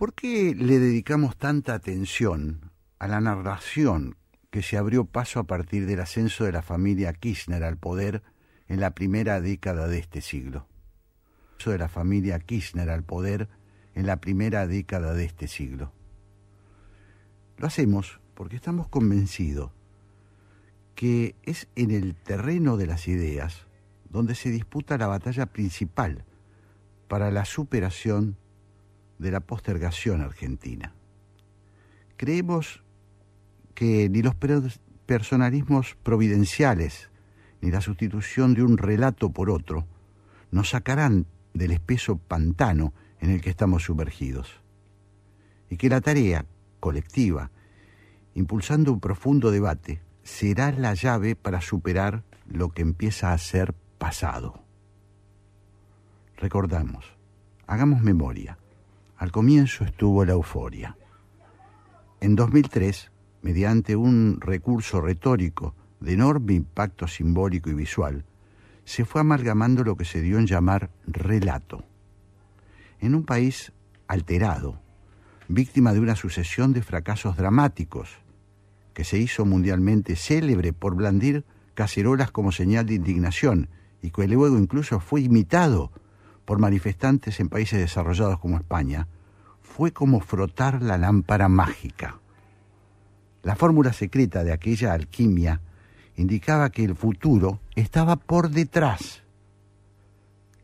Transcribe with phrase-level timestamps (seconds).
[0.00, 4.16] ¿Por qué le dedicamos tanta atención a la narración
[4.50, 8.22] que se abrió paso a partir del ascenso de la familia Kirchner al poder
[8.66, 10.66] en la primera década de este siglo?
[11.66, 13.50] de la familia Kirchner al poder
[13.94, 15.92] en la primera década de este siglo.
[17.58, 19.70] Lo hacemos porque estamos convencidos
[20.94, 23.66] que es en el terreno de las ideas
[24.08, 26.24] donde se disputa la batalla principal
[27.06, 28.38] para la superación
[29.20, 30.94] de la postergación argentina.
[32.16, 32.82] Creemos
[33.74, 34.34] que ni los
[35.06, 37.10] personalismos providenciales
[37.60, 39.86] ni la sustitución de un relato por otro
[40.50, 44.60] nos sacarán del espeso pantano en el que estamos sumergidos.
[45.68, 46.46] Y que la tarea
[46.80, 47.50] colectiva,
[48.34, 54.64] impulsando un profundo debate, será la llave para superar lo que empieza a ser pasado.
[56.38, 57.04] Recordamos,
[57.66, 58.59] hagamos memoria.
[59.20, 60.96] Al comienzo estuvo la euforia.
[62.22, 63.10] En 2003,
[63.42, 68.24] mediante un recurso retórico de enorme impacto simbólico y visual,
[68.86, 71.84] se fue amalgamando lo que se dio en llamar relato.
[72.98, 73.74] En un país
[74.08, 74.80] alterado,
[75.48, 78.20] víctima de una sucesión de fracasos dramáticos,
[78.94, 83.68] que se hizo mundialmente célebre por blandir cacerolas como señal de indignación
[84.00, 85.92] y que luego incluso fue imitado
[86.50, 89.06] por manifestantes en países desarrollados como España,
[89.62, 92.18] fue como frotar la lámpara mágica.
[93.44, 95.60] La fórmula secreta de aquella alquimia
[96.16, 99.22] indicaba que el futuro estaba por detrás,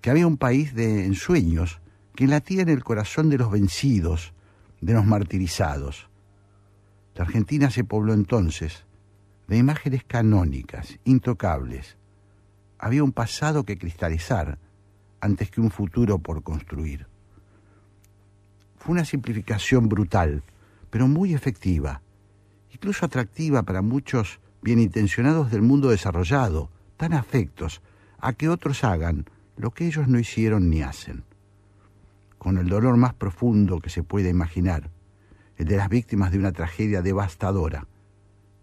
[0.01, 1.79] que había un país de ensueños
[2.17, 4.35] que latía en el corazón de los vencidos,
[4.81, 6.09] de los martirizados.
[7.15, 8.87] La Argentina se pobló entonces
[9.47, 11.97] de imágenes canónicas, intocables.
[12.77, 14.59] Había un pasado que cristalizar,
[15.27, 17.07] antes que un futuro por construir.
[18.79, 20.43] Fue una simplificación brutal,
[20.91, 22.01] pero muy efectiva,
[22.73, 27.83] incluso atractiva para muchos bien intencionados del mundo desarrollado, tan afectos
[28.19, 29.27] a que otros hagan
[29.57, 31.25] lo que ellos no hicieron ni hacen.
[32.39, 34.91] Con el dolor más profundo que se pueda imaginar,
[35.57, 37.87] el de las víctimas de una tragedia devastadora,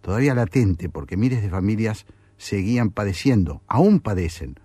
[0.01, 2.05] todavía latente porque miles de familias
[2.37, 4.59] seguían padeciendo, aún padecen,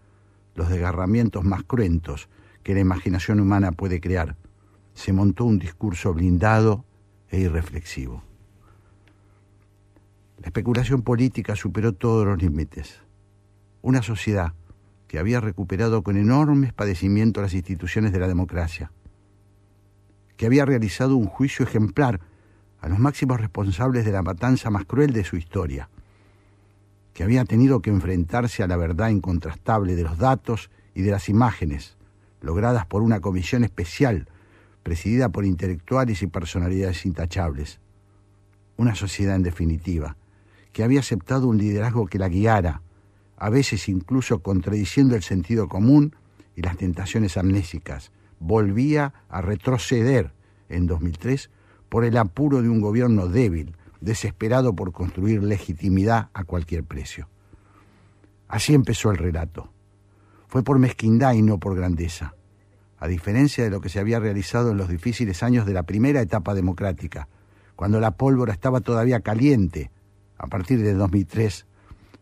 [0.58, 2.28] los desgarramientos más cruentos
[2.62, 4.36] que la imaginación humana puede crear,
[4.92, 6.84] se montó un discurso blindado
[7.30, 8.24] e irreflexivo.
[10.38, 13.00] La especulación política superó todos los límites.
[13.82, 14.52] Una sociedad
[15.06, 18.90] que había recuperado con enormes padecimientos las instituciones de la democracia,
[20.36, 22.20] que había realizado un juicio ejemplar
[22.80, 25.88] a los máximos responsables de la matanza más cruel de su historia,
[27.18, 31.28] que había tenido que enfrentarse a la verdad incontrastable de los datos y de las
[31.28, 31.96] imágenes,
[32.40, 34.28] logradas por una comisión especial
[34.84, 37.80] presidida por intelectuales y personalidades intachables.
[38.76, 40.16] Una sociedad, en definitiva,
[40.72, 42.82] que había aceptado un liderazgo que la guiara,
[43.36, 46.14] a veces incluso contradiciendo el sentido común
[46.54, 50.32] y las tentaciones amnésicas, volvía a retroceder
[50.68, 51.50] en 2003
[51.88, 57.28] por el apuro de un gobierno débil, desesperado por construir legitimidad a cualquier precio.
[58.48, 59.70] Así empezó el relato.
[60.46, 62.34] Fue por mezquindad y no por grandeza,
[62.98, 66.20] a diferencia de lo que se había realizado en los difíciles años de la primera
[66.20, 67.28] etapa democrática,
[67.76, 69.90] cuando la pólvora estaba todavía caliente.
[70.38, 71.66] A partir de 2003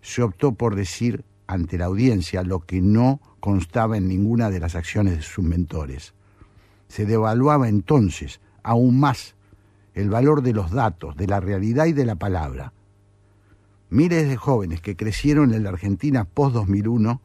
[0.03, 4.75] se optó por decir ante la audiencia lo que no constaba en ninguna de las
[4.75, 6.15] acciones de sus mentores.
[6.89, 9.36] Se devaluaba entonces aún más
[9.97, 12.75] el valor de los datos, de la realidad y de la palabra.
[13.89, 17.21] Miles de jóvenes que crecieron en la Argentina post-2001,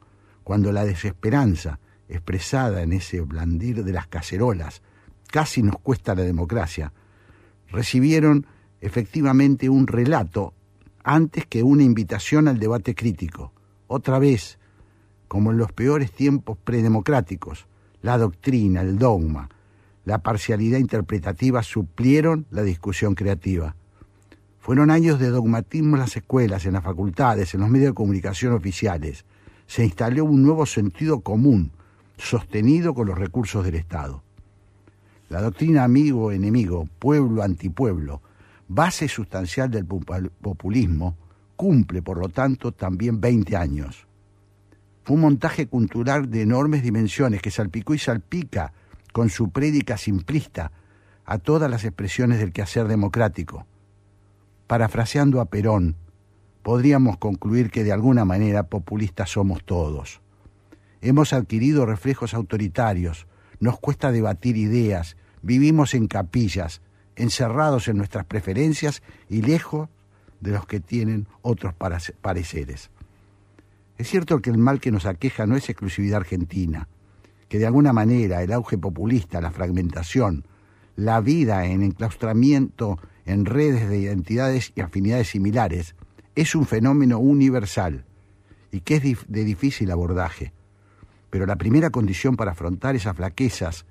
[0.45, 4.81] cuando la desesperanza, expresada en ese blandir de las cacerolas,
[5.27, 6.93] casi nos cuesta la democracia,
[7.69, 8.47] recibieron
[8.79, 10.53] efectivamente un relato
[11.03, 13.51] antes que una invitación al debate crítico.
[13.87, 14.59] Otra vez,
[15.27, 17.67] como en los peores tiempos predemocráticos,
[18.01, 19.49] la doctrina, el dogma,
[20.11, 23.77] la parcialidad interpretativa suplieron la discusión creativa.
[24.59, 28.51] Fueron años de dogmatismo en las escuelas, en las facultades, en los medios de comunicación
[28.51, 29.23] oficiales.
[29.67, 31.71] Se instaló un nuevo sentido común,
[32.17, 34.21] sostenido con los recursos del Estado.
[35.29, 38.21] La doctrina amigo-enemigo, pueblo-antipueblo,
[38.67, 41.15] base sustancial del populismo,
[41.55, 44.07] cumple, por lo tanto, también 20 años.
[45.05, 48.73] Fue un montaje cultural de enormes dimensiones que salpicó y salpica
[49.11, 50.71] con su prédica simplista
[51.25, 53.65] a todas las expresiones del quehacer democrático.
[54.67, 55.95] Parafraseando a Perón,
[56.63, 60.21] podríamos concluir que de alguna manera populistas somos todos.
[61.01, 63.27] Hemos adquirido reflejos autoritarios,
[63.59, 66.81] nos cuesta debatir ideas, vivimos en capillas,
[67.15, 69.89] encerrados en nuestras preferencias y lejos
[70.39, 71.73] de los que tienen otros
[72.21, 72.89] pareceres.
[73.97, 76.87] Es cierto que el mal que nos aqueja no es exclusividad argentina,
[77.51, 80.45] que de alguna manera el auge populista, la fragmentación,
[80.95, 85.93] la vida en enclaustramiento en redes de identidades y afinidades similares
[86.33, 88.05] es un fenómeno universal
[88.71, 90.53] y que es de difícil abordaje.
[91.29, 93.85] Pero la primera condición para afrontar esas flaquezas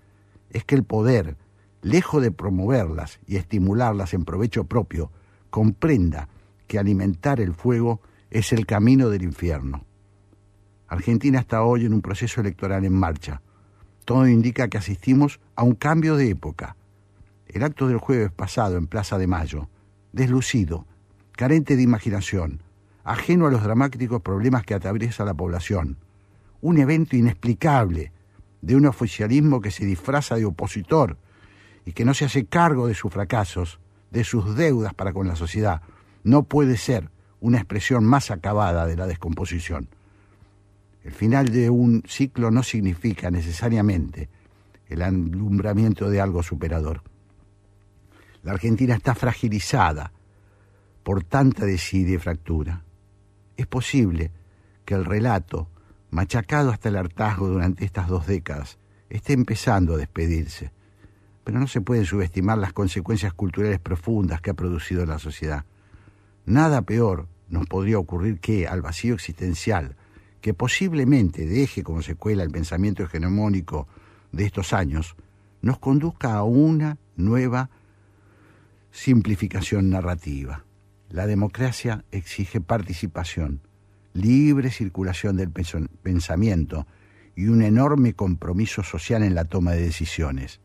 [0.48, 1.36] es que el poder,
[1.82, 5.12] lejos de promoverlas y estimularlas en provecho propio,
[5.50, 6.30] comprenda
[6.66, 9.84] que alimentar el fuego es el camino del infierno.
[10.88, 13.42] Argentina está hoy en un proceso electoral en marcha.
[14.10, 16.74] Todo indica que asistimos a un cambio de época.
[17.46, 19.68] El acto del jueves pasado en Plaza de Mayo,
[20.10, 20.84] deslucido,
[21.30, 22.60] carente de imaginación,
[23.04, 25.96] ajeno a los dramáticos problemas que atraviesa la población,
[26.60, 28.10] un evento inexplicable
[28.62, 31.16] de un oficialismo que se disfraza de opositor
[31.86, 33.78] y que no se hace cargo de sus fracasos,
[34.10, 35.82] de sus deudas para con la sociedad,
[36.24, 39.86] no puede ser una expresión más acabada de la descomposición.
[41.04, 44.28] El final de un ciclo no significa necesariamente
[44.88, 47.02] el alumbramiento de algo superador.
[48.42, 50.12] La Argentina está fragilizada
[51.02, 52.84] por tanta desidia y fractura.
[53.56, 54.30] Es posible
[54.84, 55.68] que el relato,
[56.10, 60.72] machacado hasta el hartazgo durante estas dos décadas, esté empezando a despedirse,
[61.44, 65.64] pero no se pueden subestimar las consecuencias culturales profundas que ha producido en la sociedad.
[66.46, 69.96] Nada peor nos podría ocurrir que al vacío existencial,
[70.40, 73.86] que posiblemente deje como secuela el pensamiento hegemónico
[74.32, 75.16] de estos años,
[75.62, 77.70] nos conduzca a una nueva
[78.90, 80.64] simplificación narrativa.
[81.10, 83.60] La democracia exige participación,
[84.14, 86.86] libre circulación del pensamiento
[87.36, 90.60] y un enorme compromiso social en la toma de decisiones.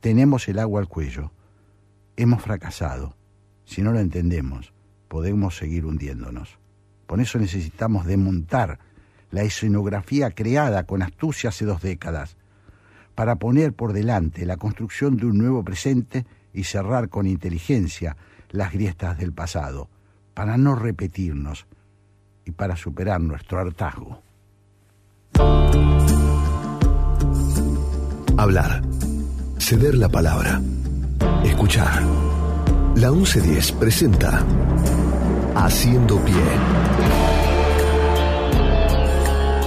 [0.00, 1.30] Tenemos el agua al cuello.
[2.16, 3.16] Hemos fracasado.
[3.64, 4.72] Si no lo entendemos,
[5.08, 6.59] podemos seguir hundiéndonos.
[7.10, 8.78] Por eso necesitamos desmontar
[9.32, 12.36] la escenografía creada con astucia hace dos décadas,
[13.16, 16.24] para poner por delante la construcción de un nuevo presente
[16.54, 18.16] y cerrar con inteligencia
[18.50, 19.88] las grietas del pasado,
[20.34, 21.66] para no repetirnos
[22.44, 24.22] y para superar nuestro hartazgo.
[28.36, 28.82] Hablar,
[29.58, 30.60] ceder la palabra,
[31.42, 32.04] escuchar.
[32.94, 34.46] La 1110 presenta
[35.62, 36.34] Haciendo Pie.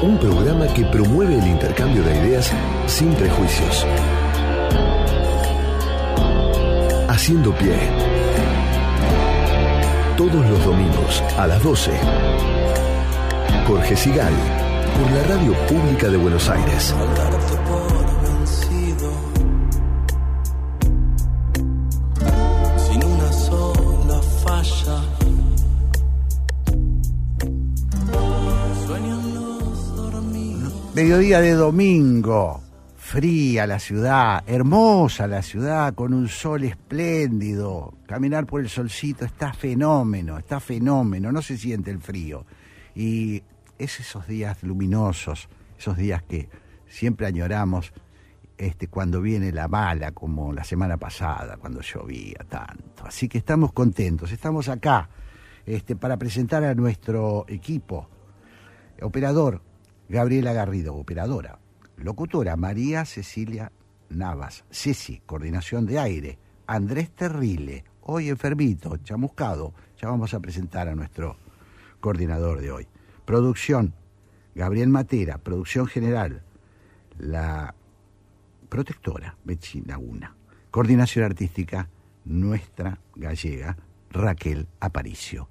[0.01, 2.51] Un programa que promueve el intercambio de ideas
[2.87, 3.85] sin prejuicios.
[7.07, 7.77] Haciendo Pie.
[10.17, 11.91] Todos los domingos a las 12.
[13.67, 14.33] Jorge Sigal,
[14.97, 16.91] por la Radio Pública de Buenos Aires.
[30.95, 32.61] Mediodía de domingo,
[32.95, 37.95] fría la ciudad, hermosa la ciudad, con un sol espléndido.
[38.05, 42.45] Caminar por el solcito está fenómeno, está fenómeno, no se siente el frío.
[42.93, 43.41] Y
[43.79, 45.49] es esos días luminosos,
[45.79, 46.47] esos días que
[46.87, 47.91] siempre añoramos
[48.55, 53.03] este, cuando viene la mala, como la semana pasada, cuando llovía tanto.
[53.03, 55.09] Así que estamos contentos, estamos acá
[55.65, 58.07] este, para presentar a nuestro equipo.
[59.01, 59.72] Operador,
[60.13, 61.57] Gabriela Garrido, operadora.
[61.97, 63.71] Locutora, María Cecilia
[64.09, 64.63] Navas.
[64.69, 66.37] Ceci, coordinación de aire.
[66.67, 69.73] Andrés Terrile, hoy enfermito, chamuscado.
[69.99, 71.35] Ya vamos a presentar a nuestro
[71.99, 72.87] coordinador de hoy.
[73.25, 73.95] Producción,
[74.53, 75.39] Gabriel Matera.
[75.39, 76.43] Producción general,
[77.17, 77.73] la
[78.69, 80.35] protectora, Bechina Una.
[80.69, 81.89] Coordinación artística,
[82.23, 83.77] nuestra gallega,
[84.11, 85.49] Raquel Aparicio.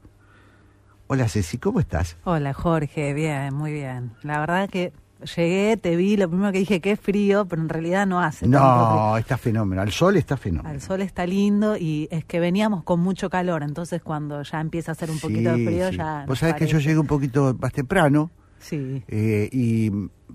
[1.07, 2.17] Hola Ceci, ¿cómo estás?
[2.25, 4.13] Hola Jorge, bien, muy bien.
[4.23, 4.93] La verdad que
[5.37, 8.47] llegué, te vi, lo primero que dije que es frío, pero en realidad no hace.
[8.47, 9.83] No, está fenómeno.
[9.83, 10.69] Al sol está fenómeno.
[10.69, 14.93] Al sol está lindo y es que veníamos con mucho calor, entonces cuando ya empieza
[14.93, 16.25] a hacer un poquito de frío ya.
[16.27, 18.31] Vos sabés que yo llegué un poquito más temprano.
[18.59, 19.03] Sí.
[19.09, 19.91] Eh, y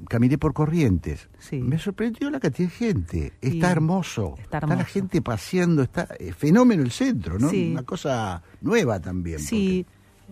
[0.10, 1.30] caminé por Corrientes.
[1.40, 1.62] Sí.
[1.62, 3.34] Me sorprendió la cantidad de gente.
[3.42, 4.36] Está hermoso.
[4.38, 4.74] Está, hermoso.
[4.74, 7.50] está, la gente paseando, está eh, fenómeno el centro, ¿no?
[7.50, 9.40] Una cosa nueva también.
[9.40, 9.86] Sí.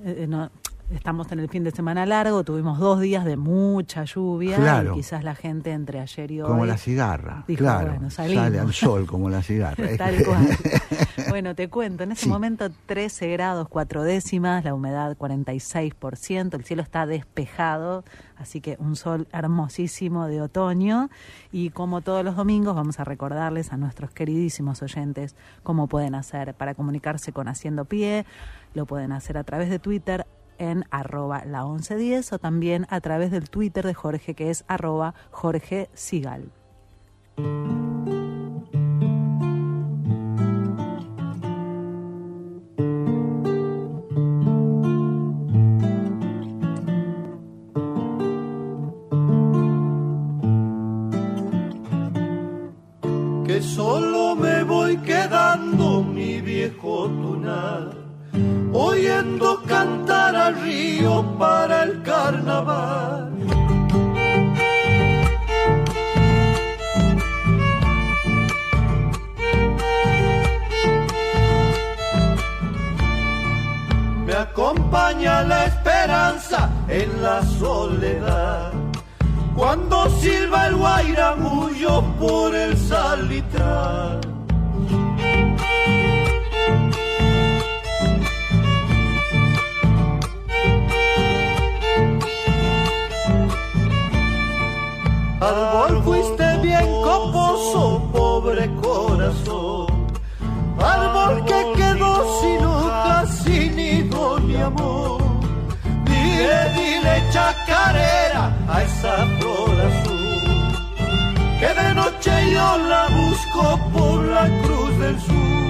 [0.04, 0.50] Eh, no,
[0.92, 4.94] estamos en el fin de semana largo, tuvimos dos días de mucha lluvia Claro.
[4.94, 6.48] y quizás la gente entre ayer y hoy...
[6.48, 7.92] Como la cigarra, dijo, claro.
[7.92, 9.88] bueno, sale al sol como la cigarra.
[9.98, 10.48] Tal cual.
[11.30, 12.30] Bueno, te cuento, en ese Sí.
[12.30, 18.04] momento 13 grados, 4 décimas, la humedad 46%, el cielo está despejado,
[18.38, 21.10] así que un sol hermosísimo de otoño.
[21.52, 26.54] Y como todos los domingos, vamos a recordarles a nuestros queridísimos oyentes cómo pueden hacer
[26.54, 28.25] para comunicarse con Haciendo Pie.
[28.75, 30.27] Lo pueden hacer a través de Twitter
[30.60, 35.15] en arroba la 1110 o también a través del Twitter de Jorge que es arroba
[35.32, 36.51] Jorge Sigal.
[53.46, 57.95] que solo me voy quedando mi viejo tunar,
[58.75, 63.32] oyendo cantar al río para el carnaval.
[74.25, 78.74] Me acompaña la esperanza en la soledad.
[79.55, 84.35] Cuando silba el guairamullo por el salitral.
[95.46, 100.08] Árbol fuiste bien coposo, pobre corazón.
[100.80, 105.22] Árbol que quedó sin hojas, sin nido ni amor.
[106.06, 110.25] Dile, dile chacarera a esa flor azul.
[111.60, 115.64] Que de noche yo la busco por la cruz del sur.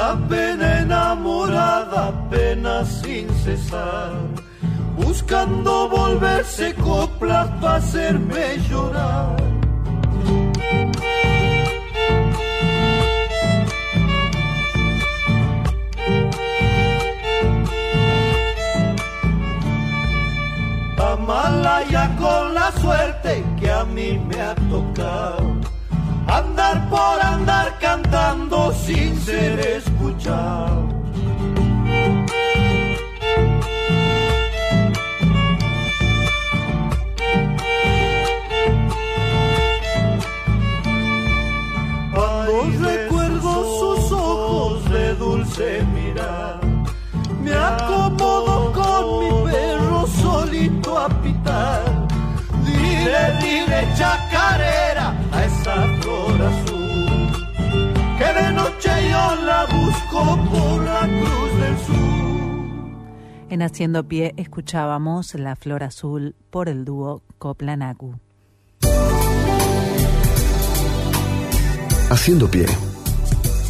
[0.00, 4.12] Esa pena enamorada, pena sin cesar,
[4.96, 9.36] buscando volverse coplas para hacerme llorar.
[20.96, 25.59] Amalaya con la suerte que a mí me ha tocado.
[26.30, 30.88] Andar por andar cantando sin ser escuchado.
[42.14, 46.60] Cuando recuerdo sus ojos de dulce mirar,
[47.42, 51.82] me acomodo con mi perro solito a pitar.
[52.64, 54.89] Dile, dile chacarera a
[55.60, 57.46] esa flor azul,
[58.18, 62.30] que de noche yo la busco por la cruz del sur.
[63.50, 68.14] En Haciendo Pie escuchábamos La Flor Azul por el dúo Coplanacu.
[72.10, 72.66] Haciendo pie.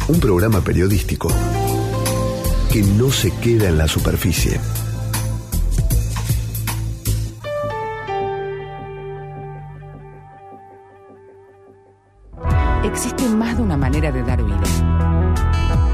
[0.07, 1.29] Un programa periodístico
[2.71, 4.59] que no se queda en la superficie.
[12.83, 14.57] Existe más de una manera de dar vida.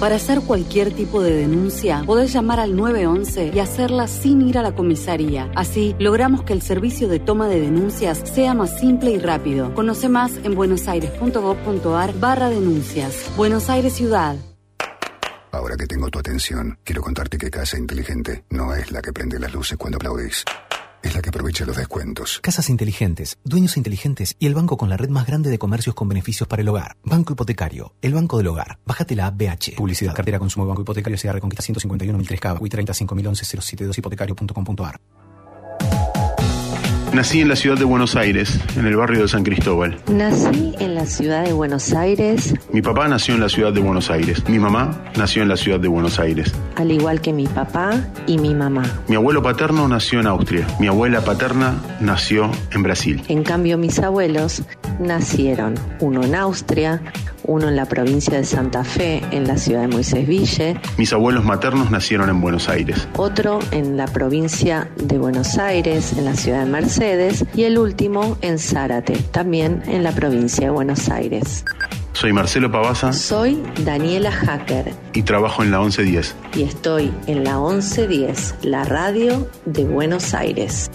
[0.00, 4.62] Para hacer cualquier tipo de denuncia, podés llamar al 911 y hacerla sin ir a
[4.62, 5.50] la comisaría.
[5.56, 9.74] Así, logramos que el servicio de toma de denuncias sea más simple y rápido.
[9.74, 13.30] Conoce más en buenosaires.gov.ar barra denuncias.
[13.38, 14.36] Buenos Aires Ciudad.
[15.50, 19.38] Ahora que tengo tu atención, quiero contarte que Casa Inteligente no es la que prende
[19.38, 20.44] las luces cuando aplaudís.
[21.06, 22.40] Es la que aprovecha los descuentos.
[22.42, 26.08] Casas inteligentes, dueños inteligentes y el banco con la red más grande de comercios con
[26.08, 26.96] beneficios para el hogar.
[27.04, 28.80] Banco Hipotecario, el banco del hogar.
[28.84, 29.76] Bájate la app BH.
[29.76, 35.00] Publicidad, cartera, consumo, banco hipotecario, Ciudad Reconquista 151 1003 y 35011 072 hipotecario.com.ar.
[37.16, 39.96] Nací en la ciudad de Buenos Aires, en el barrio de San Cristóbal.
[40.12, 44.10] Nací en la ciudad de Buenos Aires, Mi papá nació en la ciudad de Buenos
[44.10, 44.46] Aires.
[44.50, 46.52] Mi mamá nació en la ciudad de Buenos Aires.
[46.76, 47.92] al igual que mi papá
[48.26, 48.82] y mi mamá.
[49.08, 50.66] Mi abuelo paterno nació en Austria.
[50.78, 53.22] Mi abuela paterna nació en Brasil.
[53.28, 54.62] En cambio, mis abuelos
[55.00, 57.00] nacieron, uno en Austria,
[57.46, 60.80] uno en la provincia de Santa Fe, en la ciudad de Moisés Ville.
[60.96, 63.08] Mis abuelos maternos nacieron en Buenos Aires.
[63.16, 67.44] Otro en la provincia de Buenos Aires, en la ciudad de Mercedes.
[67.54, 71.64] Y el último en Zárate, también en la provincia de Buenos Aires.
[72.12, 73.12] Soy Marcelo Pavasa.
[73.12, 74.94] Soy Daniela Hacker.
[75.12, 76.34] Y trabajo en la 1110.
[76.54, 80.90] Y estoy en la 1110, la radio de Buenos Aires.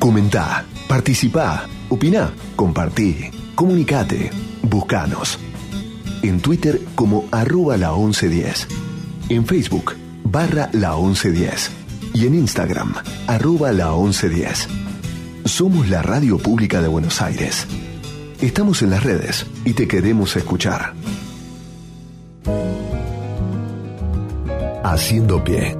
[0.00, 4.32] Comentá, participá, opina, compartí, comunicate,
[4.62, 5.38] buscanos.
[6.22, 8.66] En Twitter como arroba la 1110.
[9.28, 9.94] En Facebook,
[10.24, 11.70] barra la 1110.
[12.12, 12.94] Y en Instagram,
[13.28, 14.68] arroba la 1110.
[15.44, 17.66] Somos la radio pública de Buenos Aires.
[18.40, 20.94] Estamos en las redes y te queremos escuchar.
[24.82, 25.76] Haciendo pie.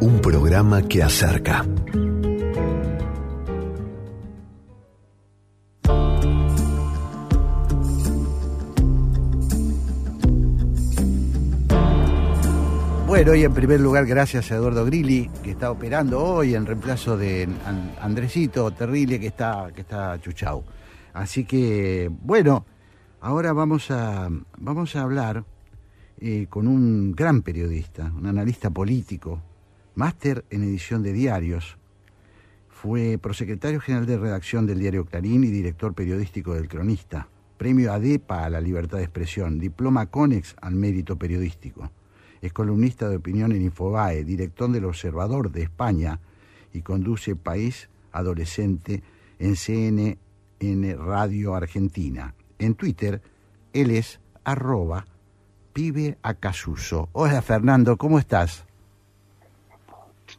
[0.00, 1.64] Un programa que acerca.
[13.18, 17.16] Bueno, y en primer lugar, gracias a Eduardo Grilli, que está operando hoy en reemplazo
[17.16, 20.62] de An- Andresito Terrible, que está, que está chuchau.
[21.14, 22.64] Así que, bueno,
[23.20, 25.44] ahora vamos a, vamos a hablar
[26.20, 29.42] eh, con un gran periodista, un analista político,
[29.96, 31.76] máster en edición de diarios.
[32.68, 37.26] Fue prosecretario general de redacción del diario Clarín y director periodístico del Cronista.
[37.56, 41.90] Premio ADEPA a la libertad de expresión, diploma CONEX al mérito periodístico.
[42.40, 46.20] Es columnista de opinión en Infobae, director del Observador de España
[46.72, 49.02] y conduce País Adolescente
[49.38, 50.16] en CNN
[50.96, 52.34] Radio Argentina.
[52.58, 53.20] En Twitter,
[53.72, 55.06] él es arroba
[55.72, 57.08] pibe acasuso.
[57.12, 58.64] Hola Fernando, ¿cómo estás?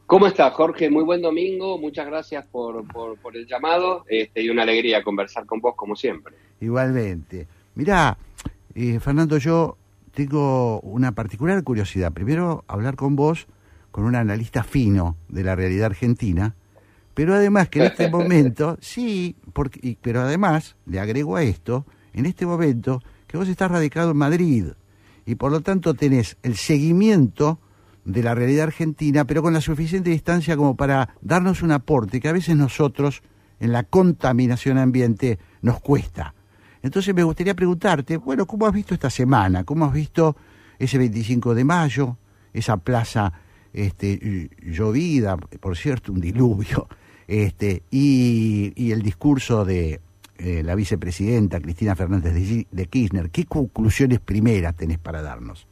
[0.06, 0.90] ¿Cómo estás, Jorge?
[0.90, 1.78] Muy buen domingo.
[1.78, 5.96] Muchas gracias por, por, por el llamado este, y una alegría conversar con vos como
[5.96, 6.34] siempre.
[6.60, 7.46] Igualmente.
[7.74, 8.16] Mirá,
[8.74, 9.76] eh, Fernando, yo
[10.26, 12.12] tengo una particular curiosidad.
[12.12, 13.46] Primero, hablar con vos,
[13.90, 16.54] con un analista fino de la realidad argentina,
[17.14, 21.86] pero además que en este momento, sí, porque, y- pero además, le agrego a esto,
[22.12, 24.66] en este momento, que vos estás radicado en Madrid
[25.24, 27.58] y por lo tanto tenés el seguimiento
[28.04, 32.28] de la realidad argentina, pero con la suficiente distancia como para darnos un aporte que
[32.28, 33.22] a veces nosotros,
[33.58, 36.34] en la contaminación ambiente, nos cuesta.
[36.82, 39.64] Entonces me gustaría preguntarte, bueno, ¿cómo has visto esta semana?
[39.64, 40.36] ¿Cómo has visto
[40.78, 42.16] ese 25 de mayo,
[42.52, 43.32] esa plaza
[43.72, 46.88] este, ll- llovida, por cierto, un diluvio,
[47.28, 50.00] este, y, el discurso de
[50.38, 53.30] eh, la vicepresidenta Cristina Fernández de, Kirchner?
[53.30, 55.66] ¿Qué conclusiones primeras tenés para darnos?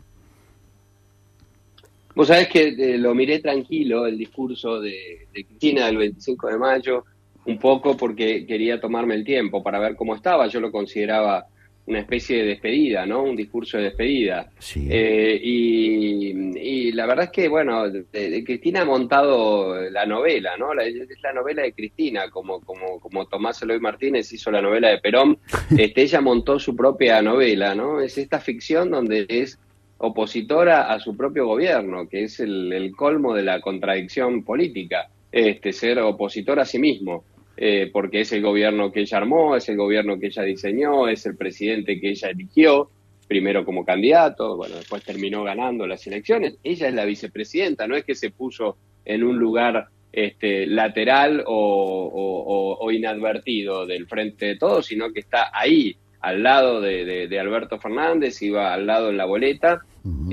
[2.14, 6.58] Vos sabés que eh, lo miré tranquilo, el discurso de, de Cristina del 25 de
[6.58, 7.04] mayo,
[7.48, 10.46] un poco porque quería tomarme el tiempo para ver cómo estaba.
[10.48, 11.46] Yo lo consideraba
[11.86, 13.22] una especie de despedida, ¿no?
[13.22, 14.50] Un discurso de despedida.
[14.90, 20.58] Eh, y, y la verdad es que, bueno, de- de Cristina ha montado la novela,
[20.58, 20.74] ¿no?
[20.74, 24.90] La- es la novela de Cristina, como, como, como Tomás Eloy Martínez hizo la novela
[24.90, 25.38] de Perón.
[25.78, 28.00] Este, ella montó su propia novela, ¿no?
[28.02, 29.58] Es esta ficción donde es
[29.96, 35.72] opositora a su propio gobierno, que es el, el colmo de la contradicción política, este,
[35.72, 37.24] ser opositor a sí mismo,
[37.60, 41.26] eh, porque es el gobierno que ella armó, es el gobierno que ella diseñó, es
[41.26, 42.88] el presidente que ella eligió,
[43.26, 48.04] primero como candidato, bueno, después terminó ganando las elecciones, ella es la vicepresidenta, no es
[48.04, 54.46] que se puso en un lugar este, lateral o, o- o- o inadvertido del frente
[54.46, 58.86] de todos, sino que está ahí, al lado de, de- de Alberto Fernández, iba al
[58.86, 59.82] lado en la boleta.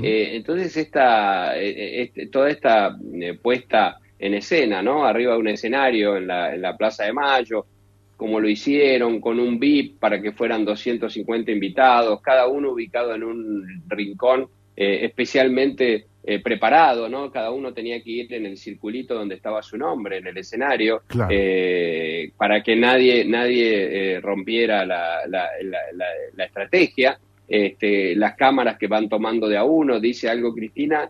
[0.02, 5.04] Eh, entonces, esta, eh, este- toda esta eh, puesta en escena, ¿no?
[5.04, 7.66] Arriba de un escenario en la, en la Plaza de Mayo,
[8.16, 13.22] como lo hicieron, con un VIP para que fueran 250 invitados, cada uno ubicado en
[13.22, 14.48] un rincón
[14.78, 17.30] eh, especialmente eh, preparado, ¿no?
[17.30, 21.00] Cada uno tenía que ir en el circulito donde estaba su nombre, en el escenario,
[21.30, 25.48] eh, para que nadie, nadie rompiera la, la,
[26.34, 27.18] la, estrategia.
[27.48, 31.08] Este, las cámaras que van tomando de a uno, dice algo Cristina,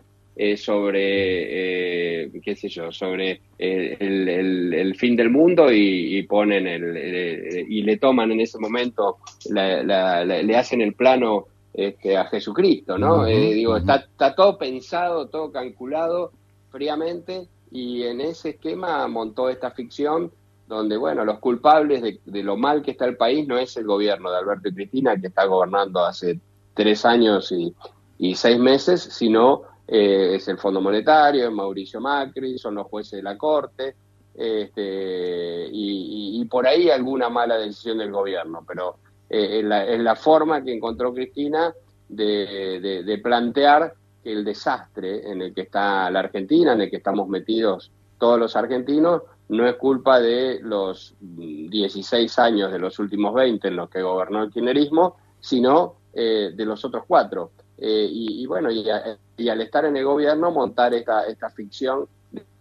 [0.57, 8.31] sobre, qué sé yo, sobre el, fin del mundo y, ponen el, y le toman
[8.31, 9.17] en ese momento,
[9.49, 11.47] le hacen el plano
[11.77, 13.27] este, a Jesucristo, ¿no?
[13.27, 16.31] Eh, digo, está, está todo pensado, todo calculado
[16.71, 20.31] fríamente y en ese esquema montó esta ficción
[20.67, 24.31] donde, bueno, los culpables de, lo mal que está el país no es el gobierno
[24.31, 26.39] de Alberto y Cristina, que está gobernando hace
[26.73, 32.75] tres años y, seis meses, sino eh, es el Fondo Monetario, es Mauricio Macri, son
[32.75, 33.95] los jueces de la Corte,
[34.37, 38.97] este, y, por ahí alguna mala decisión del gobierno, pero
[39.29, 41.73] eh, en, la, forma que encontró Cristina
[42.07, 47.27] de, plantear que el desastre en el que está la Argentina, en el que estamos
[47.27, 53.67] metidos todos los argentinos, no es culpa de los 16 años de los últimos 20
[53.67, 57.51] en los que gobernó el kirchnerismo, sino eh, de los otros cuatro.
[57.77, 62.07] Eh, y, bueno, y, al estar en el gobierno, montar esta, esta ficción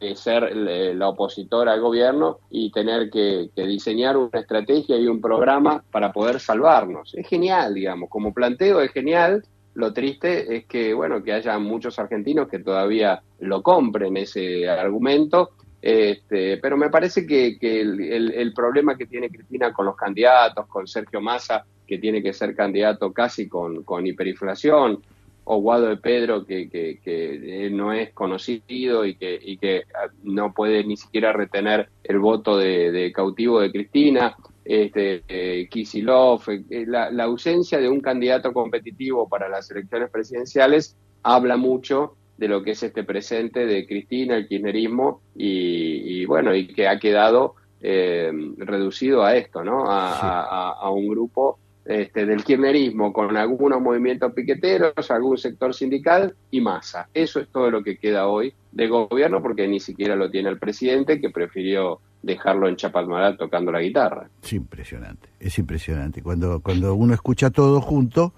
[0.01, 5.83] de ser la opositora al gobierno y tener que, diseñar una estrategia y un programa
[5.91, 7.15] para poder salvarnos.
[7.15, 9.45] Es genial, digamos, como planteo es genial.
[9.75, 15.51] Lo triste es que, bueno, que haya muchos argentinos que todavía lo compren ese argumento,
[15.89, 21.21] este, pero me parece que, el, problema que tiene Cristina con los candidatos, con Sergio
[21.21, 25.01] Massa, que tiene que ser candidato casi con, con hiperinflación,
[25.45, 30.53] o Guado de Pedro que, que, no es conocido y que, y que ah, no
[30.53, 37.11] puede ni siquiera retener el voto de, cautivo de Cristina, este, eh, Kisilov, eh, la,
[37.23, 42.83] ausencia de un candidato competitivo para las elecciones presidenciales habla mucho de lo que es
[42.83, 49.37] este presente de Cristina, el kirchnerismo, y, bueno, y que ha quedado eh, reducido a
[49.37, 49.85] esto, ¿no?
[49.87, 56.61] A, a un grupo este, del kirchnerismo con algunos movimientos piqueteros, algún sector sindical y
[56.61, 57.09] masa.
[57.15, 60.59] Eso es todo lo que queda hoy de gobierno porque ni siquiera lo tiene el
[60.59, 64.29] presidente que prefirió dejarlo en Chapalmaral tocando la guitarra.
[64.43, 66.23] Es impresionante, es impresionante.
[66.23, 68.33] Cuando, cuando uno escucha todo junto,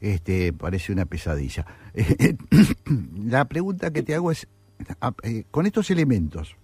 [0.00, 1.66] este, parece una pesadilla.
[3.24, 4.46] la pregunta que te hago es,
[5.22, 6.56] eh, con estos elementos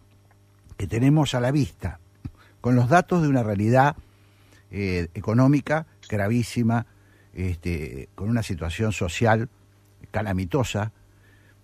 [0.77, 2.01] que tenemos a la vista,
[2.61, 3.97] con los datos de una realidad
[4.71, 6.87] eh, económica gravísima,
[7.35, 9.49] este, con una situación social
[10.11, 10.93] calamitosa,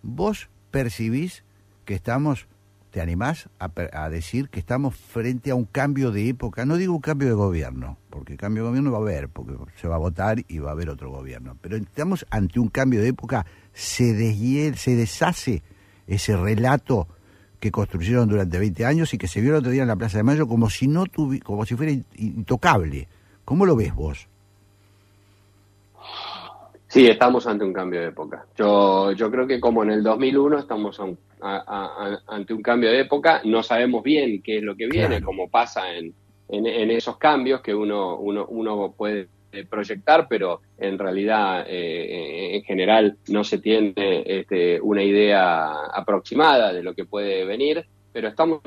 [0.03, 1.45] vos percibís
[1.85, 2.47] que estamos,
[2.93, 7.01] te animás a, decir que estamos frente a un cambio de época, no digo un
[7.01, 10.45] cambio de gobierno, porque cambio de gobierno va a haber, porque se va a votar
[10.47, 14.77] y va a haber otro gobierno, pero estamos ante un cambio de época, se, deshiel,
[14.77, 15.63] se deshace
[16.07, 17.09] ese relato
[17.61, 20.19] que construyeron durante 20 años y que se vio el otro día en la Plaza
[20.19, 23.09] de Mayo como si no tuvi, como si fuera intocable.
[23.47, 24.29] ¿Cómo lo ves vos?
[26.93, 28.45] Sí, estamos ante un cambio de época.
[28.55, 31.01] Yo, yo creo que como en el 2001 estamos
[31.41, 35.91] ante un cambio de época, no sabemos bien qué es lo que viene, como pasa
[35.97, 36.15] en,
[36.51, 39.29] en, esos cambios que uno, uno, uno puede
[39.71, 43.95] proyectar, pero en realidad eh, en general no se tiene
[44.27, 48.61] este, una idea aproximada de lo que puede venir, pero estamos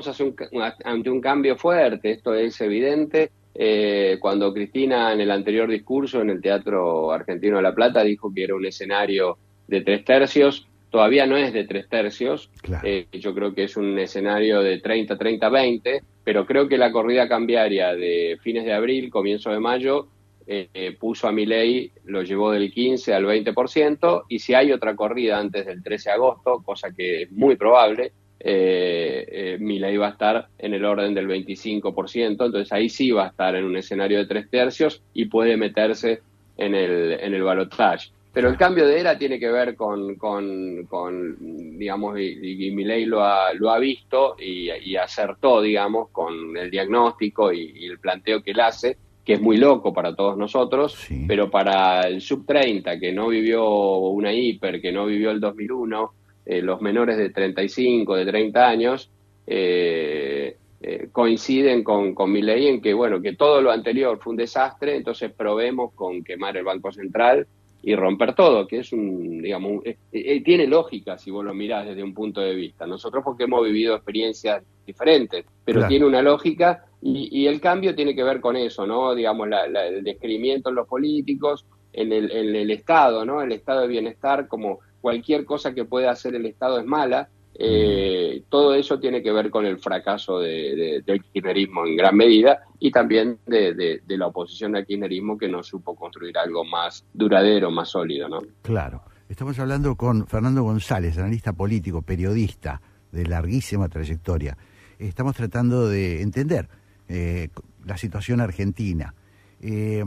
[0.84, 6.30] ante un cambio fuerte, esto es evidente, eh, cuando Cristina en el anterior discurso en
[6.30, 11.26] el Teatro Argentino de La Plata dijo que era un escenario de tres tercios, todavía
[11.26, 12.50] no es de tres tercios,
[12.82, 16.92] eh, yo creo que es un escenario de 30, 30, 20, pero creo que la
[16.92, 20.08] corrida cambiaria de fines de abril, comienzo de mayo,
[20.46, 25.38] eh, puso a ley, lo llevó del 15 al 20%, y si hay otra corrida
[25.38, 30.10] antes del 13 de agosto, cosa que es muy probable, eh, eh, Milei va a
[30.10, 34.18] estar en el orden del 25%, entonces ahí sí va a estar en un escenario
[34.18, 36.20] de tres tercios y puede meterse
[36.56, 38.10] en el, en el balotaje.
[38.36, 43.06] Pero el cambio de era tiene que ver con, con, con digamos, y, y Milei
[43.06, 48.50] lo ha, lo ha visto y, acertó, digamos, con el diagnóstico y, el planteo que
[48.50, 53.10] él hace, que es muy loco para todos nosotros, pero para el sub 30, que
[53.10, 56.12] no vivió una hiper, que no vivió el 2001,
[56.46, 59.10] eh, los menores de 35, de 30 años,
[59.46, 64.32] eh, eh, coinciden con, con mi ley en que, bueno, que todo lo anterior fue
[64.32, 67.46] un desastre, entonces probemos con quemar el Banco Central
[67.82, 72.02] y romper todo, que es un, digamos, un- tiene lógica si vos lo mirás desde
[72.02, 72.86] un punto de vista.
[72.86, 75.88] Nosotros porque hemos vivido experiencias diferentes, pero Claro.
[75.90, 79.14] tiene una lógica y, y el cambio tiene que ver con eso, ¿no?
[79.14, 83.40] Digamos, la- la- el descreimiento en los políticos, en el, en el Estado, ¿no?
[83.40, 87.28] El estado de bienestar, como cualquier cosa que pueda hacer el Estado es mala.
[87.58, 92.14] Eh, todo eso tiene que ver con el fracaso de- de- del kirchnerismo en gran
[92.14, 96.64] medida y también de, de- de la oposición al kirchnerismo que no supo construir algo
[96.64, 98.40] más duradero, más sólido, ¿no?
[98.62, 99.02] Claro.
[99.28, 102.80] Estamos hablando con Fernando González, analista político, periodista
[103.10, 104.56] de larguísima trayectoria.
[104.98, 106.68] Estamos tratando de entender
[107.08, 107.48] eh,
[107.86, 109.14] la situación argentina,
[109.62, 110.04] eh,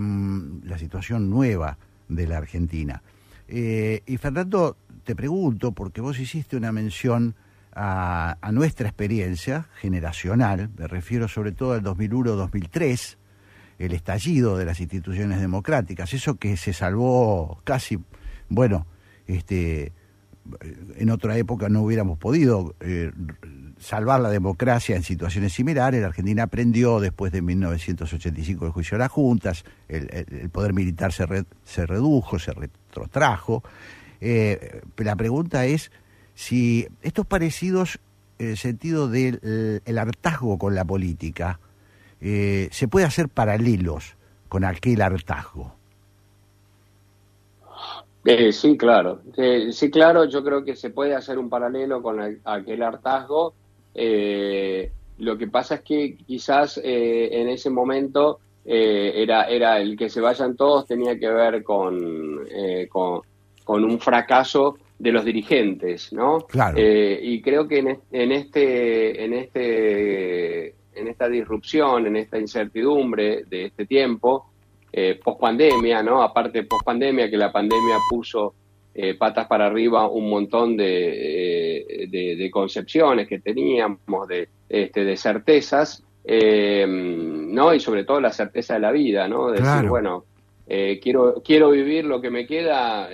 [0.64, 3.02] la situación nueva de la Argentina.
[3.52, 7.36] Eh, y Fernando, te pregunto, porque vos hiciste una mención
[7.74, 13.18] a, a nuestra experiencia generacional, me refiero sobre todo al 2001-2003,
[13.80, 17.98] el estallido de las instituciones democráticas, eso que se salvó casi,
[18.50, 18.86] bueno,
[19.26, 19.94] este,
[20.98, 23.12] en otra época no hubiéramos podido eh,
[23.80, 26.02] salvar la democracia en situaciones similares.
[26.02, 31.26] La Argentina aprendió después de 1985 el juicio de las juntas, el, poder militar se,
[31.26, 33.64] re- se redujo, se retrotrajo.
[34.22, 35.92] Eh, la pregunta es
[36.36, 38.00] si estos parecidos,
[38.38, 41.60] en el sentido del el- el hartazgo con la política,
[42.22, 44.18] eh, se puede hacer paralelos
[44.50, 45.79] con aquel hartazgo.
[48.32, 49.22] Eh, sí, claro.
[49.38, 53.54] Eh, sí, claro, yo creo que se puede hacer un paralelo con el- aquel hartazgo.
[53.96, 59.98] Eh, lo que pasa es que quizás eh, en ese momento eh, era, era el
[59.98, 63.22] que se vayan todos tenía que ver con, eh, con,
[63.64, 66.42] con un fracaso de los dirigentes, ¿no?
[66.42, 66.78] Claro.
[66.80, 73.44] Eh, y creo que en, en este, en este, en esta disrupción, en esta incertidumbre
[73.50, 74.46] de este tiempo,
[74.92, 76.22] eh, post pandemia, ¿no?
[76.22, 78.54] Aparte post pandemia, que la pandemia puso
[78.94, 85.04] eh, patas para arriba un montón de, eh, de, de concepciones que teníamos, de, este,
[85.04, 87.74] de certezas, eh, ¿no?
[87.74, 89.52] Y sobre todo la certeza de la vida, ¿no?
[89.52, 90.26] De decir, bueno,
[90.68, 93.10] eh, quiero, quiero vivir lo que me queda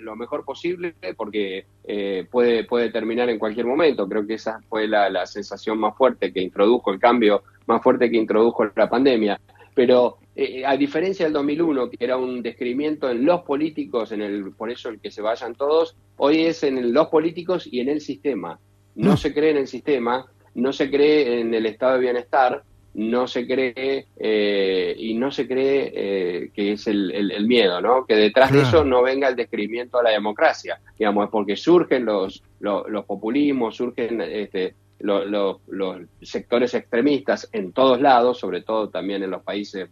[0.00, 4.08] lo mejor posible porque eh, puede, puede terminar en cualquier momento.
[4.08, 8.10] Creo que esa fue la, la sensación más fuerte que introdujo el cambio, más fuerte
[8.10, 9.40] que introdujo la pandemia.
[9.74, 14.52] Pero eh, a diferencia del 2001, que era un descrimiento en los políticos, en el
[14.52, 17.88] por eso el que se vayan todos, hoy es en el- los políticos y en
[17.88, 18.58] el sistema.
[18.94, 23.28] No se cree en el sistema, no se cree en el estado de bienestar, no
[23.28, 28.04] se cree eh, y no se cree eh, que es el, el- el miedo, ¿no?
[28.04, 32.04] Que detrás de eso no venga el descrimiento a la democracia, digamos, es porque surgen
[32.04, 38.62] los, los, los populismos, surgen este, lo- lo- los sectores extremistas en todos lados, sobre
[38.62, 39.88] todo también en los países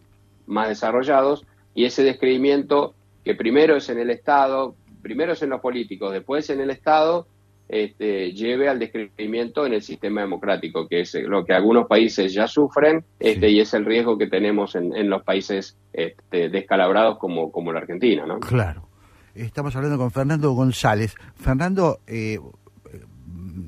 [0.49, 5.61] más desarrollados, y ese descreimiento que primero es en el Estado, primero es en los
[5.61, 7.27] políticos, después en el Estado,
[7.69, 12.47] este, lleve al descreimiento en el sistema democrático, que es lo que algunos países ya
[12.47, 17.51] sufren este, y es el riesgo que tenemos en, en los países este, descalabrados como,
[17.51, 18.25] como la Argentina.
[18.25, 18.39] ¿no?
[18.39, 18.89] Claro.
[19.35, 21.15] Estamos hablando con Fernando González.
[21.35, 22.39] Fernando, eh,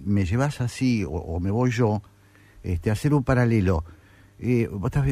[0.03, 2.01] me llevas así, o, o me voy yo,
[2.63, 3.85] este, a hacer un paralelo.
[4.43, 4.67] Eh,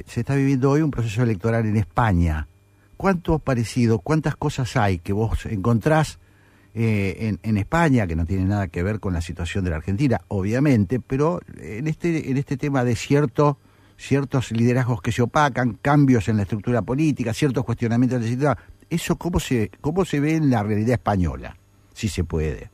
[0.07, 2.47] se está viviendo hoy un proceso electoral en España.
[2.97, 6.19] ¿Cuánto parecido, cuántas cosas hay que vos encontrás
[6.73, 9.77] eh, en, en España, que no tiene nada que ver con la situación de la
[9.77, 13.57] Argentina, obviamente, pero en este, en este tema de cierto,
[13.97, 18.57] ciertos liderazgos que se opacan, cambios en la estructura política, ciertos cuestionamientos del sistema,
[18.89, 21.55] ¿eso cómo se, cómo se ve en la realidad española?
[21.93, 22.69] Si se puede.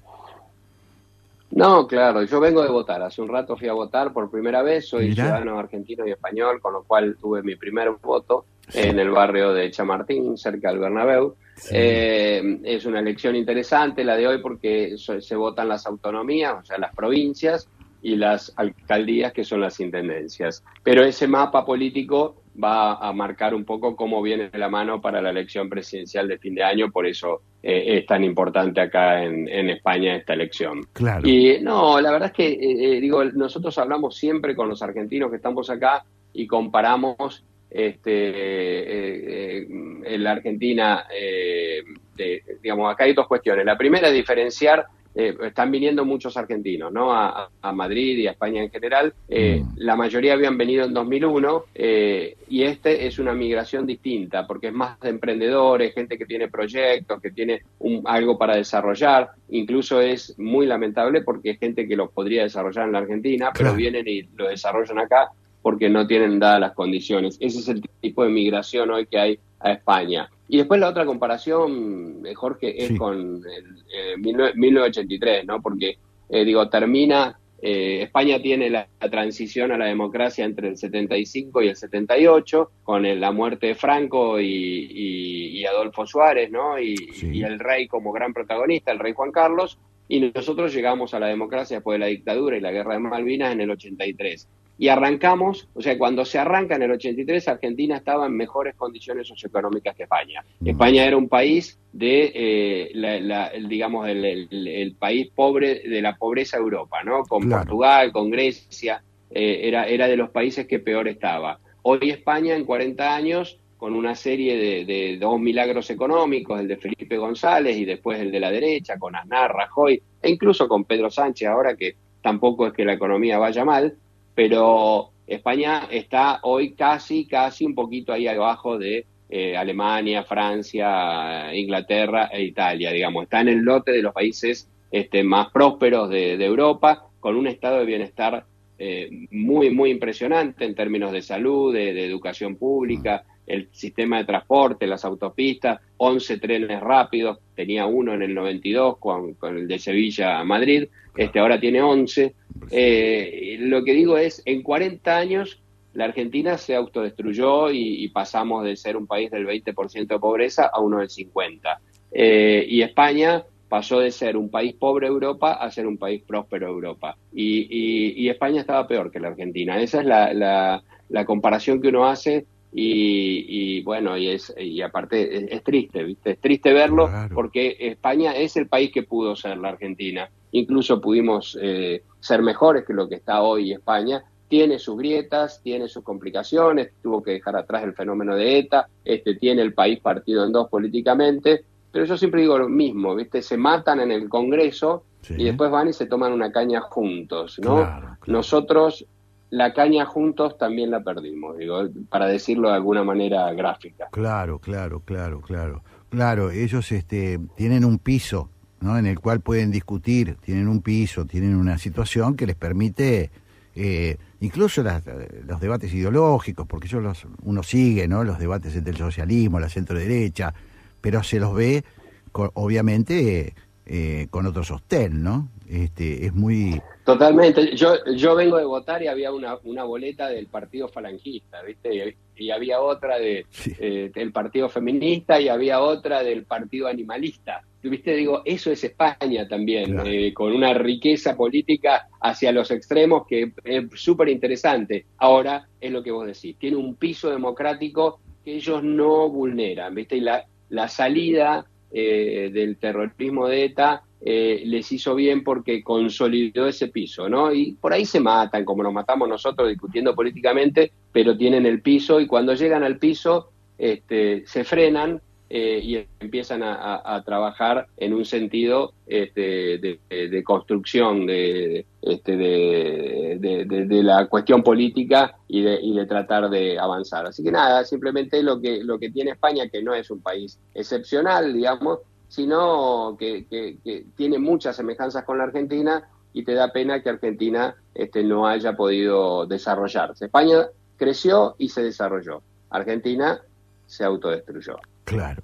[1.55, 3.01] No, claro, yo vengo de votar.
[3.01, 4.89] Hace un rato fui a votar por primera vez.
[4.89, 5.23] Soy Mirá.
[5.23, 9.71] ciudadano argentino y español, con lo cual tuve mi primer voto en el barrio de
[9.71, 11.35] Chamartín, cerca del Bernabéu.
[11.71, 16.77] Eh, es una elección interesante la de hoy porque se votan las autonomías, o sea,
[16.77, 17.69] las provincias
[18.01, 20.61] y las alcaldías, que son las intendencias.
[20.83, 25.21] Pero ese mapa político va a marcar un poco cómo viene de la mano para
[25.21, 29.47] la elección presidencial de fin de año, por eso eh, es tan importante acá en,
[29.49, 30.85] en España esta elección.
[30.93, 31.27] Claro.
[31.27, 32.57] Y no, la verdad es que, eh,
[32.97, 39.57] eh, digo, nosotros hablamos siempre con los argentinos que estamos acá y comparamos este, eh,
[39.59, 39.67] eh,
[40.05, 41.81] en la Argentina, eh,
[42.15, 43.65] de- digamos, acá hay dos cuestiones.
[43.65, 47.13] La primera es diferenciar, eh, están viniendo muchos argentinos, ¿no?
[47.13, 49.13] A, a Madrid y a España en general.
[49.29, 54.67] Eh, La mayoría habían venido en 2001 eh, y este es una migración distinta porque
[54.67, 59.29] es más de emprendedores, gente que tiene proyectos, que tiene un- algo para desarrollar.
[59.49, 63.73] Incluso es muy lamentable porque es gente que lo podría desarrollar en la Argentina, pero
[63.73, 65.29] vienen y lo desarrollan acá
[65.61, 67.37] porque no tienen dadas las condiciones.
[67.39, 70.29] Ese es el tipo de migración hoy que hay a España.
[70.47, 75.61] Y después la otra comparación, eh, Jorge, es con el, 1983, ¿no?
[75.61, 75.97] Porque,
[76.29, 81.69] eh, digo, termina, eh, España tiene la, transición a la democracia entre el 75 y
[81.69, 86.79] el 78, con la muerte de Franco y, Adolfo Suárez, ¿no?
[86.79, 91.19] Y, y el rey como gran protagonista, el rey Juan Carlos, y nosotros llegamos a
[91.19, 94.89] la democracia después de la dictadura y la guerra de Malvinas en el 83 y
[94.89, 99.95] arrancamos, o sea, cuando se arranca en el 83, Argentina estaba en mejores condiciones socioeconómicas
[99.95, 100.43] que España.
[100.59, 100.69] Mm.
[100.69, 106.63] España era un país de, eh, el, digamos, el, país pobre de la pobreza de
[106.63, 107.23] Europa, ¿no?
[107.23, 111.59] Con Portugal, con Grecia, eh, era, era de los países que peor estaba.
[111.83, 116.77] Hoy España, en 40 años, con una serie de, de, dos milagros económicos, el de
[116.77, 121.09] Felipe González y después el de la derecha, con Aznar, Rajoy, e incluso con Pedro
[121.09, 123.95] Sánchez ahora que tampoco es que la economía vaya mal,
[124.35, 132.29] pero España está hoy casi, casi un poquito ahí abajo de eh, Alemania, Francia, Inglaterra
[132.31, 133.23] e Italia, digamos.
[133.23, 137.79] Está en el lote de los países este, más prósperos de, Europa, con un estado
[137.79, 138.45] de bienestar
[138.77, 144.87] eh, muy, muy impresionante en términos de salud, de, educación pública, el sistema de transporte,
[144.87, 150.39] las autopistas, 11 trenes rápidos, tenía uno en el 92 con, con el de Sevilla
[150.39, 152.33] a Madrid, este ahora tiene 11
[152.71, 155.61] eh, lo que digo es, en 40 años
[155.93, 160.81] la Argentina se autodestruyó y, pasamos de ser un país del 20% de pobreza a
[160.81, 161.77] uno del 50%.
[162.11, 166.67] Eh, y España pasó de ser un país pobre Europa a ser un país próspero
[166.67, 167.17] Europa.
[167.33, 169.79] Y, España estaba peor que la Argentina.
[169.79, 172.45] Esa es la, comparación que uno hace
[172.77, 176.31] y, bueno, y es y aparte es, triste, ¿viste?
[176.31, 180.29] Es triste verlo porque España es el país que pudo ser la Argentina.
[180.51, 184.23] Incluso pudimos eh, ser mejores que lo que está hoy España.
[184.49, 189.35] Tiene sus grietas, tiene sus complicaciones, tuvo que dejar atrás el fenómeno de ETA, este,
[189.35, 193.41] tiene el país partido en dos políticamente, pero yo siempre digo lo mismo, ¿viste?
[193.41, 198.17] Se matan en el Congreso y después van y se toman una caña juntos, ¿no?
[198.27, 199.05] Nosotros
[199.49, 204.07] la caña juntos también la perdimos, digo, para decirlo de alguna manera gráfica.
[204.11, 205.83] Claro, claro, claro, claro.
[206.09, 208.49] Claro, ellos este, tienen un piso
[208.81, 213.31] en el cual pueden discutir, tienen un piso, tienen una situación que les permite
[213.75, 218.23] eh, incluso los debates ideológicos, porque ellos los, uno sigue ¿no?
[218.23, 220.53] los debates entre el socialismo, la centro derecha,
[221.01, 221.83] pero se los ve
[222.31, 223.55] obviamente
[223.85, 225.49] eh, con otro sostén, ¿no?
[225.67, 226.81] Este, es muy...
[227.05, 227.75] Totalmente.
[227.75, 232.15] Yo, yo vengo de votar y había una, una boleta del partido falangista, ¿viste?
[232.35, 233.45] Y, había otra de,
[233.79, 239.47] eh, del partido feminista y había otra del partido animalista viste, digo, eso es España
[239.47, 245.05] también, eh, con una riqueza política hacia los extremos que es súper interesante.
[245.17, 250.17] Ahora es lo que vos decís, tiene un piso democrático que ellos no vulneran, viste,
[250.17, 256.67] y la, la salida eh, del terrorismo de ETA eh, les hizo bien porque consolidó
[256.67, 257.53] ese piso, ¿no?
[257.53, 262.19] Y por ahí se matan, como nos matamos nosotros discutiendo políticamente, pero tienen el piso
[262.19, 268.25] y cuando llegan al piso este, se frenan eh, y empiezan a, trabajar en un
[268.25, 277.27] sentido este, de, construcción de, este, de, la cuestión política y de, tratar de avanzar.
[277.27, 280.57] Así que nada, simplemente lo que, lo que tiene España, que no es un país
[280.73, 281.99] excepcional, digamos,
[282.35, 283.77] sino que,
[284.17, 288.75] tiene muchas semejanzas con la Argentina y te da pena que Argentina este, no haya
[288.75, 290.25] podido desarrollarse.
[290.25, 290.65] España
[290.97, 292.41] creció y se desarrolló.
[292.69, 293.39] Argentina
[293.87, 294.75] se autodestruyó.
[295.05, 295.43] Claro.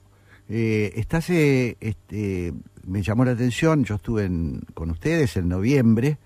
[0.50, 2.52] Eh, estás, eh, este,
[2.86, 4.30] me llamó la atención, yo estuve
[4.74, 6.18] con ustedes en noviembre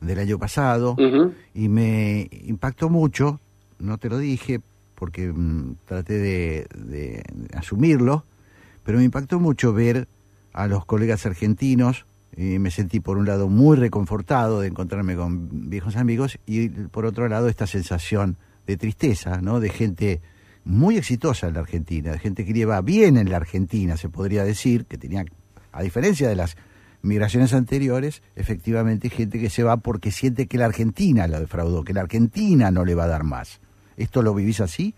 [0.00, 0.94] del año pasado
[1.52, 3.40] y me impactó mucho,
[3.80, 4.60] no te lo dije
[4.94, 8.24] porque mm, traté de, asumirlo,
[8.84, 10.08] pero me impactó mucho ver
[10.52, 15.70] a los colegas argentinos y me sentí por un lado muy reconfortado de encontrarme con
[15.70, 19.60] viejos amigos y por otro lado esta sensación de tristeza, ¿no?
[19.60, 20.20] De gente
[20.64, 24.44] muy exitosa en la Argentina, de gente que lleva bien en la Argentina, se podría
[24.44, 25.24] decir, que tenía,
[25.72, 26.56] a diferencia de las
[27.02, 31.92] migraciones anteriores, efectivamente gente que se va porque siente que la Argentina la defraudó, que
[31.92, 33.60] la Argentina no le va a dar más.
[33.96, 34.94] ¿Esto lo vivís así?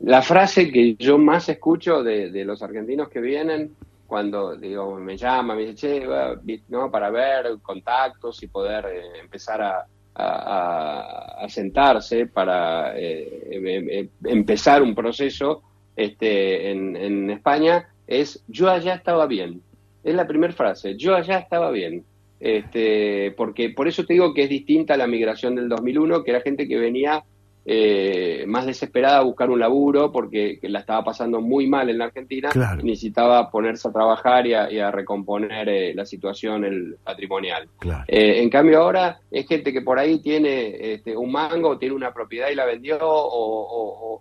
[0.00, 3.74] La frase que yo más escucho de, los argentinos que vienen
[4.06, 6.90] cuando digo, me llaman, me dicen, che, ¿no?
[6.90, 14.08] para ver contactos y poder eh, empezar a, a, sentarse para eh, em, em, em,
[14.24, 15.62] empezar un proceso
[15.96, 19.62] este, en, España es yo allá estaba bien.
[20.02, 22.04] Es la primera frase, yo allá estaba bien.
[22.40, 26.30] Este, porque por eso te digo que es distinta a la migración del 2001, que
[26.30, 27.24] era gente que venía
[27.66, 32.06] eh, más desesperada a buscar un laburo porque la estaba pasando muy mal en la
[32.06, 37.66] Argentina y necesitaba ponerse a trabajar y a, recomponer eh, la situación el patrimonial.
[38.06, 42.12] Eh, en cambio ahora es gente que por ahí tiene este, un mango, tiene una
[42.12, 44.20] propiedad y la vendió o,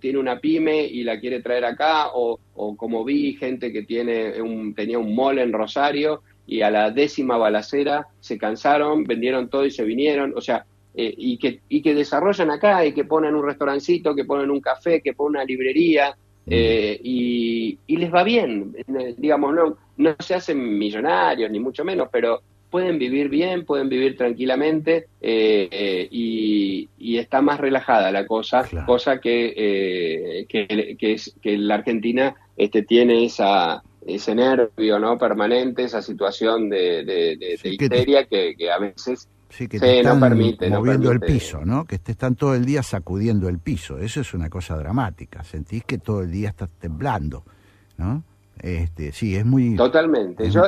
[0.00, 2.40] tiene una pyme y la quiere traer acá o,
[2.76, 7.36] como vi gente que tiene un, tenía un mall en Rosario y a la décima
[7.36, 10.34] balacera se cansaron, vendieron todo y se vinieron.
[10.36, 14.24] O sea, eh, y, que, y que desarrollan acá y que ponen un restaurancito, que
[14.24, 16.14] ponen un café, que ponen una librería
[16.46, 18.74] eh, y, les va bien.
[18.76, 23.88] Eh, digamos, no, no se hacen millonarios, ni mucho menos, pero pueden vivir bien, pueden
[23.88, 26.88] vivir tranquilamente y,
[27.18, 33.24] está más relajada la cosa, cosa que, que, que, es, que la Argentina este, tiene
[33.24, 39.78] esa ese nervio no permanente, esa situación de, de, histeria que, a veces Sí, que
[39.78, 41.84] te están moviendo el piso, ¿no?
[41.84, 43.98] Que te están todo el día sacudiendo el piso.
[43.98, 45.44] Eso es una cosa dramática.
[45.44, 47.44] Sentís que todo el día estás temblando,
[47.98, 48.24] ¿no?
[48.58, 49.76] Este, sí, es muy...
[49.76, 50.50] Totalmente.
[50.50, 50.64] Yo,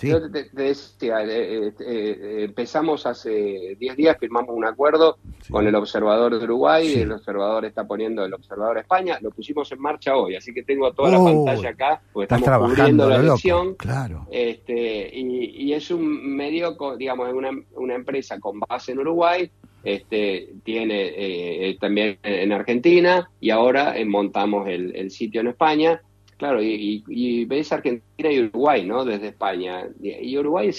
[0.00, 5.18] yo te, decía, eh, eh, eh, empezamos hace 10 días, firmamos un acuerdo
[5.50, 9.70] con el observador de Uruguay, el observador está poniendo el observador de España, lo pusimos
[9.70, 13.16] en marcha hoy, así que tengo toda la oh, pantalla acá, porque estamos cubriendo la
[13.16, 13.74] elección.
[13.74, 14.26] Claro.
[14.30, 19.50] Este, y, es un medio, digamos, es una, una empresa con base en Uruguay,
[19.84, 26.02] este, tiene también en Argentina y ahora montamos el, el sitio en España
[26.36, 29.04] Claro, y, ves Argentina y Uruguay, ¿no?
[29.04, 29.86] Desde España.
[30.00, 30.70] Y Uruguay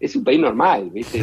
[0.00, 1.20] es, un país normal, ¿viste?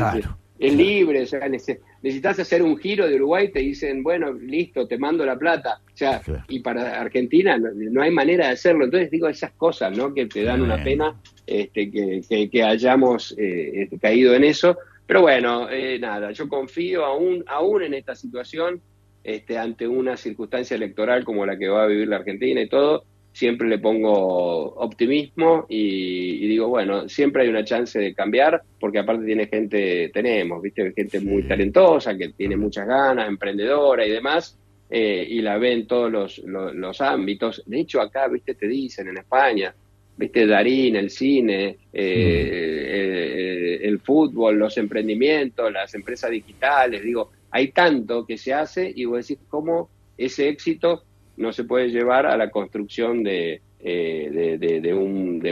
[0.58, 4.98] es libre, o sea, necesitas hacer un giro de Uruguay, te dicen, bueno, listo, te
[4.98, 5.82] mando la plata.
[5.94, 8.86] O sea, y para Argentina no, hay manera de hacerlo.
[8.86, 10.14] Entonces digo esas cosas, ¿no?
[10.14, 14.78] Que te dan una pena este, que, que, hayamos eh, este, caído en eso.
[15.06, 18.82] Pero bueno, eh, nada, yo confío aún, aún en esta situación,
[19.24, 23.04] este, ante una circunstancia electoral como la que va a vivir la Argentina y todo,
[23.36, 29.26] siempre le pongo optimismo y, digo, bueno, siempre hay una chance de cambiar, porque aparte
[29.26, 34.58] tiene gente, tenemos, viste, gente muy talentosa, que tiene muchas ganas, emprendedora y demás,
[34.90, 37.62] eh, y la ve en todos los, los, ámbitos.
[37.66, 39.76] De hecho, acá, viste, te dicen en España,
[40.16, 47.74] viste, Darín, el cine, eh, eh, el fútbol, los emprendimientos, las empresas digitales, digo, hay
[47.74, 51.04] tanto que se hace y vos decís cómo ese éxito
[51.38, 54.94] no se puede llevar a la construcción de, eh, de,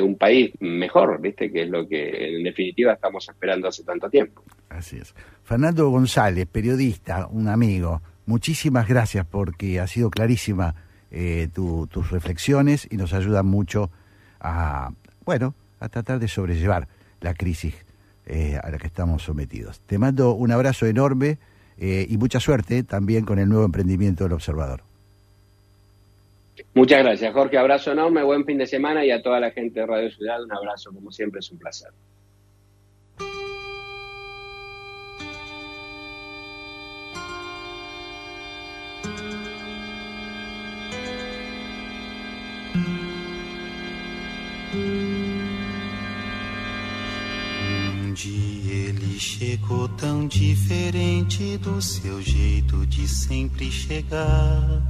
[0.02, 1.52] un, país mejor, ¿viste?
[1.52, 4.42] Que es lo que en definitiva estamos esperando hace tanto tiempo.
[4.70, 5.14] Así es.
[5.44, 10.74] Fernando González, periodista, un amigo, muchísimas gracias porque ha sido clarísima
[11.12, 13.92] eh, tus reflexiones y nos ayuda mucho
[14.40, 14.90] a,
[15.26, 16.88] bueno, a tratar de sobrellevar
[17.22, 17.76] la crisis
[18.26, 19.82] eh, a la que estamos sometidos.
[19.82, 21.38] Te mando un abrazo enorme
[21.78, 24.84] y mucha suerte también con el nuevo emprendimiento del Observador.
[26.76, 27.58] Muchas gracias, Jorge.
[27.58, 30.52] Abrazo enorme, buen fin de semana y a toda la gente de Radio Ciudad un
[30.52, 31.92] abrazo, como siempre es un placer.
[44.76, 44.82] Um
[48.14, 54.82] dia ele chegou tão diferente do seu jeito de sempre chegar.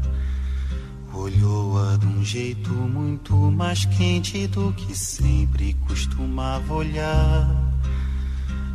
[1.14, 7.74] Olhou-a de um jeito muito mais quente do que sempre costumava olhar.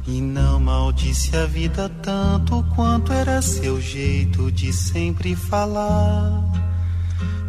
[0.06, 6.44] E não maldisse a vida tanto quanto era seu jeito de sempre falar.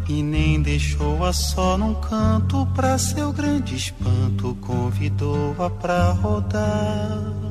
[0.08, 7.49] E nem deixou-a só num canto, pra seu grande espanto, convidou-a pra rodar.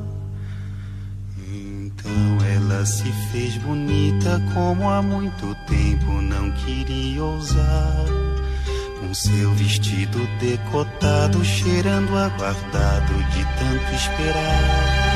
[2.00, 8.06] Então ela se fez bonita como há muito tempo não queria ousar.
[8.98, 15.10] Com seu vestido decotado, cheirando aguardado de tanto esperar.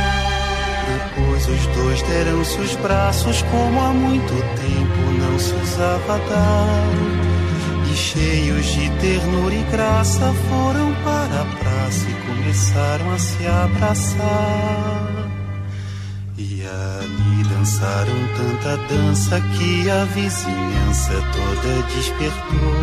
[0.86, 7.90] Depois os dois deram-se os braços como há muito tempo não se usava dar.
[7.90, 15.13] E cheios de ternura e graça foram para a praça e começaram a se abraçar.
[16.74, 22.74] Ali dançaram tanta dança que a vizinhança toda despertou.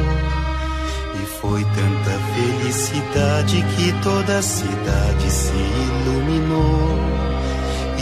[1.22, 7.00] E foi tanta felicidade que toda a cidade se iluminou.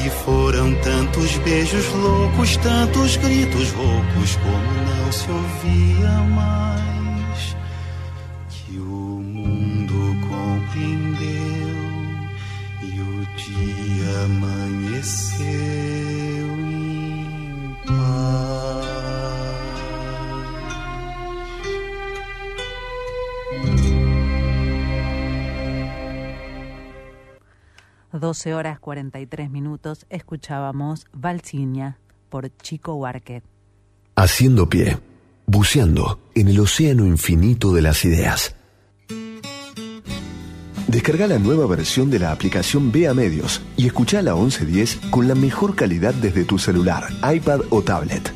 [0.05, 7.55] E foram tantos beijos loucos, tantos gritos roucos, como não se ouvia mais.
[8.49, 11.29] Que o mundo compreendeu
[12.83, 14.58] e o dia amanheceu.
[28.19, 31.99] 12 horas 43 minutos escuchábamos Valsiña
[32.29, 33.41] por Chico Huarque.
[34.15, 34.97] Haciendo pie,
[35.47, 38.55] buceando en el océano infinito de las ideas.
[40.87, 45.35] Descarga la nueva versión de la aplicación Vea Medios y escucha la 1110 con la
[45.35, 48.33] mejor calidad desde tu celular, iPad o tablet.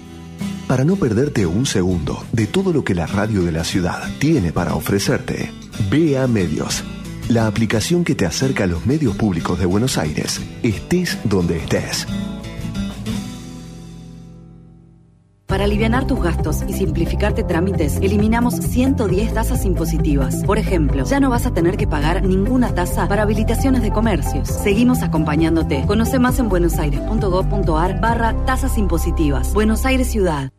[0.68, 4.52] Para no perderte un segundo de todo lo que la radio de la ciudad tiene
[4.54, 5.52] para ofrecerte,
[5.90, 6.84] Vea Medios,
[7.30, 12.08] la aplicación que te acerca a los medios públicos de Buenos Aires, estés donde estés.
[15.54, 20.44] Para aliviar tus gastos y simplificarte trámites, eliminamos 110 tasas impositivas.
[20.46, 24.48] Por ejemplo, ya no vas a tener que pagar ninguna tasa para habilitaciones de comercios.
[24.48, 25.86] Seguimos acompañándote.
[25.86, 29.54] Conoce más en buenosaires.gov.ar barra tasas impositivas.
[29.54, 30.50] Buenos Aires Ciudad.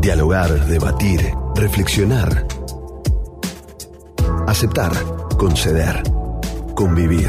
[0.00, 1.20] Dialogar, debatir,
[1.54, 2.55] reflexionar.
[4.56, 4.92] Aceptar,
[5.36, 6.02] conceder,
[6.74, 7.28] convivir.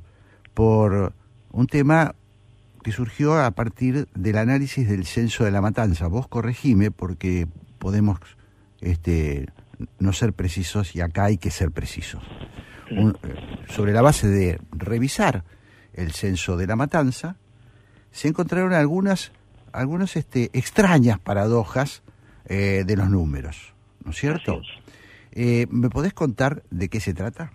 [0.55, 1.13] por
[1.53, 2.15] un tema
[2.83, 6.07] que surgió a partir del análisis del censo de la matanza.
[6.07, 7.47] Vos corregime porque
[7.79, 8.19] podemos
[8.81, 9.45] este,
[9.99, 12.23] no ser precisos y acá hay que ser precisos.
[12.91, 13.15] Un,
[13.69, 15.45] sobre la base de revisar
[15.93, 17.37] el censo de la matanza,
[18.17, 19.31] se encontraron algunas,
[19.75, 22.03] algunas este, extrañas paradojas
[22.49, 23.75] eh, de los números,
[24.07, 24.63] ¿no es cierto?
[25.33, 27.53] Eh, ¿Me podés contar de qué se trata?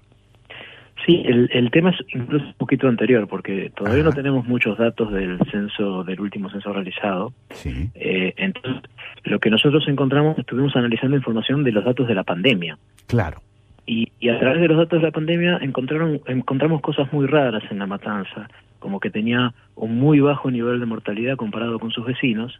[1.03, 5.11] Sí, el, el tema es incluso un poquito anterior, porque todavía no tenemos muchos datos
[5.11, 7.33] del censo, del último censo realizado.
[7.49, 7.89] Sí.
[7.95, 8.83] Eh, entonces,
[9.23, 12.77] lo que nosotros encontramos, estuvimos analizando información de los datos de la pandemia.
[13.07, 13.41] Claro.
[13.87, 17.63] Y, y a través de los datos de la pandemia encontraron, encontramos cosas muy raras
[17.71, 18.47] en la matanza,
[18.81, 22.59] como que tenía un muy bajo nivel de mortalidad comparado con sus vecinos,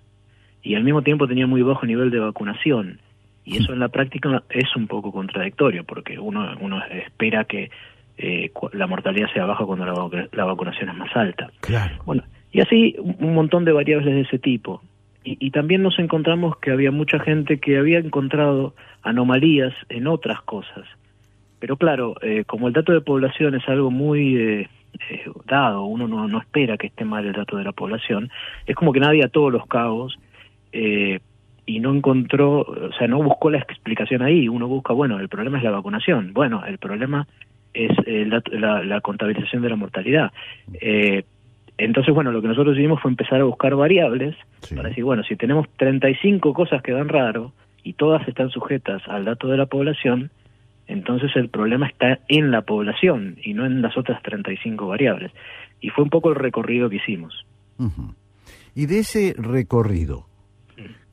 [0.64, 3.00] y al mismo tiempo tenía muy bajo nivel de vacunación.
[3.44, 7.72] Y eso en la práctica es un poco contradictorio, porque uno, uno espera que
[8.18, 11.50] eh, la mortalidad sea baja cuando la, la, vacunación es más alta.
[11.60, 11.96] Claro.
[12.06, 14.84] Bueno, y así un montón de variables de ese tipo.
[15.24, 20.42] Y, y, también nos encontramos que había mucha gente que había encontrado anomalías en otras
[20.44, 20.86] cosas.
[21.60, 24.70] Pero claro, eh, como el dato de población es algo muy eh,
[25.10, 28.30] eh, dado, uno no, no espera que esté mal el dato de la población,
[28.66, 30.18] es como que nadie a todos los cabos
[31.66, 34.48] y no encontró, o sea, no buscó la explicación ahí.
[34.48, 36.34] Uno busca, bueno, el problema es la vacunación.
[36.34, 37.28] Bueno, el problema
[37.74, 40.32] es eh, la, la, la, contabilización de la mortalidad.
[40.74, 41.24] Eh,
[41.78, 44.76] entonces, bueno, lo que nosotros hicimos fue empezar a buscar variables sí.
[44.76, 49.26] para decir, bueno, si tenemos 35 cosas que dan raro y todas están sujetas al
[49.26, 50.30] dato de la población,
[50.88, 55.32] entonces el problema está en la población y no en las otras 35 variables.
[55.80, 57.46] Y fue un poco el recorrido que hicimos.
[58.76, 60.28] Y de ese recorrido,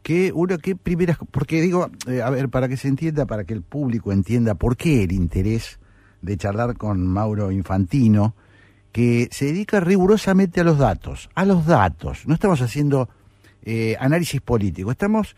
[0.03, 3.55] ¿qué, una, qué primeras, porque digo, eh, a ver, para que se entienda, para que
[3.55, 5.81] el público entienda por qué el interés
[6.21, 8.35] de charlar con Mauro Infantino,
[8.93, 12.27] que se dedica rigurosamente a los datos, a los datos.
[12.27, 13.09] No estamos haciendo
[13.63, 15.37] eh, análisis político, estamos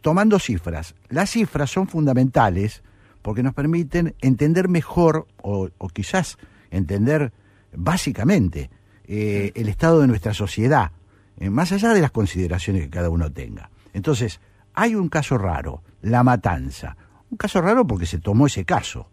[0.00, 0.94] tomando cifras.
[1.08, 2.82] Las cifras son fundamentales
[3.22, 6.38] porque nos permiten entender mejor, o, o quizás
[6.70, 7.32] entender
[7.74, 8.70] básicamente,
[9.04, 10.92] eh, el estado de nuestra sociedad,
[11.38, 13.70] eh, más allá de las consideraciones que cada uno tenga.
[13.92, 14.40] Entonces,
[14.74, 16.96] hay un caso raro, la matanza.
[17.30, 19.08] Un caso raro porque se tomó ese caso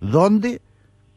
[0.00, 0.60] donde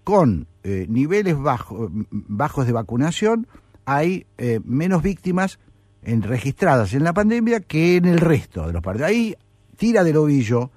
[0.04, 3.48] con eh, niveles bajo, bajos de vacunación
[3.86, 4.26] hay
[4.64, 5.60] menos víctimas
[6.04, 9.10] en, registradas en la pandemia que en el resto de los partidos.
[9.10, 9.36] Ahí
[9.78, 10.72] tira del ovillo,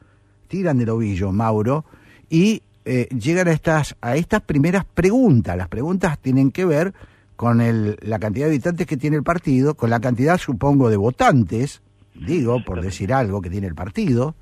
[0.46, 1.84] tiran del ovillo, Mauro,
[2.28, 5.56] y eh, llegan a estas, a estas primeras preguntas.
[5.56, 6.94] Las preguntas tienen que ver
[7.36, 10.96] con el, la cantidad de habitantes que tiene el partido, con la cantidad, supongo, de
[10.96, 11.82] votantes,
[12.14, 14.34] digo, por decir algo que tiene el partido,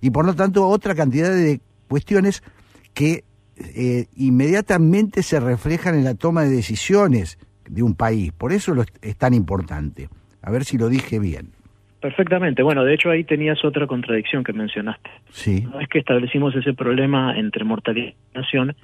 [0.00, 2.42] y por lo tanto otra cantidad de cuestiones
[2.94, 3.24] que
[3.56, 7.38] eh, inmediatamente se reflejan en la toma de decisiones
[7.68, 8.32] de un país.
[8.32, 10.08] Por eso lo, es tan importante.
[10.42, 11.52] A ver si lo dije bien.
[12.02, 12.62] Perfectamente.
[12.64, 15.08] Bueno, de hecho ahí tenías otra contradicción que mencionaste.
[15.30, 15.62] Sí.
[15.72, 18.74] No es que establecimos ese problema entre mortalidad y nación,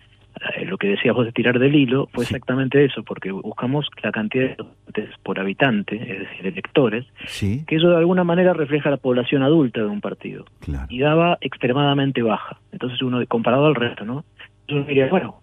[0.56, 4.12] eh, lo que decías vos de tirar del hilo fue exactamente eso, porque buscamos la
[4.12, 7.64] cantidad de votantes por habitante, es decir, electores, Sí.
[7.66, 10.44] que eso de alguna manera refleja la población adulta de un partido.
[10.60, 10.86] Claro.
[10.88, 12.58] Y daba extremadamente baja.
[12.70, 14.24] Entonces uno, comparado al resto, ¿no?
[14.60, 15.40] Entonces uno diría, bueno,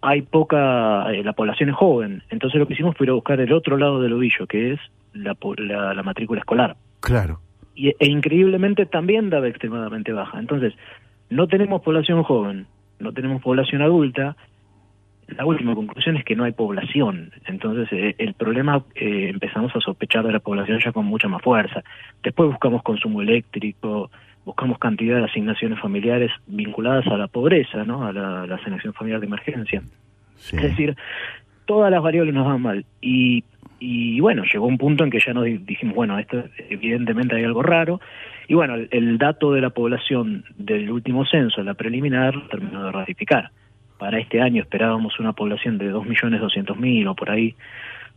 [0.00, 2.22] hay poca, eh, la población es joven.
[2.30, 4.80] Entonces lo que hicimos fue ir a buscar el otro lado del ovillo, que es
[5.12, 6.74] la, la, la matrícula escolar.
[7.02, 7.40] Claro.
[7.74, 10.38] Y, e increíblemente también daba extremadamente baja.
[10.38, 10.72] Entonces,
[11.28, 12.66] no tenemos población joven,
[12.98, 14.36] no tenemos población adulta.
[15.28, 17.32] La última conclusión es que no hay población.
[17.46, 21.42] Entonces, eh, el problema eh, empezamos a sospechar de la población ya con mucha más
[21.42, 21.82] fuerza.
[22.22, 24.10] Después buscamos consumo eléctrico,
[24.44, 28.04] buscamos cantidad de asignaciones familiares vinculadas a la pobreza, ¿no?
[28.06, 29.82] A la, la asignación familiar de emergencia.
[30.36, 30.56] Sí.
[30.56, 30.96] Es decir,
[31.64, 32.84] todas las variables nos van mal.
[33.00, 33.44] Y,
[33.84, 37.44] y bueno, llegó un punto en que ya nos di- dijimos, bueno, esto evidentemente hay
[37.44, 38.00] algo raro.
[38.48, 42.92] Y bueno, el, el dato de la población del último censo, la preliminar, terminó de
[42.92, 43.50] ratificar.
[43.98, 47.54] Para este año esperábamos una población de 2.200.000 o por ahí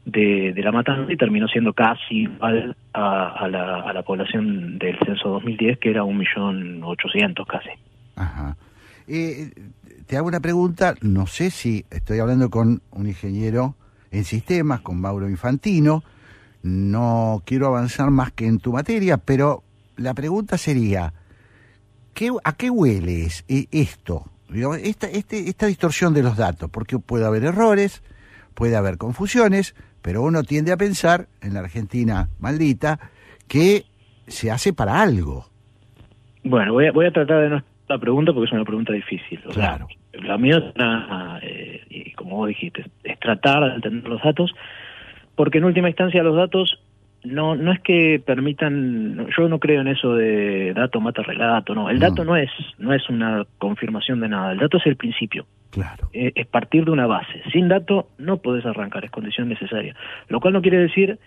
[0.05, 4.77] de, de la matanza y terminó siendo casi igual a, a la, a la población
[4.77, 7.69] del censo 2010, que era 1.800.000 casi.
[8.15, 8.55] Ajá.
[9.07, 9.49] Eh,
[10.07, 13.75] te hago una pregunta, no sé si estoy hablando con un ingeniero
[14.17, 16.03] en sistemas, con Mauro Infantino,
[16.63, 19.63] no quiero avanzar más que en tu materia, pero
[19.97, 21.13] la pregunta sería,
[22.13, 24.25] ¿qué, ¿a qué huele es- eh, esto?
[24.81, 28.03] Esta, este, esta distorsión de los datos, porque puede haber errores,
[28.53, 32.99] puede haber confusiones, pero uno tiende a pensar, en la Argentina maldita,
[33.47, 33.85] que
[34.27, 35.45] se hace para algo.
[36.43, 39.39] Bueno, voy a, voy a tratar de no la pregunta porque es una pregunta difícil.
[39.47, 39.85] O sea,
[40.23, 44.53] La mía es una, eh, y como vos dijiste, es tratar de entender los datos,
[45.35, 46.79] porque en última instancia los datos
[47.25, 51.89] no no es que permitan, yo no creo en eso de dato mata relato, no,
[51.89, 55.45] el dato no es no es una confirmación de nada, el dato es el principio.
[55.71, 56.09] Claro.
[56.13, 57.41] Eh, es partir de una base.
[57.51, 59.93] Sin dato no podés arrancar, es condición necesaria.
[60.29, 61.19] Lo cual no quiere decir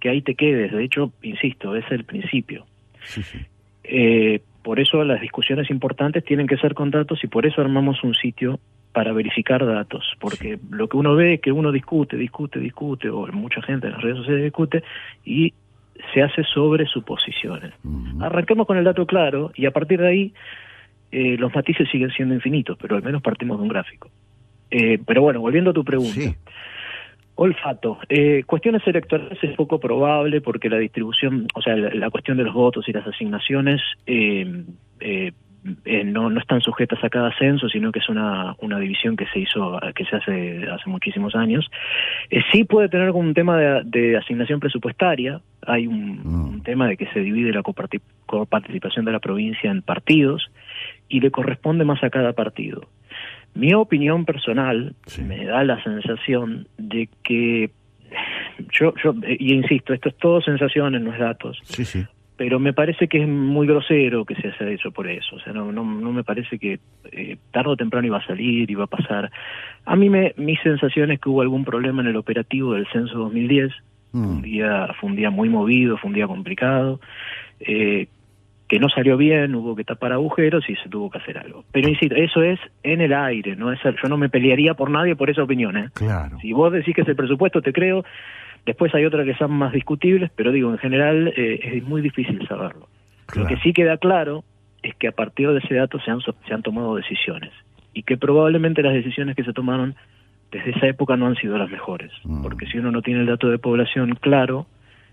[0.00, 2.66] que ahí te quedes, de hecho, insisto, es el principio.
[3.04, 3.38] Sí, sí.
[3.84, 8.02] Eh, por eso las discusiones importantes tienen que ser con datos y por eso armamos
[8.04, 8.60] un sitio
[8.92, 13.26] para verificar datos, porque lo que uno ve es que uno discute, discute, discute, o
[13.28, 14.84] mucha gente en las redes sociales discute,
[15.24, 15.54] y
[16.12, 17.72] se hace sobre suposiciones.
[18.20, 20.34] Arranquemos con el dato claro y a partir de ahí
[21.10, 24.10] eh, los matices siguen siendo infinitos, pero al menos partimos de un gráfico.
[24.70, 26.20] Eh, pero bueno, volviendo a tu pregunta.
[27.34, 27.98] Olfato.
[28.08, 32.44] Eh, cuestiones electorales es poco probable porque la distribución, o sea, la, la cuestión de
[32.44, 34.64] los votos y las asignaciones eh,
[35.00, 35.32] eh,
[35.84, 39.26] eh, no, no están sujetas a cada censo, sino que es una, una división que
[39.26, 41.70] se hizo, que se hace hace muchísimos años.
[42.30, 45.40] Eh, sí puede tener algún tema de, de asignación presupuestaria.
[45.66, 49.82] Hay un, un tema de que se divide la coparti- coparticipación de la provincia en
[49.82, 50.50] partidos
[51.08, 52.88] y le corresponde más a cada partido.
[53.54, 54.94] Mi opinión personal
[55.24, 57.70] me da la sensación de que
[58.78, 62.04] yo, yo eh, y insisto, esto es todo sensaciones, no es datos, Sí, sí.
[62.36, 65.36] pero me parece que es muy grosero que se haya hecho por eso.
[65.36, 66.80] O sea, no, no, no me parece que
[67.12, 69.30] eh, tarde o temprano iba a salir, iba a pasar.
[69.84, 73.18] A mí me, mi sensación es que hubo algún problema en el operativo del censo
[73.18, 73.70] 2010.
[74.14, 77.00] Un día, fue un día muy movido, fue un día complicado.
[77.60, 78.08] Eh,
[78.72, 81.62] que no salió bien, hubo que tapar agujeros y se tuvo que hacer algo.
[81.72, 85.14] Pero insisto, eso es en el aire, no es yo no me pelearía por nadie
[85.14, 85.76] por esa opinión.
[85.76, 85.90] ¿eh?
[85.92, 86.38] Claro.
[86.40, 88.02] Si vos decís que es el presupuesto, te creo.
[88.64, 92.48] Después hay otras que son más discutibles, pero digo, en general eh, es muy difícil
[92.48, 92.88] saberlo.
[93.36, 94.42] Lo que sí queda claro
[94.82, 97.50] es que a partir de ese dato se han, so- se han tomado decisiones
[97.92, 99.96] y que probablemente las decisiones que se tomaron
[100.50, 102.10] desde esa época no han sido las mejores.
[102.42, 104.64] Porque si uno no tiene el dato de población claro,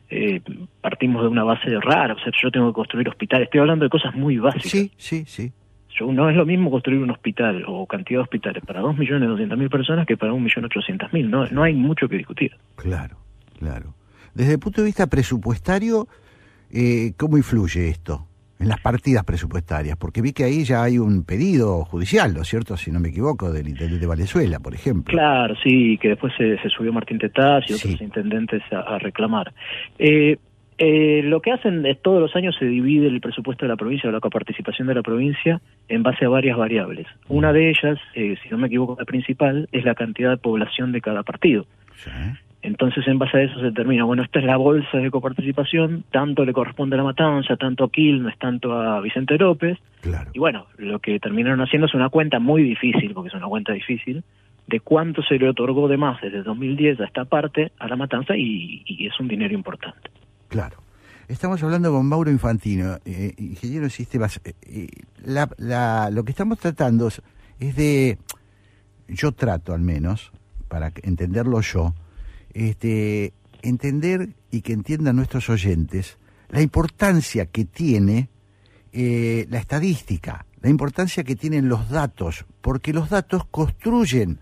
[0.10, 0.42] eh,
[0.82, 2.14] partimos de una base rara.
[2.14, 3.46] O sea, yo tengo que construir hospitales.
[3.46, 4.72] Estoy hablando de cosas muy básicas.
[4.72, 5.52] Sí, sí, sí.
[5.98, 10.08] Yo, no es lo mismo construir un hospital o cantidad de hospitales para 2.200.000 personas
[10.08, 11.30] que para 1.800.000.
[11.30, 12.56] No, no hay mucho que discutir.
[12.76, 13.18] Claro,
[13.58, 13.94] claro.
[14.34, 16.08] Desde el punto de vista presupuestario,
[16.72, 18.29] eh, ¿cómo influye esto
[18.60, 19.98] en las partidas presupuestarias?
[19.98, 22.78] Porque vi que ahí ya hay un pedido judicial, ¿no es cierto?
[22.78, 25.12] Si no me equivoco, del intendente de Valenzuela, por ejemplo.
[25.12, 29.54] Claro, sí, que después se, se subió Martín Tetaz y otros intendentes a, a reclamar.
[29.98, 30.38] Eh,
[30.82, 34.10] eh, lo que hacen es todos los años se divide el presupuesto de la provincia
[34.10, 37.06] o la coparticipación de la provincia en base a varias variables.
[37.28, 40.94] Una de ellas, eh, si no me equivoco, la principal, es la cantidad de población
[40.94, 41.66] de cada partido.
[42.62, 46.44] Entonces, en base a eso se determina, bueno, esta es la bolsa de coparticipación, tanto
[46.44, 49.78] le corresponde a La Matanza, tanto a Quilmes, tanto a Vicente López.
[50.34, 53.72] Y bueno, lo que terminaron haciendo es una cuenta muy difícil, porque es una cuenta
[53.72, 54.24] difícil,
[54.68, 58.36] de cuánto se le otorgó de más desde 2010 a esta parte a La Matanza
[58.36, 60.12] y, y es un dinero importante.
[60.50, 60.78] Claro.
[61.30, 64.42] Estamos hablando con Mauro Infantino, eh, ingeniero de sistemas.
[64.44, 64.88] Eh, eh,
[65.24, 68.18] la, la, lo que estamos tratando es de,
[69.08, 70.32] yo trato al menos,
[70.68, 71.94] para entenderlo yo,
[72.54, 76.18] este, entender y que entiendan nuestros oyentes
[76.50, 78.30] la importancia que tiene
[78.92, 84.40] eh, la estadística, la importancia que tienen los datos, porque los datos construyen,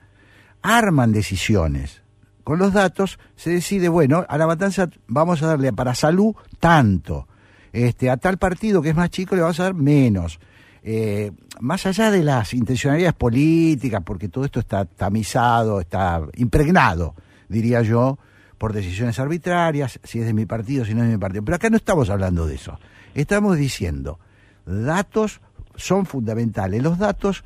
[0.62, 2.02] arman decisiones.
[2.44, 7.28] Con los datos se decide, bueno, a la matanza vamos a darle para salud tanto,
[7.74, 10.40] este, a tal partido que es más chico le vamos a dar menos.
[10.82, 17.14] Eh, más allá de las intencionalidades políticas, porque todo esto está tamizado, está impregnado
[17.50, 18.18] diría yo,
[18.58, 21.44] por decisiones arbitrarias, si es de mi partido, si no es de mi partido.
[21.44, 22.80] Pero acá no estamos hablando de eso.
[23.14, 24.20] Estamos diciendo,
[24.66, 25.42] datos
[25.76, 26.82] son fundamentales.
[26.82, 27.44] Los datos,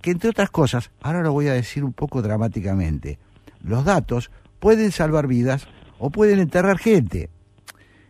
[0.00, 3.18] que entre otras cosas, ahora lo voy a decir un poco dramáticamente,
[3.62, 4.30] los datos
[4.60, 5.66] pueden salvar vidas
[5.98, 7.30] o pueden enterrar gente.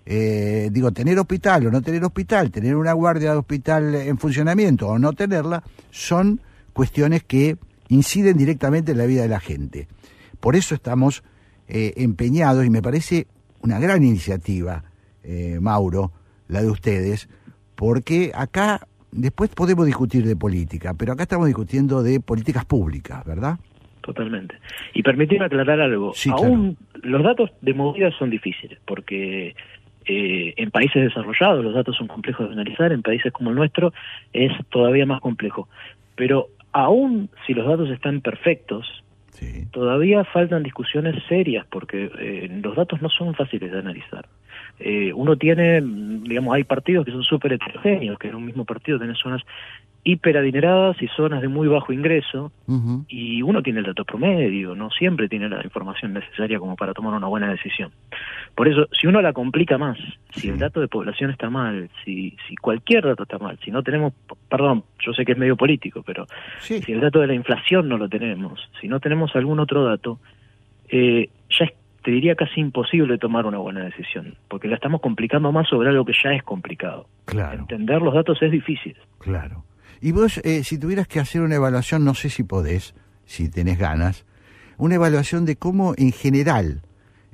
[0.07, 4.89] Eh, digo, tener hospital o no tener hospital, tener una guardia de hospital en funcionamiento
[4.89, 6.41] o no tenerla, son
[6.75, 7.57] cuestiones que
[7.89, 9.89] inciden directamente en la vida de la gente.
[10.45, 11.25] Por eso estamos
[11.69, 13.27] eh, empeñados y me parece
[13.63, 14.85] una gran iniciativa,
[15.23, 16.13] eh, Mauro,
[16.49, 17.31] la de ustedes,
[17.75, 23.59] porque acá después podemos discutir de política, pero acá estamos discutiendo de políticas públicas, ¿verdad?
[24.03, 24.57] Totalmente.
[24.93, 26.13] Y permitirme aclarar algo.
[26.33, 29.57] Aún los datos de movida son difíciles, porque
[30.05, 33.95] eh, en países desarrollados los datos son complejos de analizar, en países como el nuestro
[34.35, 35.71] es todavía más complejo.
[36.17, 39.04] Pero aún si los datos están perfectos,
[39.71, 44.27] Todavía faltan discusiones serias porque eh, los datos no son fáciles de analizar.
[44.79, 48.99] Eh, uno tiene, digamos, hay partidos que son súper heterogéneos, que en un mismo partido
[48.99, 49.43] tenés zonas
[50.05, 52.53] hiperadineradas y zonas de muy bajo ingreso,
[53.09, 57.15] y uno tiene el dato promedio, no siempre tiene la información necesaria como para tomar
[57.15, 57.91] una buena decisión.
[58.55, 59.99] Por eso, si uno la complica más,
[60.33, 63.83] si el dato de población está mal, si, si cualquier dato está mal, si no
[63.83, 64.13] tenemos,
[64.51, 66.27] perdón, yo sé que es medio político, pero
[66.61, 70.21] si el dato de la inflación no lo tenemos, si no tenemos algún otro dato,
[70.91, 71.67] eh, ya
[72.03, 76.05] te diría casi imposible tomar una buena decisión, porque la estamos complicando más sobre algo
[76.05, 77.07] que ya es complicado.
[77.25, 77.61] Claro.
[77.61, 78.95] Entender los datos es difícil.
[79.19, 79.65] Claro.
[80.05, 82.95] Y vos, eh, si tuvieras que hacer una evaluación, no sé si podés,
[83.25, 84.27] si tenés ganas,
[84.77, 86.83] una evaluación de cómo en general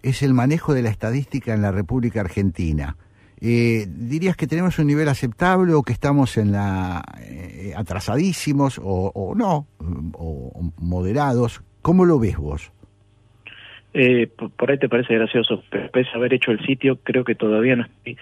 [0.05, 2.97] es el manejo de la estadística en la República Argentina.
[3.41, 9.35] Eh, ¿Dirías que tenemos un nivel aceptable o que estamos en la eh, atrasadísimos o,
[9.37, 9.67] no,
[10.13, 11.65] o, moderados?
[11.83, 12.71] ¿Cómo lo ves vos?
[14.57, 17.75] por ahí te parece gracioso, pero pese a haber hecho el sitio, creo que todavía
[17.75, 18.17] no estoy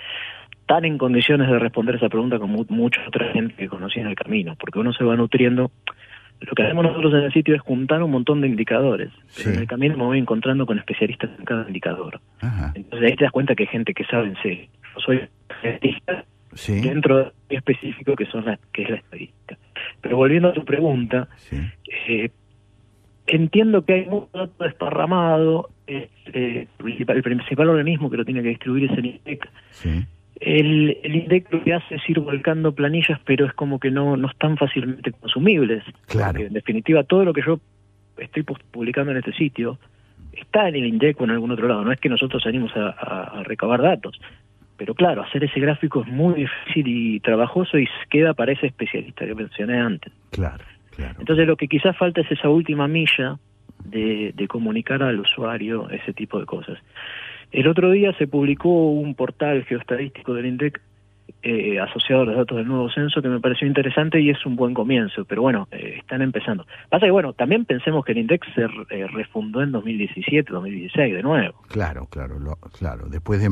[0.69, 4.15] tan en condiciones de responder esa pregunta como mucha otra gente que conocí en el
[4.15, 5.73] camino, porque uno se va nutriendo.
[6.41, 9.11] Lo que hacemos nosotros en el sitio es juntar un montón de indicadores.
[9.45, 12.21] en el camino me voy encontrando con especialistas en cada indicador.
[12.75, 14.67] Entonces ahí te das cuenta que hay gente que sabe en serio.
[14.95, 16.25] Yo soy especialista
[16.69, 19.59] dentro de específico que son las que es la estadística.
[20.03, 21.29] Pero volviendo a tu pregunta,
[22.07, 22.31] eh,
[23.27, 25.71] entiendo que hay mucho dato desparramado.
[25.87, 29.49] Eh, el principal organismo que lo tiene que distribuir es el INDEC.
[30.41, 34.17] El, el INDEC lo que hace es ir volcando planillas, pero es como que no,
[34.17, 35.83] no están fácilmente consumibles.
[36.07, 36.41] Claro.
[36.41, 37.61] en definitiva, todo lo que yo
[38.19, 39.79] estoy publicando en este sitio
[40.33, 41.85] está en el INDEC o en algún otro lado.
[41.85, 44.21] No es que nosotros salimos a, recabar datos.
[44.77, 49.27] Pero claro, hacer ese gráfico es muy difícil y trabajoso y queda para ese especialista
[49.27, 50.13] que mencioné antes.
[50.31, 50.63] Claro,
[50.95, 51.17] claro.
[51.19, 53.39] Entonces lo que quizás falta es esa última milla
[53.85, 56.79] de, de comunicar al usuario ese tipo de cosas.
[57.51, 60.81] El otro día se publicó un portal geoestadístico del INDEC
[61.43, 64.57] eh, asociado a los datos del nuevo censo que me pareció interesante y es un
[64.57, 66.67] buen comienzo, pero bueno, eh, están empezando.
[66.89, 71.23] Pasa que bueno, también pensemos que el INDEC se eh, refundó en 2017, 2016 de
[71.23, 71.63] nuevo.
[71.69, 72.37] Claro, claro,
[72.77, 73.49] claro, después de,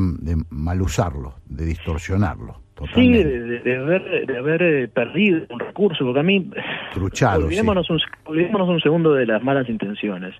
[0.50, 2.60] mal usarlo, de distorsionarlo.
[2.94, 6.50] Sí, de, haber, de haber perdido un recurso, porque a mí...
[6.92, 10.34] Truchado, olvidémonos, un, olvidémonos un segundo de las malas intenciones.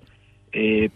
[0.51, 0.89] Eh,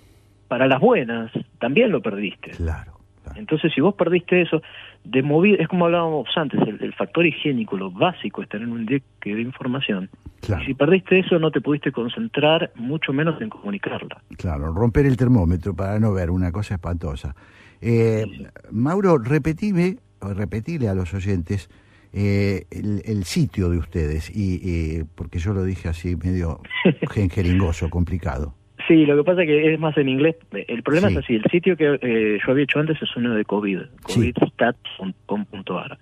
[0.51, 2.51] para las buenas también lo perdiste.
[2.51, 2.99] Claro.
[3.35, 4.61] Entonces, si vos perdiste eso,
[5.05, 8.85] de mover, es como hablábamos antes, el, factor higiénico, lo básico es tener un
[9.21, 10.09] que de información.
[10.41, 14.21] Y si perdiste eso, no te pudiste concentrar, mucho menos en comunicarla.
[14.35, 17.33] Claro, romper el termómetro para no ver una cosa espantosa.
[17.79, 18.25] Eh,
[18.71, 21.69] Mauro, repetime, repetile a los oyentes
[22.11, 26.59] eh, el, sitio de ustedes, y porque yo lo dije así medio
[27.31, 28.53] jeringoso, complicado.
[28.91, 30.35] Sí, lo que pasa es que es más en inglés.
[30.51, 31.13] El problema Sí.
[31.13, 35.97] es así, el sitio que eh, yo había hecho antes es uno de COVID, covidstats.com.ar.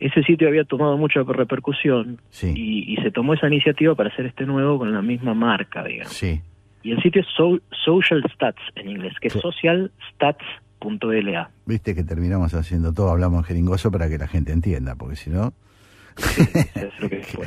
[0.00, 4.44] Ese sitio había tomado mucha repercusión y, y se tomó esa iniciativa para hacer este
[4.46, 6.12] nuevo con la misma marca, digamos.
[6.12, 6.40] Sí.
[6.82, 11.50] Y el sitio es so- Social Stats en inglés, que es socialstats.la.
[11.66, 15.30] Viste que terminamos haciendo todo, hablamos en jeringoso para que la gente entienda, porque si
[15.30, 15.52] no...
[16.16, 17.46] Es lo que fue.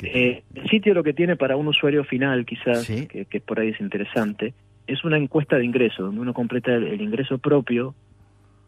[0.00, 3.68] Eh, el sitio lo que tiene para un usuario final, quizás, que, que por ahí
[3.68, 4.54] es interesante,
[4.86, 7.94] es una encuesta de ingreso, donde uno completa el, el ingreso propio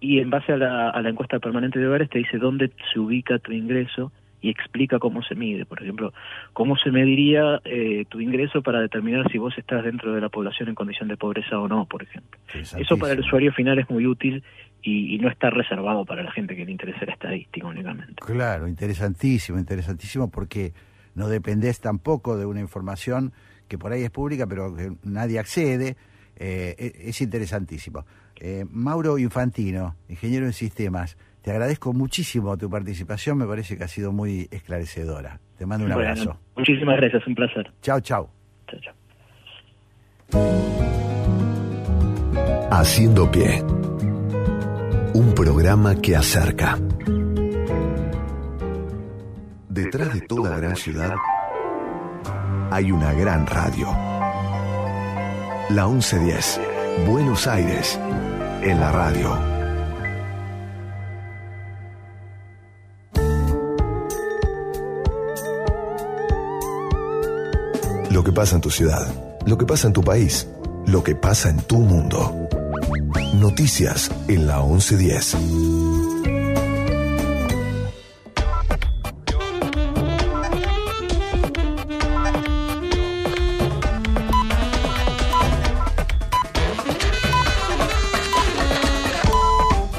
[0.01, 3.01] y en base a la, a la encuesta permanente de hogares te dice dónde se
[3.01, 4.13] ubica tu ingreso
[4.45, 5.65] y explica cómo se mide.
[5.65, 6.13] Por ejemplo,
[6.53, 10.69] cómo se mediría eh, tu ingreso para determinar si vos estás dentro de la población
[10.69, 12.39] en condición de pobreza o no, por ejemplo.
[12.53, 14.45] Eso para el usuario final es muy útil
[14.85, 18.15] y, y no está reservado para la gente que le interesa la estadística únicamente.
[18.17, 20.73] Claro, interesantísimo, interesantísimo, porque
[21.15, 23.33] no dependés tampoco de una información
[23.67, 25.97] que por ahí es pública, pero que nadie accede.
[26.37, 28.05] Eh, e- es interesantísimo.
[28.41, 33.89] Eh, Mauro Infantino, ingeniero en sistemas, te agradezco muchísimo tu participación, me parece que ha
[33.89, 35.39] sido muy esclarecedora.
[35.57, 36.41] Te mando un Bueno, abrazo.
[36.57, 37.73] muchísimas gracias, un placer.
[37.83, 38.29] Chao, chao.
[38.69, 38.95] Chao, chao.
[42.71, 43.63] Haciendo pie.
[45.15, 46.77] Un programa que acerca.
[49.69, 51.15] Detrás de toda gran ciudad
[52.73, 53.87] hay una gran radio.
[55.71, 56.61] La 1110,
[57.07, 57.97] Buenos Aires,
[58.63, 59.39] en la radio.
[68.11, 69.15] Lo que pasa en tu ciudad,
[69.47, 70.49] lo que pasa en tu país,
[70.87, 72.49] lo que pasa en tu mundo.
[73.41, 75.37] Noticias en la 1110.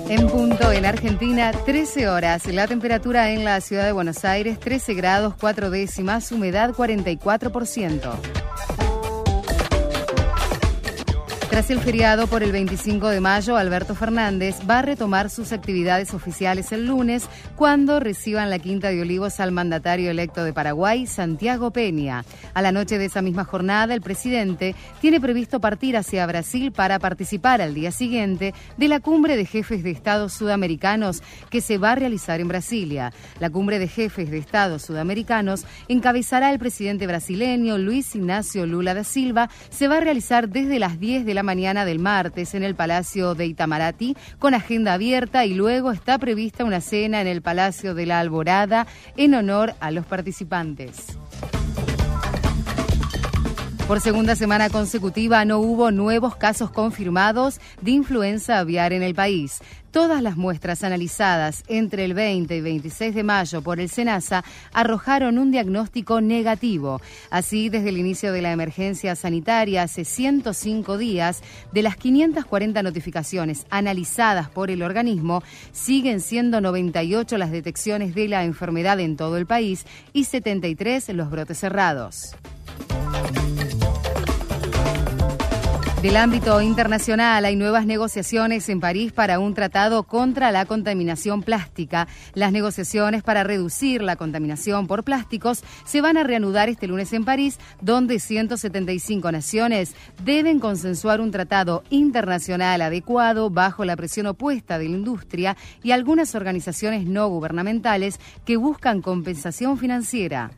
[0.10, 2.46] En punto en Argentina, 13 horas.
[2.48, 8.35] La temperatura en la ciudad de Buenos Aires, 13 grados 4 décimas, humedad 44%.
[11.56, 16.14] Tras el feriado por el 25 de mayo, Alberto Fernández va a retomar sus actividades
[16.14, 21.72] oficiales el lunes cuando reciban la Quinta de Olivos al mandatario electo de Paraguay, Santiago
[21.72, 22.26] Peña.
[22.54, 27.00] A la noche de esa misma jornada, el presidente tiene previsto partir hacia Brasil para
[27.00, 31.94] participar al día siguiente de la cumbre de jefes de Estados sudamericanos que se va
[31.94, 33.14] a realizar en Brasilia.
[33.40, 39.06] La cumbre de jefes de Estados sudamericanos encabezará el presidente brasileño Luis Ignacio Lula da
[39.06, 39.50] Silva.
[39.70, 43.36] Se va a realizar desde las 10 de la mañana del martes en el Palacio
[43.36, 48.06] de Itamaraty con agenda abierta y luego está prevista una cena en el Palacio de
[48.06, 51.18] la Alborada en honor a los participantes.
[53.88, 59.62] Por segunda semana consecutiva no hubo nuevos casos confirmados de influenza aviar en el país.
[59.96, 64.44] Todas las muestras analizadas entre el 20 y 26 de mayo por el SENASA
[64.74, 67.00] arrojaron un diagnóstico negativo.
[67.30, 71.42] Así, desde el inicio de la emergencia sanitaria hace 105 días,
[71.72, 78.44] de las 540 notificaciones analizadas por el organismo, siguen siendo 98 las detecciones de la
[78.44, 82.36] enfermedad en todo el país y 73 los brotes cerrados.
[86.06, 92.08] Del ámbito internacional hay nuevas negociaciones en París para un tratado contra la contaminación plástica.
[92.36, 97.26] Las negociaciones para reducir la contaminación por plásticos se van a reanudar este lunes en
[97.26, 104.88] París, donde 175 naciones deben consensuar un tratado internacional adecuado bajo la presión opuesta de
[104.88, 110.52] la industria y algunas organizaciones no gubernamentales que buscan compensación financiera.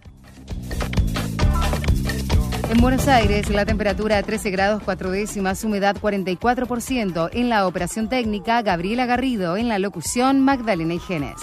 [2.70, 7.30] En Buenos Aires, la temperatura 13 grados 4 décimas, humedad 44%.
[7.32, 9.56] En la operación técnica, Gabriela Garrido.
[9.56, 11.36] En la locución, Magdalena Igenes.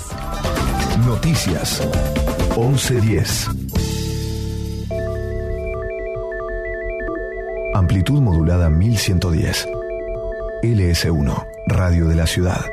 [1.07, 1.81] Noticias
[2.59, 3.49] 1110.
[7.75, 9.67] Amplitud modulada 1110.
[10.63, 12.67] LS1, Radio de la Ciudad.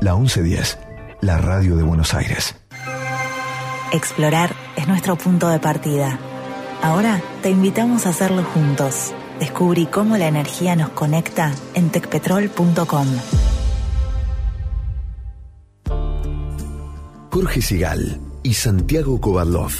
[0.00, 0.78] La 1110,
[1.20, 2.54] la radio de Buenos Aires.
[3.92, 6.18] Explorar es nuestro punto de partida.
[6.82, 9.12] Ahora te invitamos a hacerlo juntos.
[9.38, 13.06] Descubrí cómo la energía nos conecta en tecpetrol.com.
[17.30, 19.72] Jorge Sigal y Santiago Kovadlov.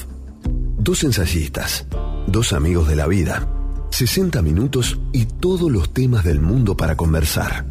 [0.78, 1.86] Dos ensayistas,
[2.26, 3.48] dos amigos de la vida.
[3.90, 7.64] 60 minutos y todos los temas del mundo para conversar.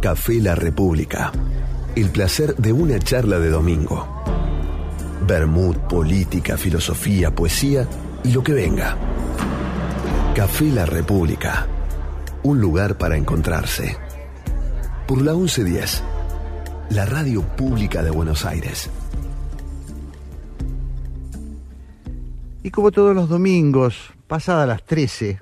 [0.00, 1.32] Café La República.
[1.96, 4.24] El placer de una charla de domingo.
[5.26, 7.88] Bermud, política, filosofía, poesía
[8.22, 8.94] y lo que venga.
[10.34, 11.66] Café La República.
[12.42, 13.96] Un lugar para encontrarse.
[15.08, 16.02] Por la 1110.
[16.90, 18.90] La radio pública de Buenos Aires.
[22.62, 25.40] Y como todos los domingos, pasada las 13,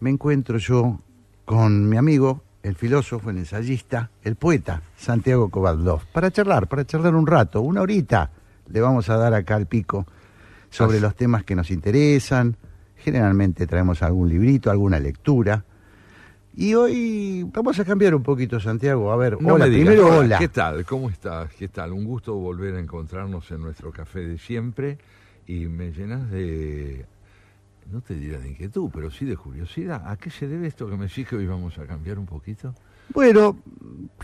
[0.00, 0.98] me encuentro yo
[1.44, 7.14] con mi amigo, el filósofo, el ensayista, el poeta, Santiago Kovaldov, para charlar, para charlar
[7.14, 8.30] un rato, una horita
[8.68, 10.06] le vamos a dar acá al pico
[10.70, 12.56] sobre los temas que nos interesan.
[12.96, 15.64] Generalmente traemos algún librito, alguna lectura.
[16.56, 19.10] Y hoy vamos a cambiar un poquito, Santiago.
[19.12, 20.38] A ver, No hola, digas, primero hola, hola.
[20.38, 20.84] ¿Qué tal?
[20.84, 21.52] ¿Cómo estás?
[21.54, 21.92] ¿Qué tal?
[21.92, 24.98] Un gusto volver a encontrarnos en nuestro café de siempre
[25.46, 27.04] y me llenas de,
[27.90, 30.02] no te diré de inquietud, pero sí de curiosidad.
[30.06, 32.74] ¿A qué se debe esto que me decís que hoy vamos a cambiar un poquito?
[33.12, 33.58] Bueno,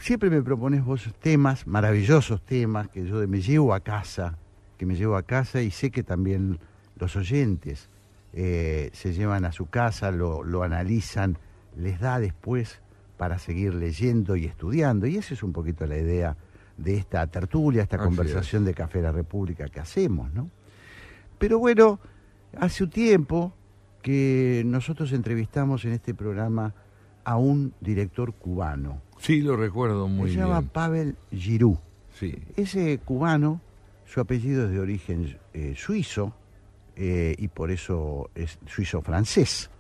[0.01, 4.39] siempre me propones vos temas, maravillosos temas, que yo me llevo a casa,
[4.79, 6.59] que me llevo a casa y sé que también
[6.97, 7.89] los oyentes
[8.33, 11.39] eh, se llevan a su casa, lo, lo analizan,
[11.77, 12.81] les da después
[13.17, 15.07] para seguir leyendo y estudiando.
[15.07, 16.37] Y esa es un poquito la idea
[16.77, 20.51] de esta tertulia, esta Así conversación de Café La República que hacemos, ¿no?
[21.39, 22.01] Pero bueno,
[22.59, 23.53] hace un tiempo
[24.03, 26.75] que nosotros entrevistamos en este programa
[27.25, 29.01] a un director cubano.
[29.19, 30.71] Sí, lo recuerdo muy Se llama bien.
[30.71, 31.79] Pavel Giroux.
[32.19, 32.35] Sí.
[32.57, 33.61] Ese cubano,
[34.07, 36.35] su apellido es de origen eh, suizo
[36.97, 39.71] eh, y por eso es suizo-francés.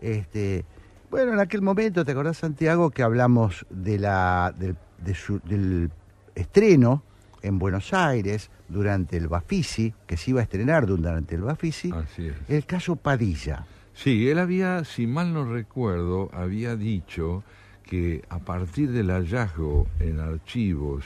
[0.00, 0.64] Este,
[1.10, 5.90] bueno, en aquel momento, ¿te acordás, Santiago, que hablamos de la, del, de su- del
[6.34, 7.02] estreno
[7.42, 12.26] en Buenos Aires durante el Bafisi, que se iba a estrenar durante el Bafisi, Así
[12.26, 12.34] es.
[12.48, 13.66] el caso Padilla.
[14.02, 17.44] Sí, él había, si mal no recuerdo, había dicho
[17.82, 21.04] que a partir del hallazgo en archivos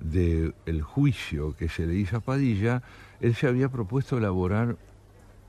[0.00, 2.82] del juicio que se le hizo a Padilla,
[3.20, 4.76] él se había propuesto elaborar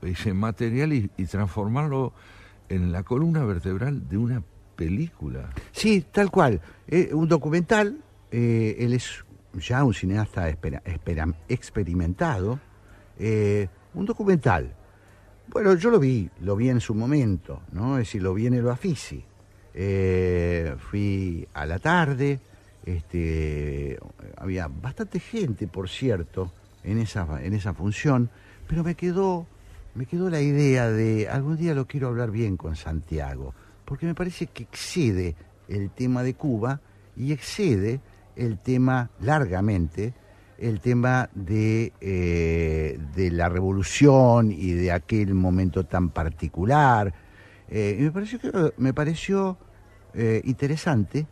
[0.02, 2.12] ese material y, transformarlo
[2.68, 4.44] en la columna vertebral de una
[4.76, 5.50] película.
[5.72, 6.60] Sí, tal cual.
[6.86, 7.98] Eh, un documental,
[8.30, 9.24] eh, él es
[9.54, 12.60] ya un cineasta espera- espera- experimentado.
[13.18, 14.76] eh, un documental.
[15.50, 17.96] Bueno, yo lo vi, lo vi en su momento, ¿no?
[17.98, 19.24] Es decir, lo vi en el Bafisi.
[19.72, 22.38] Eh, fui a la tarde,
[22.84, 23.98] este,
[24.36, 26.52] había bastante gente, por cierto,
[26.84, 28.28] en esa, en esa función,
[28.66, 29.46] pero me quedó,
[29.94, 33.54] me quedó la idea de algún día lo quiero hablar bien con Santiago,
[33.86, 35.34] porque me parece que excede
[35.66, 36.80] el tema de Cuba
[37.16, 38.00] y excede
[38.36, 40.12] el tema largamente,
[40.58, 47.14] el tema de, eh, de la revolución y de aquel momento tan particular.
[47.68, 49.58] Eh, y me pareció, que, me pareció
[50.14, 51.26] eh, interesante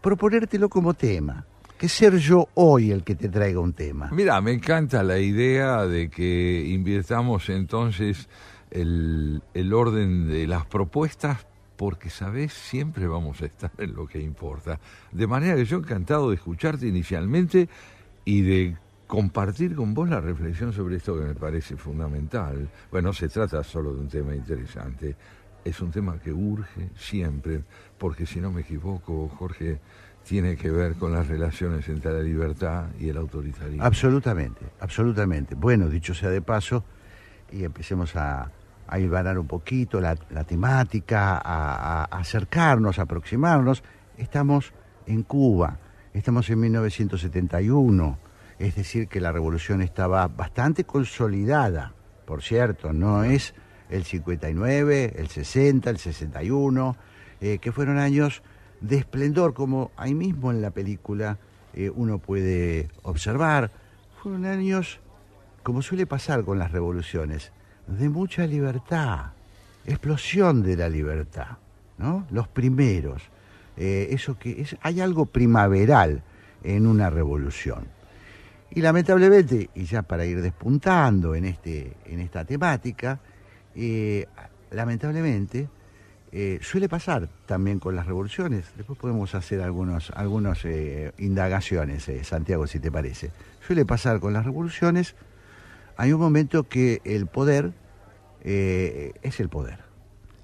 [0.00, 1.46] proponértelo como tema,
[1.78, 4.10] que ser yo hoy el que te traiga un tema.
[4.12, 8.28] Mira, me encanta la idea de que invirtamos entonces
[8.70, 11.46] el, el orden de las propuestas
[11.76, 14.78] porque, sabes, siempre vamos a estar en lo que importa.
[15.10, 17.68] De manera que yo encantado de escucharte inicialmente
[18.24, 22.68] y de compartir con vos la reflexión sobre esto que me parece fundamental.
[22.90, 25.16] Bueno, no se trata solo de un tema interesante,
[25.64, 27.62] es un tema que urge siempre,
[27.98, 29.80] porque si no me equivoco, Jorge,
[30.24, 33.84] tiene que ver con las relaciones entre la libertad y el autoritarismo.
[33.84, 35.54] Absolutamente, absolutamente.
[35.54, 36.84] Bueno, dicho sea de paso,
[37.50, 38.50] y empecemos a,
[38.86, 43.82] a un poquito la, la temática, a, a acercarnos, a aproximarnos.
[44.16, 44.72] Estamos
[45.06, 45.78] en Cuba,
[46.14, 48.18] estamos en 1971,
[48.58, 51.94] es decir, que la revolución estaba bastante consolidada,
[52.24, 53.54] por cierto, no es
[53.90, 56.96] el 59, el 60, el 61,
[57.40, 58.42] eh, que fueron años
[58.80, 61.38] de esplendor, como ahí mismo en la película
[61.74, 63.70] eh, uno puede observar.
[64.22, 65.00] Fueron años,
[65.62, 67.52] como suele pasar con las revoluciones,
[67.86, 69.32] de mucha libertad,
[69.84, 71.58] explosión de la libertad,
[71.98, 72.26] ¿no?
[72.30, 73.22] Los primeros.
[73.76, 76.22] Eh, eso que es, hay algo primaveral
[76.62, 77.86] en una revolución.
[78.74, 83.20] Y lamentablemente, y ya para ir despuntando en, este, en esta temática,
[83.74, 84.26] eh,
[84.70, 85.68] lamentablemente
[86.30, 88.64] eh, suele pasar también con las revoluciones.
[88.76, 93.30] Después podemos hacer algunos, algunos eh, indagaciones, Santiago, si te parece.
[93.66, 95.16] Suele pasar con las revoluciones.
[95.98, 97.72] Hay un momento que el poder
[98.42, 99.78] es el poder.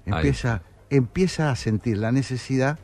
[0.05, 2.79] Empieza, empieza a sentir la necesidad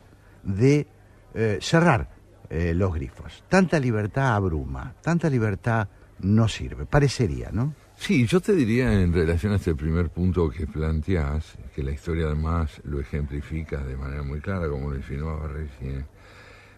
[0.46, 0.86] de
[1.34, 2.08] eh, cerrar
[2.48, 3.44] eh, los grifos.
[3.48, 5.88] Tanta libertad abruma, tanta libertad
[6.20, 7.74] no sirve, parecería, ¿no?
[7.96, 12.26] Sí, yo te diría en relación a este primer punto que planteás, que la historia
[12.26, 16.06] además lo ejemplifica de manera muy clara, como lo insinuaba recién,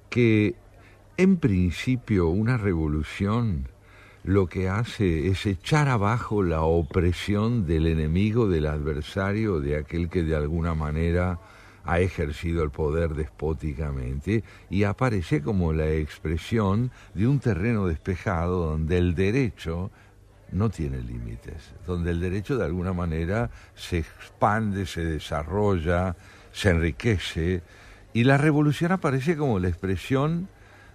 [0.08, 0.54] que
[1.16, 3.68] en principio una revolución
[4.22, 10.22] lo que hace es echar abajo la opresión del enemigo, del adversario, de aquel que
[10.22, 11.38] de alguna manera
[11.88, 18.98] ha ejercido el poder despóticamente y aparece como la expresión de un terreno despejado donde
[18.98, 19.90] el derecho
[20.52, 26.14] no tiene límites, donde el derecho de alguna manera se expande, se desarrolla,
[26.52, 27.62] se enriquece
[28.12, 30.48] y la revolución aparece como la expresión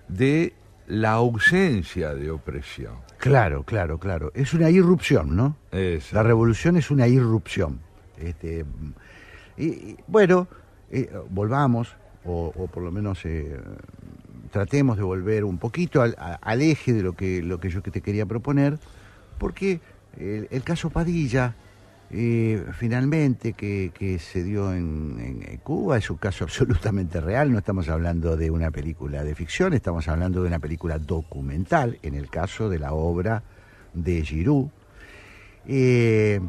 [0.08, 0.54] de
[0.86, 2.98] la ausencia de opresión.
[3.18, 4.32] Claro, claro, claro.
[4.36, 5.58] Es una irrupción, ¿no?
[5.72, 6.16] Eso.
[6.16, 7.80] La revolución es una irrupción.
[8.20, 8.64] Este,
[9.58, 10.48] y, y, bueno,
[10.96, 13.60] eh, volvamos, o, por lo menos eh,
[14.52, 18.28] tratemos de volver un poquito al, eje de lo que, lo que yo te quería
[18.28, 18.78] proponer,
[19.40, 19.82] porque
[20.20, 21.56] el, caso Padilla,
[22.12, 28.38] eh, finalmente, que, se dio en, Cuba, es un caso absolutamente real, no estamos hablando
[28.38, 32.78] de una película de ficción, estamos hablando de una película documental, en el caso de
[32.78, 33.42] la obra
[33.96, 34.68] de Giroud.
[35.66, 36.40] Eh,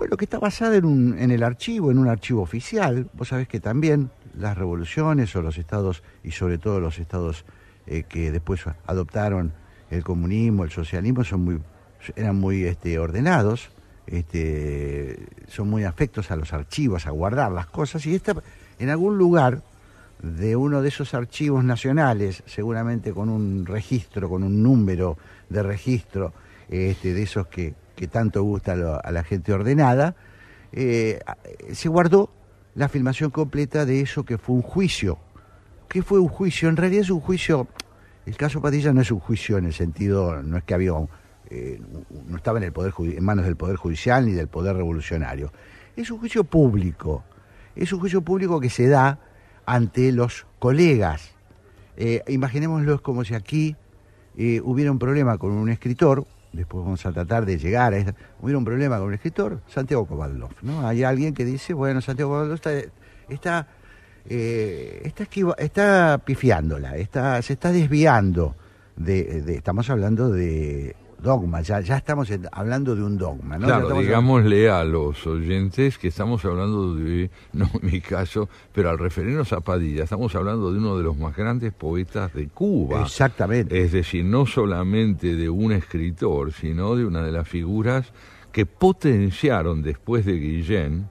[0.00, 3.10] bueno, que está basada en, un, en el archivo, en un archivo oficial.
[3.12, 7.44] Vos sabés que también las revoluciones o los estados, y sobre todo los estados
[7.86, 9.52] eh, que después adoptaron
[9.90, 11.60] el comunismo, el socialismo, son muy,
[12.16, 13.70] eran muy este, ordenados
[14.06, 18.34] este, son muy afectos a los archivos, a guardar las cosas, y esta,
[18.78, 19.62] en algún lugar
[20.22, 25.18] de uno de esos archivos nacionales, seguramente con un registro, con un número
[25.50, 26.32] de registro,
[26.70, 28.72] este, de esos que, que tanto gusta
[29.04, 30.16] a, la gente ordenada,
[30.72, 31.20] eh,
[31.70, 32.30] se guardó
[32.74, 35.18] la filmación completa de eso que fue un juicio.
[35.86, 36.70] ¿Qué fue un juicio?
[36.70, 37.68] En realidad es un juicio,
[38.24, 40.92] el caso Padilla no es un juicio en el sentido, no es que había
[41.50, 41.78] eh,
[42.26, 45.52] no estaba en, el poder, en manos del Poder Judicial ni del Poder Revolucionario.
[45.94, 47.22] Es un juicio público,
[47.76, 49.18] es un juicio público que se da
[49.66, 51.34] ante los colegas.
[51.98, 53.76] Eh, imaginémoslo como si aquí
[54.38, 58.14] eh, hubiera un problema con un escritor, después vamos a tratar de llegar a esta,
[58.40, 60.86] hubiera un problema con un escritor, Santiago Kovadlov, ¿no?
[60.86, 62.72] Hay alguien que dice, bueno, Santiago Kovadlov está,
[63.28, 63.68] está,
[64.28, 68.56] está, esquiva, está pifiándola, está, se está desviando
[68.96, 73.58] de, de estamos hablando de dogma, ya, ya estamos hablando de un dogma.
[73.58, 73.66] ¿no?
[73.66, 78.98] Claro, digámosle a los oyentes que estamos hablando de, no en mi caso, pero al
[78.98, 83.02] referirnos a Padilla, estamos hablando de uno de los más grandes poetas de Cuba.
[83.02, 83.80] Exactamente.
[83.80, 88.12] Es decir, no solamente de un escritor, sino de una de las figuras
[88.52, 91.08] que potenciaron después de Guillén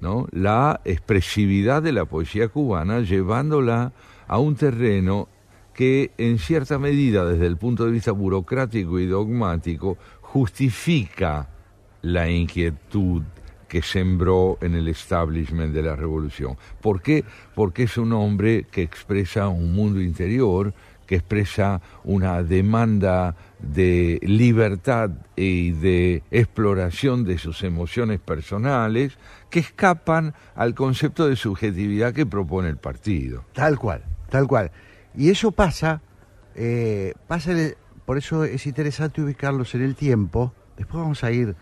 [0.00, 0.26] ¿no?
[0.30, 3.92] la expresividad de la poesía cubana, llevándola
[4.28, 5.28] a un terreno
[5.76, 11.50] que en cierta medida desde el punto de vista burocrático y dogmático justifica
[12.00, 13.22] la inquietud
[13.68, 16.56] que sembró en el establishment de la revolución.
[16.80, 17.24] ¿Por qué?
[17.54, 20.72] Porque es un hombre que expresa un mundo interior,
[21.06, 29.18] que expresa una demanda de libertad y de exploración de sus emociones personales
[29.50, 33.44] que escapan al concepto de subjetividad que propone el partido.
[33.52, 34.70] Tal cual, tal cual.
[35.16, 36.02] Y eso pasa,
[36.54, 40.52] eh, pasa el, por eso es interesante ubicarlos en el tiempo.
[40.76, 41.56] Después vamos a ir,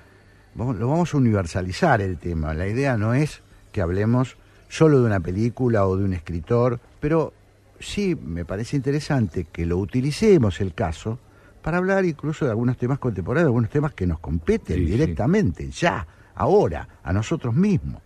[0.54, 2.52] vamos, lo vamos a universalizar el tema.
[2.52, 3.42] La idea no es
[3.72, 4.36] que hablemos
[4.68, 7.32] solo de una película o de un escritor, pero
[7.78, 11.18] sí me parece interesante que lo utilicemos el caso
[11.62, 15.80] para hablar incluso de algunos temas contemporáneos, algunos temas que nos competen sí, directamente, sí.
[15.80, 18.02] ya, ahora, a nosotros mismos.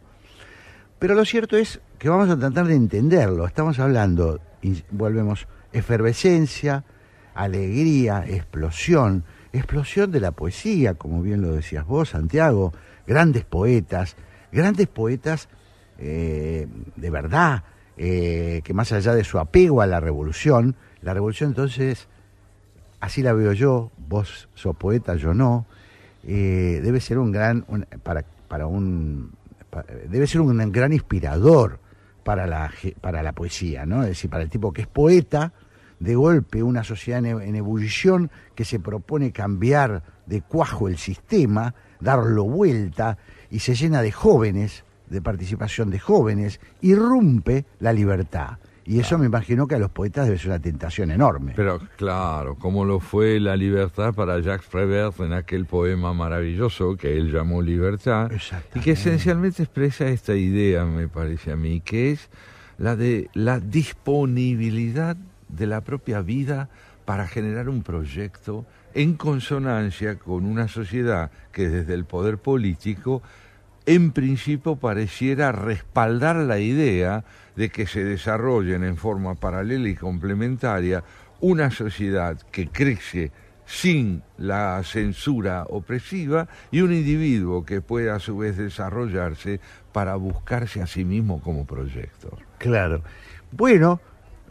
[0.99, 3.47] Pero lo cierto es que vamos a tratar de entenderlo.
[3.47, 4.41] Estamos hablando
[4.91, 6.85] volvemos, efervescencia,
[7.35, 12.73] alegría, explosión, explosión de la poesía, como bien lo decías vos, Santiago,
[13.07, 14.17] grandes poetas,
[14.53, 15.49] grandes poetas
[15.99, 17.65] eh, de verdad,
[17.97, 22.07] eh, que más allá de su apego a la revolución, la revolución entonces,
[23.01, 25.67] así la veo yo, vos sos poeta, yo no,
[26.25, 27.65] eh, debe ser un gran,
[28.03, 29.33] para, para un,
[30.09, 31.81] debe ser un gran inspirador
[32.29, 34.03] para la, para la poesía, ¿no?
[34.03, 35.55] Es decir, para el tipo que es poeta,
[35.99, 41.75] de golpe una sociedad en, en, ebullición que se propone cambiar de cuajo el sistema,
[42.01, 43.17] darlo vuelta
[43.49, 48.59] y se llena de jóvenes, de participación de jóvenes, irrumpe la libertad.
[48.89, 51.53] Y eso me imagino que a los poetas debe ser una tentación enorme.
[51.55, 57.19] Pero claro, como lo fue la libertad para Jacques Prévert en aquel poema maravilloso que
[57.19, 58.31] él llamó Libertad,
[58.75, 62.31] y que esencialmente expresa esta idea, me parece a mí, que es
[62.79, 65.19] la de la disponibilidad
[65.51, 66.71] de la propia vida
[67.05, 73.21] para generar un proyecto en consonancia con una sociedad que desde el poder político
[73.89, 77.25] en principio pareciera respaldar la idea
[77.57, 81.03] de que se desarrollen en forma paralela y complementaria
[81.41, 83.33] una sociedad que crece
[83.65, 89.59] sin la censura opresiva y un individuo que pueda a su vez desarrollarse
[89.91, 92.37] para buscarse a sí mismo como proyecto.
[92.59, 93.03] Claro.
[93.53, 94.03] Bueno,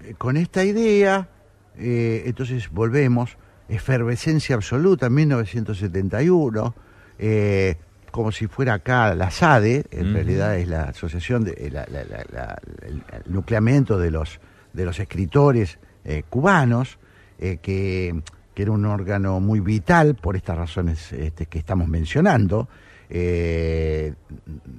[0.03, 1.29] eh, con esta idea,
[1.77, 3.37] eh, entonces volvemos,
[3.69, 6.73] efervescencia absoluta en 1971,
[7.19, 7.77] eh,
[8.11, 12.03] como si fuera acá la SADE, en realidad es la asociación, de, eh, la- la-
[12.03, 13.03] la- la- el,
[13.33, 14.39] nucleamiento de los,
[14.73, 16.97] de los escritores eh, cubanos,
[17.39, 18.21] eh, que,
[18.55, 22.67] que era un órgano muy vital por estas razones este, que estamos mencionando.
[23.09, 24.13] Eh,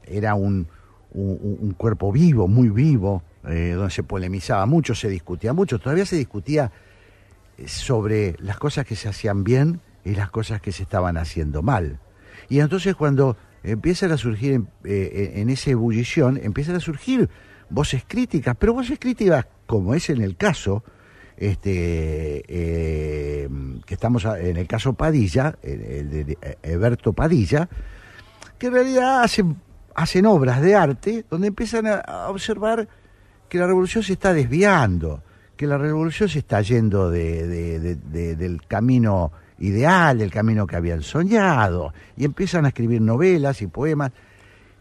[0.07, 0.67] era un,
[1.13, 6.17] un- un cuerpo vivo, muy vivo, donde se polemizaba mucho, se discutía mucho, todavía se
[6.17, 6.71] discutía
[7.67, 11.99] sobre las cosas que se hacían bien y las cosas que se estaban haciendo mal.
[12.49, 17.29] Y entonces cuando empiezan a surgir en, eh, en esa ebullición, empiezan a surgir
[17.71, 20.83] voces críticas, pero voces críticas, como es en el caso,
[21.37, 23.49] este, eh,
[23.87, 27.69] que estamos en el caso Padilla, el, de eh, Eberto Padilla,
[28.59, 29.57] que en realidad hacen,
[29.95, 32.89] hacen obras de arte donde empiezan a, observar
[33.49, 35.23] que la revolución se está desviando,
[35.57, 40.67] que la revolución se está yendo de- de- de- de- del camino ideal, del camino
[40.67, 44.13] que habían soñado, y empiezan a escribir novelas y poemas,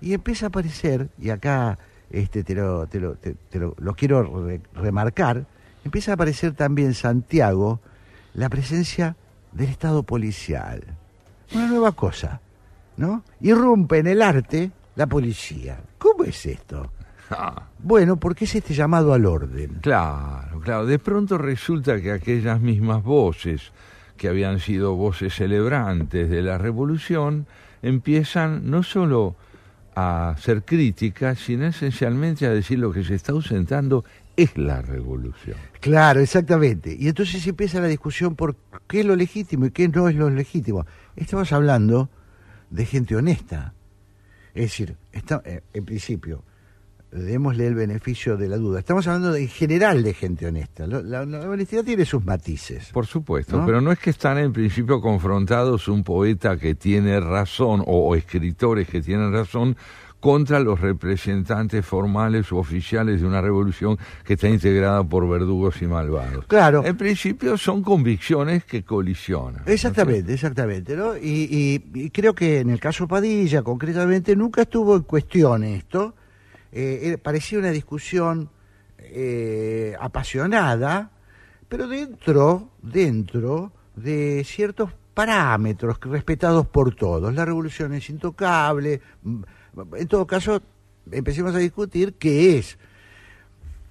[0.02, 1.78] y empieza a aparecer, y acá
[2.12, 5.46] este, te, lo, te lo- te- te lo- lo quiero re- remarcar,
[5.84, 7.80] empieza a aparecer también Santiago
[8.34, 9.16] la presencia
[9.52, 10.84] del Estado policial.
[11.56, 12.40] Una nueva cosa,
[12.98, 13.24] ¿no?
[13.42, 15.80] Irrumpe en el arte la policía.
[15.98, 16.92] ¿Cómo es esto?
[17.80, 19.80] Bueno, porque es este llamado al orden.
[19.82, 20.86] Claro, claro.
[20.86, 23.72] De pronto resulta que aquellas mismas voces
[24.18, 27.48] que habían sido voces celebrantes de la revolución
[27.82, 29.36] empiezan no solo
[29.96, 34.04] a ser críticas, sino esencialmente a decir lo que se está ausentando
[34.36, 35.58] es la revolución.
[35.80, 36.96] Claro, exactamente.
[36.98, 38.56] Y entonces empieza la discusión por
[38.88, 40.86] qué es lo legítimo y qué no es lo legítimo.
[41.16, 42.10] Estamos hablando
[42.70, 43.74] de gente honesta.
[44.54, 46.44] Es decir, está, eh, en principio,
[47.18, 48.80] démosle el beneficio de la duda.
[48.80, 50.86] Estamos hablando de, en general de gente honesta.
[50.88, 52.90] Lo- La, la honestidad tiene sus matices.
[52.94, 53.66] Por supuesto, ¿No?
[53.66, 58.16] pero no es que están en principio confrontados un poeta que tiene razón o, o
[58.16, 59.76] escritores que tienen razón
[60.20, 65.86] contra los representantes formales u oficiales de una revolución que está integrada por verdugos y
[65.86, 66.44] malvados.
[66.48, 66.84] Claro.
[66.84, 69.62] En principio son convicciones que colisionan.
[69.68, 70.96] Exactamente, exactamente.
[70.98, 71.16] ¿no?
[71.16, 71.48] Y,
[71.94, 76.16] y- y creo que en el caso Padilla, concretamente, nunca estuvo en cuestión esto.
[76.80, 78.52] Eh, parecía una discusión
[79.00, 81.10] eh, apasionada,
[81.68, 87.34] pero dentro, dentro de ciertos parámetros respetados por todos.
[87.34, 89.02] La revolución es intocable.
[89.24, 89.42] mm,
[89.96, 90.62] En todo caso,
[91.12, 92.78] empecemos a discutir qué es.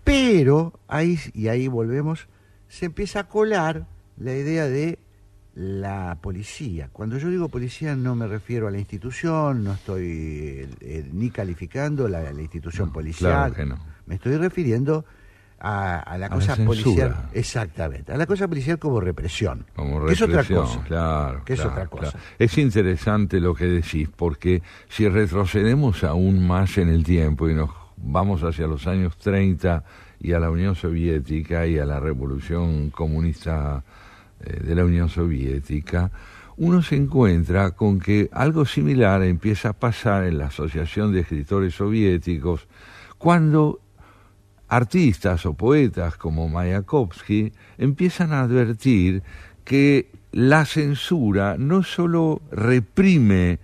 [0.04, 2.28] Pero ahí, y ahí volvemos,
[2.68, 5.00] se empieza a colar la idea de
[5.56, 6.90] la policía.
[6.92, 11.30] Cuando yo digo policía no me refiero a la institución, no estoy eh, eh, ni
[11.30, 13.32] calificando la, la institución policial.
[13.32, 13.78] claro que no.
[14.04, 15.06] Me estoy refiriendo
[15.58, 17.30] a, a la A cosa policial.
[17.32, 18.12] Exactamente.
[18.12, 19.64] A la cosa policial como represión.
[19.74, 20.84] Como que es otra cosa.
[20.84, 22.10] Claro, que es claro, otra cosa.
[22.12, 22.26] claro.
[22.38, 27.70] Es interesante lo que decís, porque si retrocedemos aún más en el tiempo y nos
[27.96, 29.82] vamos hacia los años 30
[30.20, 33.82] y a la Unión Soviética y a la revolución comunista
[34.40, 36.10] de la Unión Soviética,
[36.56, 41.74] uno se encuentra con que algo similar empieza a pasar en la Asociación de Escritores
[41.74, 42.66] Soviéticos
[43.18, 43.80] cuando
[44.68, 49.22] artistas o poetas como Mayakovsky empiezan a advertir
[49.64, 53.58] que la censura no solo reprime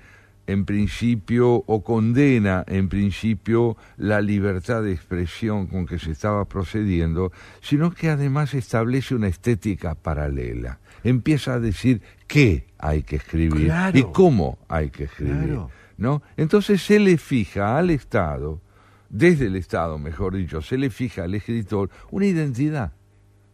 [0.46, 7.32] en principio o condena en principio la libertad de expresión con que se estaba procediendo,
[7.60, 10.78] sino que además establece una estética paralela.
[11.04, 13.98] Empieza a decir qué hay que escribir Claro.
[13.98, 15.44] y cómo hay que escribir.
[15.44, 15.70] Claro.
[15.96, 16.22] ¿no?
[16.36, 18.60] Entonces se le fija al Estado,
[19.08, 22.92] desde el Estado, mejor dicho, se le fija al escritor una identidad.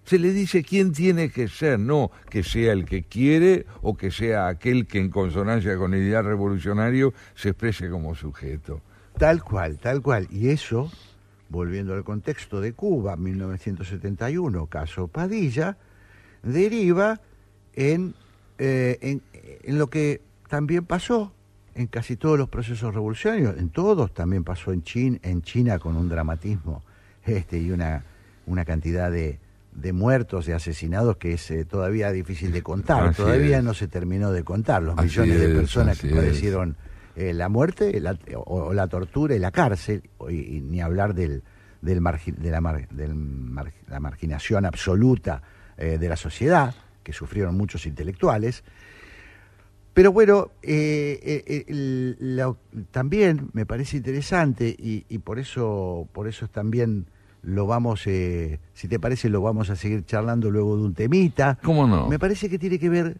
[0.08, 4.10] Se le dice quién tiene que ser, no que sea el que quiere o que
[4.10, 8.80] sea aquel que en consonancia con el ideal revolucionario se exprese como sujeto.
[9.18, 10.26] Tal cual, tal cual.
[10.30, 10.90] Y eso,
[11.50, 15.76] volviendo al contexto de Cuba, 1971, caso Padilla,
[16.42, 17.20] deriva
[17.74, 18.14] en,
[18.56, 21.34] eh, en, en lo que también pasó
[21.74, 25.98] en casi todos los procesos revolucionarios, en todos, también pasó en China, en China con
[25.98, 26.82] un dramatismo
[27.26, 28.04] este, y una,
[28.46, 29.38] una cantidad de,
[29.72, 33.64] de muertos, de asesinados que es eh, todavía difícil de contar, Así todavía es.
[33.64, 36.14] no se terminó de contar los Así millones de es, personas que es.
[36.14, 36.76] padecieron
[37.16, 41.14] eh, la muerte la- o, o la tortura y la cárcel, y, y ni hablar
[41.14, 41.42] del,
[41.82, 45.42] del margi- de la, mar- del mar- la marginación absoluta
[45.76, 46.74] eh, de la sociedad,
[47.04, 48.64] que sufrieron muchos intelectuales.
[49.94, 52.54] Pero bueno, el- la-
[52.90, 57.06] también me parece interesante y, y por eso, por eso también
[57.42, 61.58] lo vamos, eh, si te parece, lo vamos a seguir charlando luego de un temita.
[61.62, 62.08] ¿Cómo no?
[62.08, 63.16] Me parece que tiene que ver.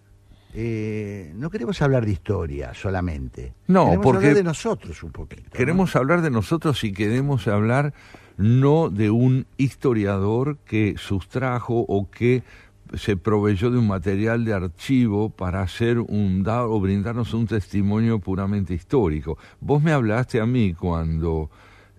[0.54, 3.54] eh, no queremos hablar de historia solamente.
[3.66, 5.50] No, queremos porque hablar de nosotros un poquito.
[5.52, 7.92] Queremos hablar de nosotros y queremos hablar
[8.36, 12.42] no de un historiador que sustrajo o que
[12.94, 18.74] se proveyó de un material de archivo para hacer un o brindarnos un testimonio puramente
[18.74, 19.36] histórico.
[19.60, 21.50] Vos me hablaste a mí cuando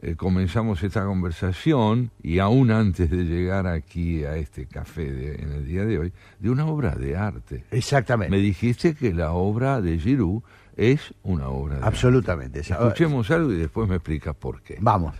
[0.02, 5.52] eh, comenzamos esta conversación y aún antes de llegar aquí a este café de- en
[5.52, 7.64] el día de hoy, de una obra de arte.
[7.72, 8.32] Exactamente.
[8.36, 10.42] Me dijiste que la obra de Giroud
[10.78, 12.60] es una obra de Absolutamente.
[12.60, 12.72] arte.
[12.74, 14.78] Escuchemos algo y después me explicas por qué.
[14.80, 15.16] Vamos.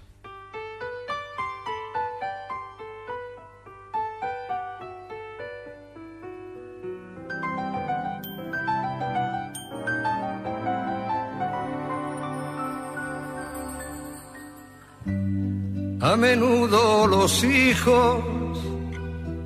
[16.10, 18.24] A menudo los hijos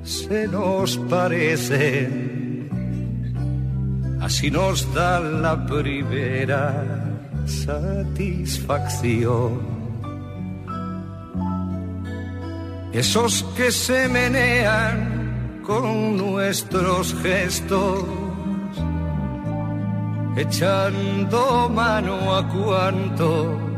[0.02, 2.70] se nos parecen,
[4.22, 6.82] así nos da la primera
[7.44, 9.60] satisfacción.
[12.94, 18.04] Esos que se menean con nuestros gestos,
[20.34, 23.73] echando mano a cuanto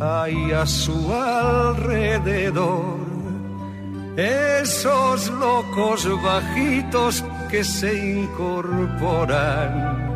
[0.00, 3.00] hay a su alrededor.
[4.16, 10.08] Esos locos bajitos que se incorporan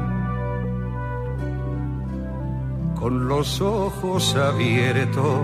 [2.99, 5.41] con los ojos abiertos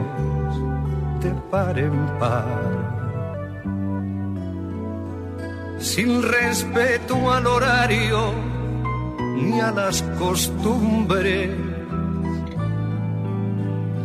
[1.22, 2.80] de par en par.
[5.78, 8.32] Sin respeto al horario
[9.36, 11.69] ni a las costumbres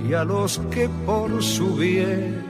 [0.07, 2.43] y a los que por su bien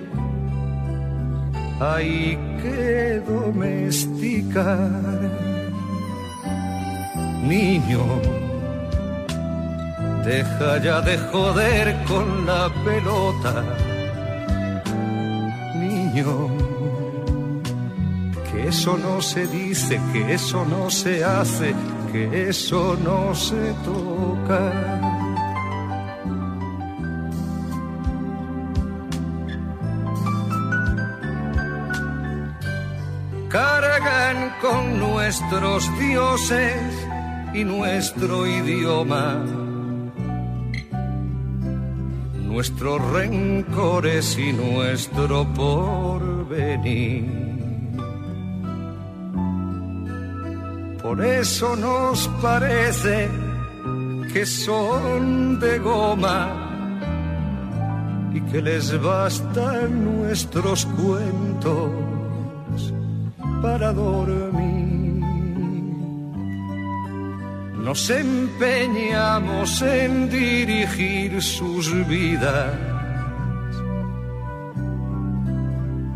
[1.80, 4.90] hay que domesticar.
[7.44, 8.04] Niño,
[10.26, 13.64] deja ya de joder con la pelota.
[15.76, 16.50] Niño,
[18.52, 21.74] que eso no se dice, que eso no se hace,
[22.12, 24.95] que eso no se toca.
[35.42, 37.08] Nuestros dioses
[37.54, 39.44] y nuestro idioma,
[42.36, 47.26] nuestros rencores y nuestro porvenir.
[51.04, 53.30] Por eso nos parece
[54.32, 56.48] que son de goma
[58.34, 61.92] y que les bastan nuestros cuentos
[63.62, 64.65] para dormir.
[67.86, 72.74] Nos empeñamos en dirigir sus vidas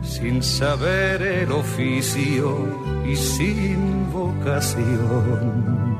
[0.01, 2.57] sin saber el oficio
[3.05, 5.99] y sin vocación.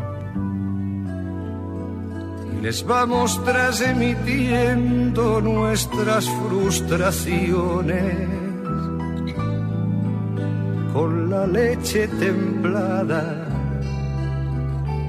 [2.58, 8.28] Y les vamos transmitiendo nuestras frustraciones
[10.92, 13.39] con la leche templada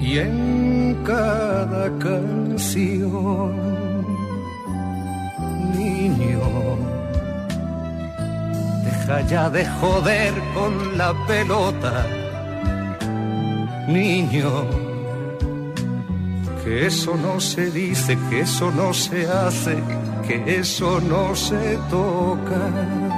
[0.01, 3.53] y en cada canción,
[5.77, 6.41] niño,
[8.85, 12.07] deja ya de joder con la pelota,
[13.89, 14.51] niño,
[16.65, 19.77] que eso no se dice, que eso no se hace,
[20.27, 23.10] que eso no se toca.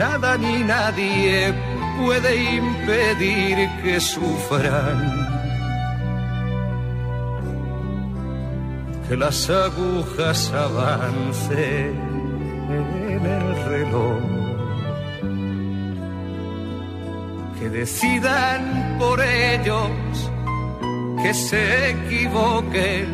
[0.00, 1.52] Nada ni nadie
[1.98, 4.98] puede impedir que sufran.
[9.06, 11.92] Que las agujas avancen
[13.10, 14.22] en el reloj.
[17.58, 20.30] Que decidan por ellos
[21.22, 23.06] que se equivoquen.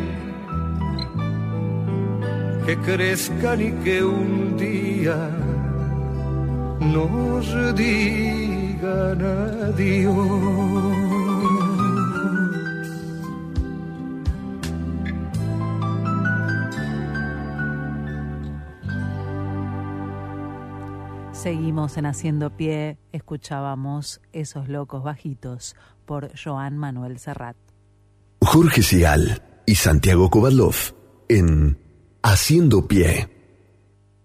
[2.64, 5.45] Que crezcan y que un día
[6.80, 10.96] nos digan adiós.
[21.32, 27.56] Seguimos en Haciendo Pie, escuchábamos Esos Locos Bajitos por Joan Manuel Serrat.
[28.40, 30.74] Jorge Sigal y Santiago Kovadlov
[31.28, 31.78] en
[32.22, 33.35] Haciendo Pie.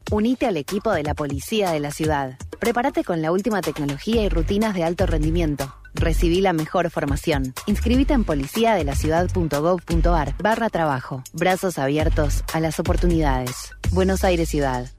[0.10, 2.38] Unite al equipo de la policía de la ciudad.
[2.60, 5.76] Prepárate con la última tecnología y rutinas de alto rendimiento.
[5.94, 7.54] Recibí la mejor formación.
[7.68, 11.24] Inscribite en policiadelaciudad.gov.ar barra trabajo.
[11.34, 13.72] Brazos abiertos a las oportunidades.
[13.92, 14.90] Buenos Aires Ciudad.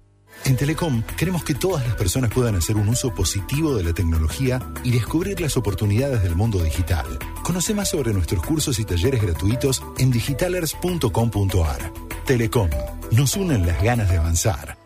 [0.45, 4.61] En Telecom queremos que todas las personas puedan hacer un uso positivo de la tecnología
[4.83, 7.07] y descubrir las oportunidades del mundo digital.
[7.45, 11.93] Conoce más sobre nuestros cursos y talleres gratuitos en digitalers.com.ar.
[12.27, 12.71] Telecom,
[13.13, 14.82] nos unen las ganas de avanzar.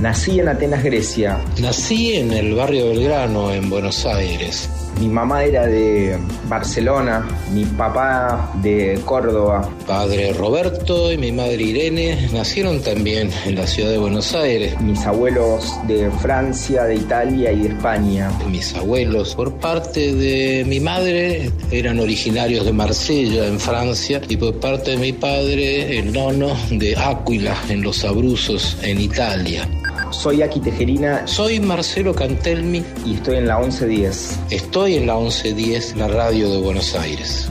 [0.00, 1.40] Nací en Atenas, Grecia.
[1.60, 4.68] Nací en el barrio Belgrano, en Buenos Aires.
[5.00, 6.16] Mi mamá era de
[6.48, 9.68] Barcelona, mi papá de Córdoba.
[9.86, 14.80] Padre Roberto y mi madre Irene nacieron también en la ciudad de Buenos Aires.
[14.80, 18.30] Mis abuelos de Francia, de Italia y de España.
[18.50, 24.58] Mis abuelos, por parte de mi madre, eran originarios de Marsella, en Francia, y por
[24.60, 29.68] parte de mi padre, el nono de Áquila, en los Abruzos, en Italia.
[30.16, 31.26] Soy Aki Tejerina.
[31.26, 32.82] Soy Marcelo Cantelmi.
[33.04, 34.38] Y estoy en la 1110.
[34.50, 37.48] Estoy en la 1110, la radio de Buenos Aires.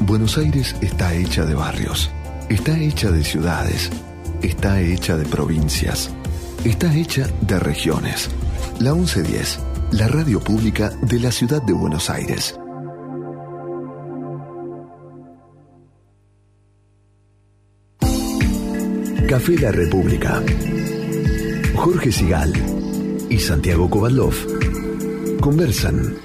[0.00, 2.10] Buenos Aires está hecha de barrios,
[2.48, 3.90] está hecha de ciudades,
[4.42, 6.10] está hecha de provincias,
[6.64, 8.30] está hecha de regiones.
[8.80, 9.58] La 1110,
[9.92, 12.58] la radio pública de la ciudad de Buenos Aires.
[19.28, 20.42] Café La República.
[21.78, 22.52] Jorge Sigal
[23.30, 24.34] y Santiago Kovadlov
[25.40, 26.16] conversan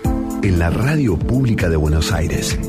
[0.42, 2.60] en la radio pública de Buenos Aires.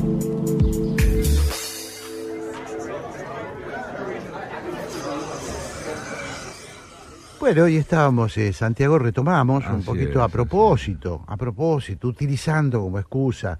[7.39, 12.99] Bueno, hoy estábamos, eh, Santiago, retomamos un poquito es, a propósito, a propósito, utilizando como
[12.99, 13.57] excusa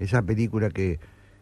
[0.00, 0.98] esa película que,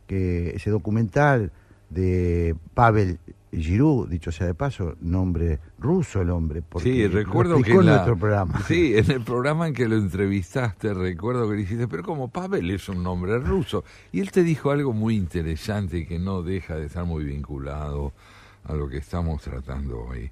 [0.06, 1.50] que ese documental
[1.88, 3.18] de Pavel
[3.50, 7.92] Giroud, dicho sea de paso, nombre ruso el hombre, porque Sí, recuerdo que en la-
[7.92, 8.60] nuestro programa.
[8.68, 12.70] Sí, en el programa en que lo entrevistaste, recuerdo que le dijiste, pero como Pavel
[12.70, 13.84] es un nombre ruso.
[14.12, 18.12] Y él te dijo algo muy interesante que no deja de estar muy vinculado
[18.64, 20.30] a lo que estamos tratando hoy.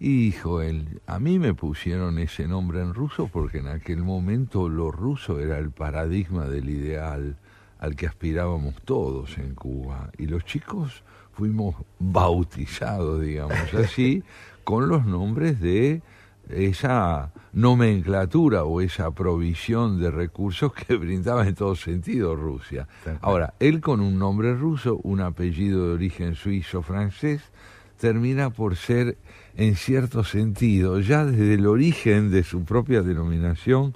[0.00, 4.68] Y dijo él, a mí me pusieron ese nombre en ruso porque en aquel momento
[4.68, 7.36] lo ruso era el paradigma del ideal
[7.80, 10.10] al que aspirábamos todos en Cuba.
[10.16, 11.02] Y los chicos
[11.32, 11.74] fuimos
[12.32, 14.22] bautizados, digamos así,
[14.68, 16.02] con los nombres de
[16.50, 22.86] esa nomenclatura o esa provisión de recursos que brindaba en todo sentido Rusia.
[23.22, 27.40] Ahora, él con un nombre ruso, un apellido de origen suizo-francés,
[27.98, 29.16] termina por ser,
[29.56, 33.94] en cierto sentido, ya desde el origen de su propia denominación,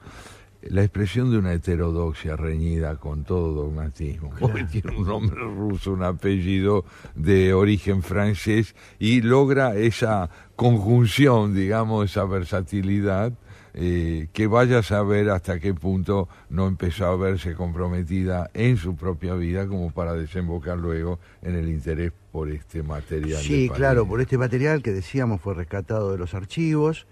[0.62, 4.30] la expresión de una heterodoxia reñida con todo dogmatismo.
[4.38, 6.84] Porque tiene un nombre ruso, un apellido
[7.14, 10.30] de origen francés y logra esa
[10.62, 13.32] conjunción, digamos, esa versatilidad,
[13.74, 18.94] eh, que vaya a saber hasta qué punto no empezó a verse comprometida en su
[18.94, 23.40] propia vida como para desembocar luego en el interés por este material.
[23.43, 27.06] Sí, claro, por este material que decíamos fue rescatado de los archivos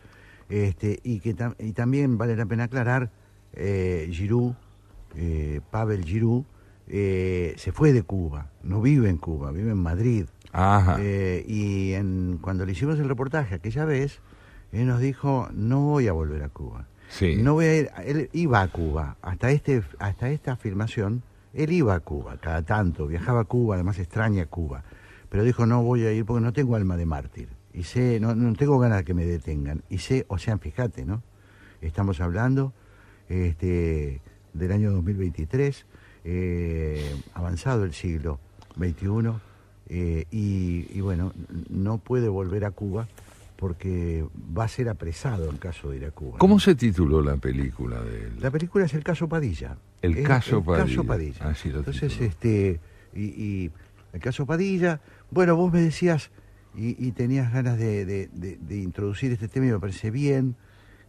[0.48, 3.10] este, y que tam- y también vale la pena aclarar,
[3.54, 4.52] eh, Giroud,
[5.16, 6.44] eh, Pavel Giroud,
[6.88, 10.26] eh, se fue de Cuba, no vive en Cuba, vive en Madrid.
[10.52, 10.96] Ajá.
[11.00, 14.20] Eh, y en, cuando le hicimos el reportaje aquella vez,
[14.72, 16.86] él nos dijo, no voy a volver a Cuba.
[17.08, 17.36] Sí.
[17.36, 21.22] No voy a ir, él iba a Cuba, hasta, este, hasta esta afirmación,
[21.52, 24.84] él iba a Cuba cada tanto, viajaba a Cuba, además extraña Cuba,
[25.28, 28.36] pero dijo no voy a ir porque no tengo alma de mártir, y sé, no,
[28.36, 31.22] no tengo ganas de que me detengan, y sé, o sea, fíjate, ¿no?
[31.80, 32.72] Estamos hablando
[33.28, 34.20] este,
[34.52, 35.86] del año 2023,
[36.24, 38.38] eh, avanzado el siglo
[38.78, 39.32] XXI,
[39.90, 41.32] eh, y, y bueno,
[41.68, 43.06] no puede volver a Cuba
[43.56, 44.24] porque
[44.56, 46.38] va a ser apresado en caso de ir a Cuba.
[46.38, 48.32] ¿Cómo se tituló la película de él?
[48.40, 49.76] La película es El caso Padilla.
[50.00, 50.86] El Es caso Padilla.
[50.86, 51.48] caso Padilla.
[51.48, 52.28] Así lo Entonces, tituló.
[52.30, 52.80] este,
[53.14, 53.70] y, y
[54.14, 55.00] el caso Padilla,
[55.30, 56.30] bueno, vos me decías
[56.74, 60.54] y, y tenías ganas de, de- de- de introducir este tema y me parece bien,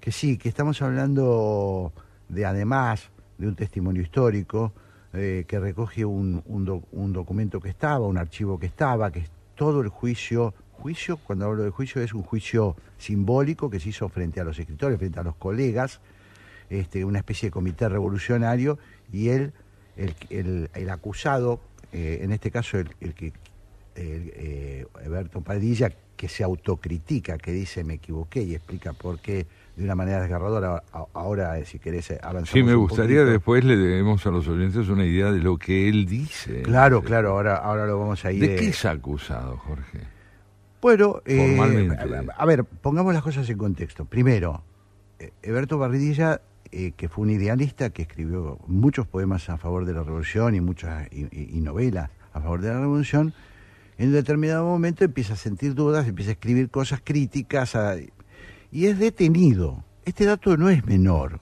[0.01, 1.93] que sí, que estamos hablando
[2.27, 4.73] de además de un testimonio histórico
[5.13, 9.19] eh, que recoge un, un doc- un documento que estaba, un archivo que estaba, que
[9.19, 10.53] es todo el juicio.
[10.71, 14.57] Juicio, cuando hablo de juicio, es un juicio simbólico que se hizo frente a los
[14.57, 15.99] escritores, frente a los colegas,
[16.69, 18.79] este, una especie de comité revolucionario
[19.11, 19.53] y él,
[19.97, 20.15] el,
[20.73, 21.59] el- acusado,
[21.93, 23.33] eh, en este caso el, el que
[23.95, 24.85] eh,
[25.43, 29.45] Padilla, que se autocritica, que dice me equivoqué y explica por qué
[29.75, 30.83] de una manera desgarradora.
[31.13, 32.53] Ahora, eh, si querés, avanzar.
[32.53, 36.05] Sí, me gustaría después le demos a los oyentes una idea de lo que él
[36.05, 36.61] dice.
[36.61, 38.41] Claro, claro, ahora, ahora lo vamos a ir.
[38.41, 39.99] ¿De eh, qué es acusado, Jorge?
[40.81, 42.31] Bueno, eh, Formalmente.
[42.31, 44.05] a, a ver, pongamos las cosas en contexto.
[44.05, 44.63] Primero,
[45.19, 46.41] eh, Eberto Barridilla,
[46.71, 50.61] eh, que fue un idealista que escribió muchos poemas a favor de la revolución y
[50.61, 53.33] muchas y, y- y novelas a favor de la revolución,
[53.97, 57.95] en un determinado momento empieza a sentir dudas, empieza a escribir cosas críticas a-
[58.71, 59.83] y es detenido.
[60.05, 61.39] Este dato no es menor,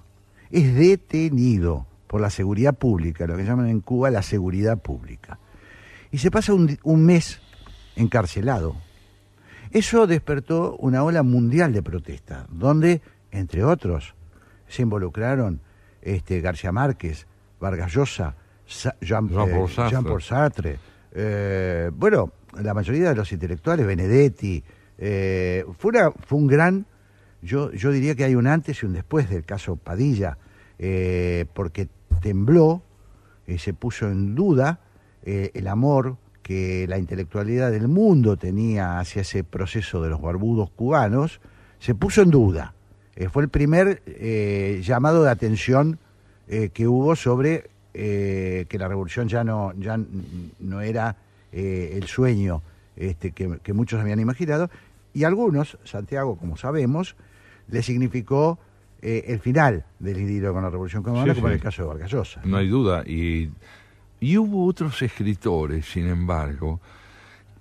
[0.52, 5.40] es detenido por la seguridad pública, lo que llaman en Cuba la seguridad pública.
[6.12, 7.40] Y se pasa un, un mes
[7.96, 8.76] encarcelado.
[9.72, 13.02] Eso despertó una ola mundial de protesta, donde,
[13.32, 14.16] entre otros,
[14.68, 15.62] se involucraron
[16.02, 17.28] este, García Márquez,
[17.60, 18.36] Vargas Llosa,
[18.66, 19.92] Sa- Jean, Jean-Paul eh, Sartre.
[19.92, 20.80] Jean-Paul Sartre,
[21.12, 22.32] eh, bueno,
[22.62, 24.64] la mayoría de los intelectuales, Benedetti,
[24.98, 26.86] eh, fue, una- fue un gran,
[27.41, 30.38] yo, yo diría que hay un antes y un después del caso Padilla,
[30.78, 31.88] eh, porque
[32.22, 32.82] tembló,
[33.48, 34.80] eh, se puso en duda
[35.24, 40.70] eh, el amor que la intelectualidad del mundo tenía hacia ese proceso de los barbudos
[40.72, 41.40] cubanos,
[41.80, 42.74] se puso en duda.
[43.32, 44.02] Fue el primer
[44.82, 45.99] llamado de atención
[46.48, 49.99] que hubo sobre que la revolución ya no, ya
[50.60, 51.18] no era
[51.52, 52.64] el sueño
[52.95, 54.70] este, que muchos habían imaginado,
[55.14, 57.16] y algunos, Santiago, como sabemos,
[57.72, 58.60] le significó
[59.02, 61.88] eh, el final del idilio con la revolución cubana, Sí, como en el caso de
[61.88, 62.41] Vargas Llosa.
[62.44, 63.04] No hay duda.
[63.06, 63.50] Y,
[64.20, 66.80] y hubo otros escritores, sin embargo,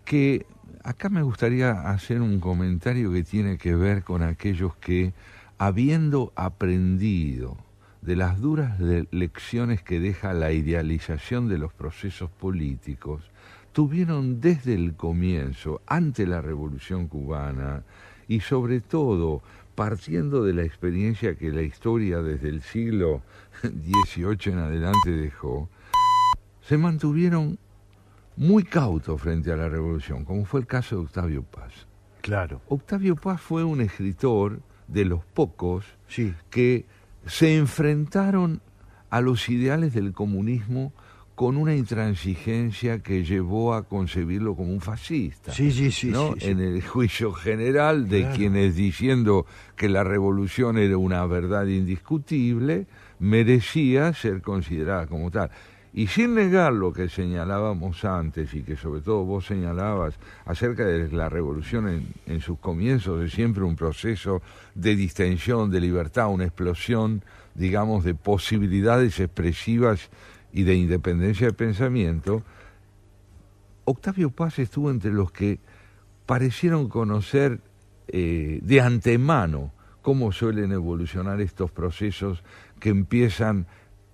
[0.05, 0.47] que
[0.83, 5.13] acá me gustaría hacer un comentario que tiene que ver con aquellos que,
[5.59, 7.57] habiendo aprendido
[8.01, 13.23] de las duras le- lecciones que deja la idealización de los procesos políticos,
[13.73, 17.83] tuvieron desde el comienzo, ante la Revolución cubana,
[18.27, 19.43] y sobre todo
[19.79, 23.23] partiendo de la experiencia que la historia desde el siglo
[23.63, 25.69] XVIII en adelante dejó,
[26.63, 27.61] se mantuvieron
[28.37, 31.87] muy cautos frente a la revolución, como fue el caso de Octavio Paz.
[32.23, 32.61] Claro.
[32.67, 35.85] Octavio Paz fue un escritor de los pocos
[36.51, 36.85] que
[37.27, 38.61] se enfrentaron
[39.11, 40.93] a los ideales del comunismo
[41.39, 45.53] con una intransigencia que llevó a concebirlo como un fascista.
[45.53, 46.33] Sí, sí, sí, ¿no?
[46.35, 46.51] sí, sí.
[46.51, 48.37] En el juicio general de Claro.
[48.37, 49.47] quienes diciendo
[49.77, 52.89] que la revolución era una verdad indiscutible,
[53.21, 55.49] merecía ser considerada como tal.
[55.95, 61.09] Y sin negar lo que señalábamos antes y que sobre todo vos señalabas acerca de
[61.13, 64.43] la revolución en, en sus comienzos, es siempre un proceso
[64.75, 67.23] de distensión, de libertad, una explosión,
[67.55, 70.11] digamos, de posibilidades expresivas
[70.53, 72.43] y de independencia de pensamiento,
[73.85, 75.61] Octavio Paz estuvo entre los que
[76.27, 77.61] parecieron conocer
[78.09, 79.73] eh, de antemano
[80.03, 82.43] cómo suelen evolucionar estos procesos
[82.81, 83.67] que empiezan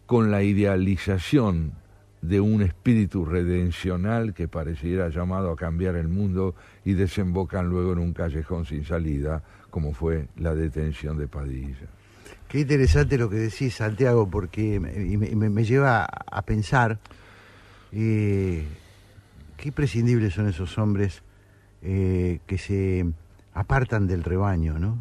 [0.07, 1.73] con la idealización
[2.21, 6.55] de un espíritu redencional que pareciera llamado a cambiar el mundo
[6.85, 11.89] y desembocan luego en un callejón sin salida, como fue la detención de Padilla.
[12.55, 17.01] Qué interesante lo que decís, Santiago, porque me, lleva a, pensar
[17.91, 18.65] eh,
[19.57, 21.25] qué imprescindibles son esos hombres
[21.83, 23.07] eh, que se
[23.55, 24.99] apartan del rebaño, ¿no?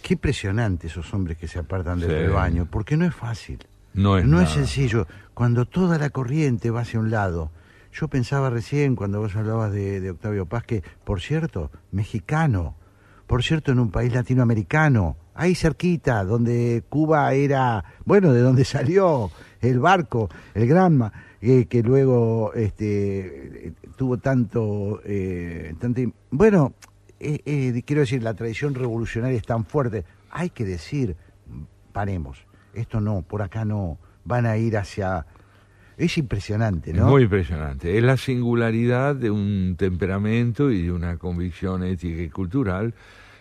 [0.00, 2.16] Qué impresionante esos hombres que se apartan del Sí.
[2.16, 3.58] rebaño, porque no es fácil.
[3.92, 5.06] No es no es sencillo.
[5.34, 7.50] Cuando toda la corriente va hacia un lado.
[7.92, 12.74] Yo pensaba recién, cuando vos hablabas de, de Octavio Paz, que, por cierto, mexicano,
[13.26, 19.30] por cierto, en un país latinoamericano, ahí cerquita, donde Cuba era, bueno, de donde salió
[19.62, 26.74] el barco, el Granma, eh, que luego este, tuvo tanto, eh, tanto, bueno,
[27.18, 30.04] eh, eh, quiero decir, la tradición revolucionaria es tan fuerte.
[30.30, 31.16] Hay que decir,
[31.92, 32.44] paremos,
[32.74, 35.24] esto no, por acá no, van a ir hacia...
[35.96, 37.04] Es impresionante, ¿no?
[37.04, 37.96] Es muy impresionante.
[37.96, 42.94] Es la singularidad de un temperamento y de una convicción ética y cultural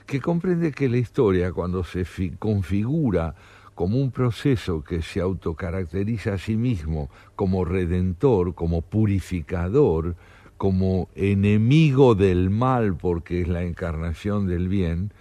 [0.09, 3.35] que comprende que la historia, cuando se fi- configura
[3.75, 10.15] como un proceso que se autocaracteriza a sí mismo como redentor, como purificador,
[10.57, 15.13] como enemigo del mal porque es la encarnación del bien,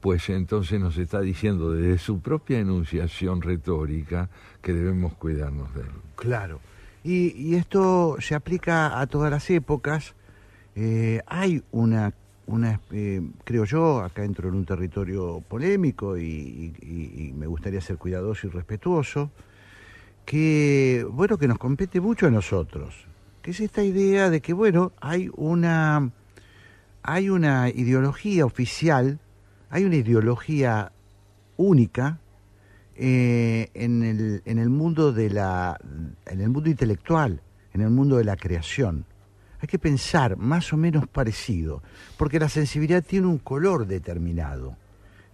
[0.00, 4.28] pues entonces nos está diciendo desde su propia enunciación retórica
[4.60, 5.92] que debemos cuidarnos de él.
[6.16, 6.58] Claro.
[7.04, 10.14] Y, y esto se aplica a todas las épocas.
[10.74, 12.12] Eh, hay una,
[12.52, 17.96] una eh, creo yo, acá entro en un territorio polémico y, y- me gustaría ser
[17.96, 19.30] cuidadoso y respetuoso,
[20.24, 22.94] que, bueno, que nos compete mucho a nosotros,
[23.42, 26.10] que es esta idea de que, bueno, hay una,
[27.02, 29.18] hay una ideología oficial,
[29.70, 30.92] hay una ideología
[31.56, 32.18] única
[32.96, 35.78] eh, en, el, en el mundo de la
[36.26, 37.40] en el mundo intelectual,
[37.72, 39.06] en el mundo de la creación.
[39.62, 41.82] Hay que pensar más o menos parecido,
[42.18, 44.76] porque la sensibilidad tiene un color determinado.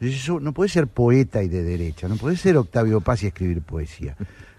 [0.01, 3.63] Eso no puede ser poeta y de derecha, no puede ser Octavio Paz y escribir
[3.63, 4.17] poesía.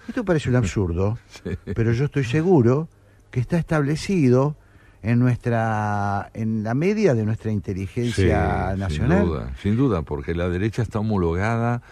[0.07, 1.19] Esto parece un absurdo,
[1.75, 2.89] pero yo estoy seguro
[3.29, 4.55] que está establecido
[5.03, 9.19] en nuestra en la media de nuestra inteligencia Sí, nacional.
[9.19, 11.83] Sin duda, sin duda, porque la derecha está homologada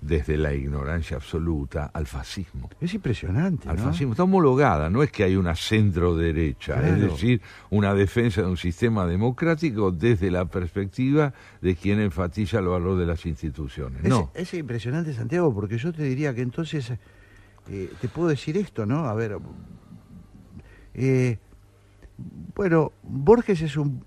[0.00, 2.70] desde la ignorancia absoluta al fascismo.
[2.80, 3.68] Es impresionante.
[3.68, 3.84] Al ¿no?
[3.84, 7.40] fascismo está homologada, no es que hay una centro derecha, es decir,
[7.70, 13.06] una defensa de un sistema democrático desde la perspectiva de quien enfatiza el valor de
[13.06, 14.02] las instituciones.
[14.02, 16.92] Es, No, es impresionante, Santiago, porque yo te diría que entonces,
[17.68, 19.06] eh, te puedo decir esto, ¿no?
[19.06, 19.38] A ver,
[20.94, 21.38] eh,
[22.54, 24.04] bueno, Borges es un,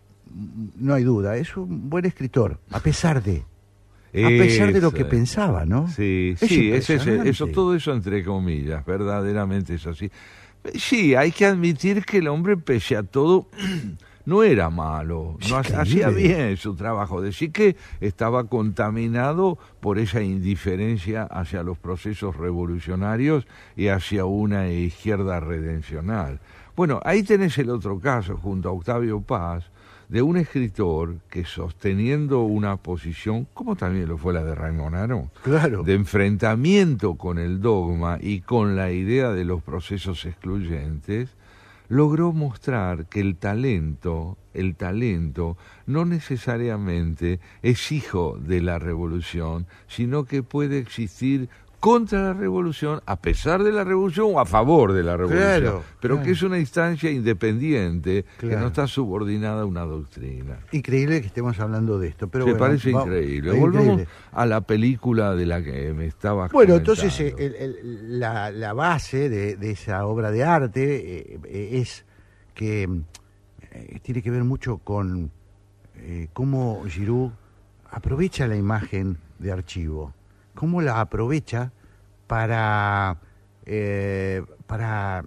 [0.77, 3.45] no hay duda, es un buen escritor, a pesar de,
[4.13, 5.87] a pesar de lo que pensaba, ¿no?
[5.87, 7.29] Sí, Es sí, es ese- impresionante.
[7.29, 10.11] eso, todo eso entre comillas, verdaderamente es así.
[10.75, 13.47] Sí, hay que admitir que el hombre, pese a todo,
[14.25, 17.21] no era malo, no hacía bien su trabajo.
[17.21, 23.45] Decir que estaba contaminado por esa indiferencia hacia los procesos revolucionarios
[23.75, 26.39] y hacia una izquierda redencional.
[26.75, 29.65] Bueno, ahí tenés el otro caso, junto a Octavio Paz,
[30.13, 35.31] de un escritor que sosteniendo una posición, como también lo fue la de Raymond Aron,
[35.41, 35.81] Claro.
[35.81, 41.29] de enfrentamiento con el dogma y con la idea de los procesos excluyentes,
[41.89, 45.57] logró mostrar que el talento, el talento
[45.87, 51.49] no necesariamente es hijo de la revolución, sino que puede existir
[51.83, 55.83] contra la revolución, a pesar de la revolución o a favor de la revolución, Claro,
[55.99, 56.25] pero claro.
[56.25, 60.59] que es una instancia independiente que no está subordinada a una doctrina.
[60.71, 63.57] Increíble que estemos hablando de esto, pero Me bueno, parece increíble.
[63.57, 64.07] increíble.
[64.31, 67.01] a la película de la que me estabas Bueno, comentando.
[67.03, 72.05] entonces el- el- la, la base de, de esa obra de arte eh, eh, es
[72.53, 72.83] que
[73.73, 75.31] eh, tiene que ver mucho con
[75.97, 77.31] eh, cómo Giroud
[77.91, 80.13] aprovecha la imagen de archivo,
[80.55, 81.71] cómo la aprovecha
[82.27, 83.17] para,
[83.65, 85.23] eh, para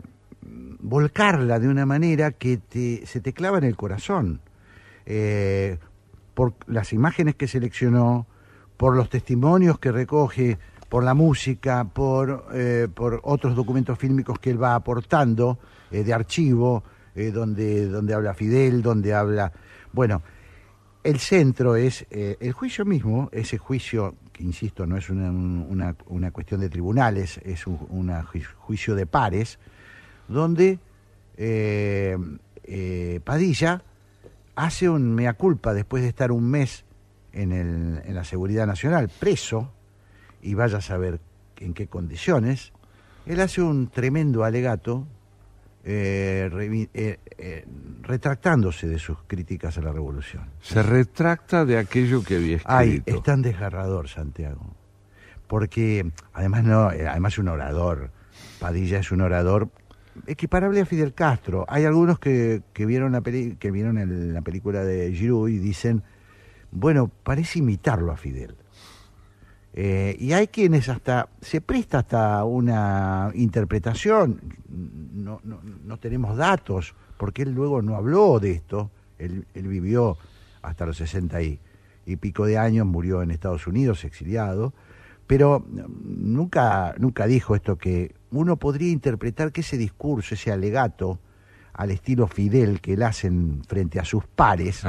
[0.80, 4.40] volcarla de una manera que te- se te clava en el corazón.
[5.04, 5.78] Eh,
[6.34, 8.26] por las imágenes que seleccionó,
[8.76, 10.58] por los testimonios que recoge,
[10.88, 15.58] por la música, por, eh, por otros documentos fílmicos que él va aportando
[15.90, 16.82] de archivo,
[17.14, 19.50] donde, donde habla Fidel, donde habla...
[19.92, 20.20] Bueno,
[21.02, 26.68] el centro es el juicio mismo, ese juicio insisto, no es una, una, cuestión de
[26.68, 28.10] tribunales, es un
[28.58, 29.58] juicio de pares,
[30.28, 30.78] donde
[31.36, 32.16] eh,
[32.64, 33.82] eh, Padilla
[34.54, 36.84] hace un mea culpa después de estar un mes
[37.32, 39.72] en, el, en la Seguridad Nacional, preso,
[40.42, 41.20] y vaya a saber
[41.58, 42.72] en qué condiciones,
[43.26, 45.06] él hace un tremendo alegato
[45.88, 47.64] eh, eh, eh,
[48.02, 50.44] retractándose de sus críticas a la revolución.
[50.60, 53.18] Se retracta de aquello que había Ay, escrito.
[53.18, 54.74] es tan desgarrador, Santiago.
[55.46, 58.10] Porque además no, además es un orador.
[58.58, 59.68] Padilla es un orador
[60.26, 61.64] equiparable a Fidel Castro.
[61.68, 65.58] Hay algunos que, que vieron la peli- que vieron el- la película de Giroud y
[65.58, 66.02] dicen,
[66.72, 68.56] bueno, parece imitarlo a Fidel.
[69.78, 74.40] Eh, y hay quienes hasta se presta hasta una interpretación.
[74.68, 78.90] No, no, no tenemos datos, porque él luego no habló de esto.
[79.18, 80.16] Él, vivió
[80.62, 81.60] hasta los 60 y,
[82.06, 84.72] y pico de años, murió en Estados Unidos, exiliado.
[85.26, 91.18] Pero mm, nunca, nunca dijo esto que uno podría interpretar que ese discurso, ese alegato
[91.74, 94.82] al estilo Fidel que él hacen frente a sus pares,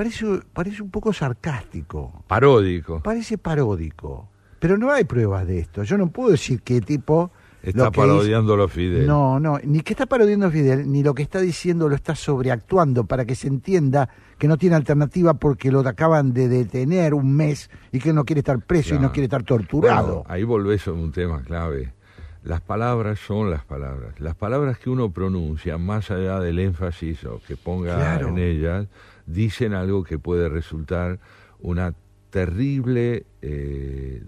[0.00, 0.24] parece,
[0.54, 2.24] parece un poco sarcástico.
[2.26, 3.02] Paródico.
[3.02, 4.30] Parece paródico.
[4.58, 5.82] Pero no hay pruebas de esto.
[5.82, 7.30] Yo no puedo decir qué tipo.
[7.62, 9.06] Está lo que parodiándolo a Fidel.
[9.06, 12.14] No, no, ni que está parodiando a Fidel, ni lo que está diciendo lo está
[12.14, 14.08] sobreactuando para que se entienda
[14.38, 18.40] que no tiene alternativa porque lo acaban de detener un mes y que no quiere
[18.40, 20.06] estar preso y no quiere estar torturado.
[20.06, 21.92] Bueno, ahí volvés a un tema clave.
[22.42, 24.18] Las palabras son las palabras.
[24.18, 28.28] Las palabras que uno pronuncia, más allá del énfasis o que ponga Claro.
[28.28, 28.86] en ellas,
[29.32, 31.18] dicen algo que puede resultar
[31.60, 31.94] una
[32.30, 34.22] terrible eh,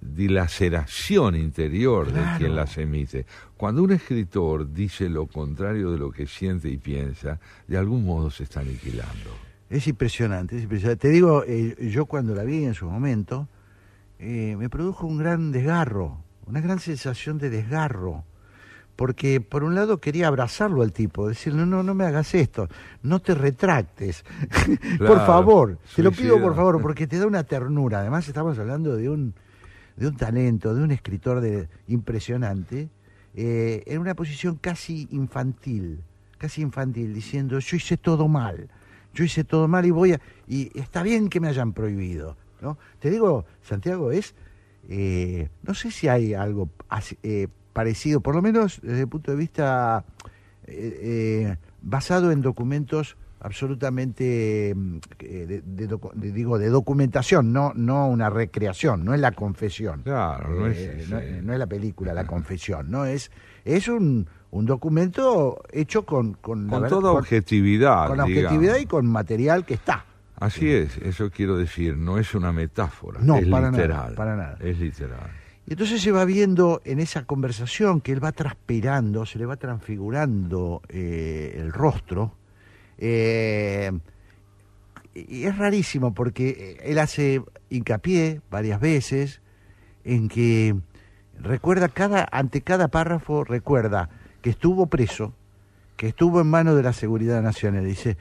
[0.00, 3.26] dilaceración interior de quien las emite.
[3.56, 8.30] Cuando un escritor dice lo contrario de lo que siente y piensa, de algún modo
[8.30, 9.30] se está aniquilando.
[9.68, 11.08] Es impresionante, es impresionante.
[11.08, 13.48] Te digo, eh, yo cuando la vi en su momento,
[14.18, 18.24] eh, me produjo un gran desgarro, una gran sensación de desgarro,
[18.96, 22.68] porque por un lado quería abrazarlo al tipo, decirle, no, no me hagas esto,
[23.02, 24.24] no te retractes,
[24.98, 28.00] por favor, te lo pido por favor, porque te da una ternura.
[28.00, 29.34] Además estamos hablando de un,
[29.96, 32.88] de un talento, de un escritor de, impresionante,
[33.34, 36.00] eh, en una posición casi infantil,
[36.38, 38.68] casi infantil, diciendo, yo hice todo mal,
[39.12, 40.20] yo hice todo mal y voy a...
[40.48, 42.78] Y está bien que me hayan prohibido, ¿no?
[42.98, 44.34] Te digo, Santiago, es...
[44.88, 46.70] eh, no sé si hay algo
[47.22, 50.02] eh, parecido, por lo menos desde el punto de vista
[50.66, 50.98] eh,
[51.52, 57.72] eh, basado en documentos absolutamente mm, eh, de, de docu- de- digo de documentación no
[57.74, 61.66] no una recreación no es la confesión Claro, no es- Eh, no, no es la
[61.66, 63.30] película la confesión no es
[63.66, 68.08] es un, un documento hecho con con, Con toda con- objetividad.
[68.08, 70.04] con objetividad y con material que está
[70.38, 74.14] Así es, eso quiero decir, no es una metáfora, No, es para nada, literal.
[74.14, 74.58] para nada.
[74.60, 75.30] Es literal.
[75.66, 79.56] Y entonces se va viendo en esa conversación que él va transpirando, se le va
[79.56, 82.34] transfigurando eh, el rostro.
[82.98, 83.92] eh,
[85.14, 89.40] y es rarísimo porque él hace hincapié varias veces
[90.04, 90.76] en que
[91.40, 94.10] recuerda cada, ante cada párrafo, recuerda
[94.42, 95.32] que estuvo preso,
[95.96, 97.84] que estuvo en manos de la Seguridad Nacional.
[97.84, 98.16] Dice,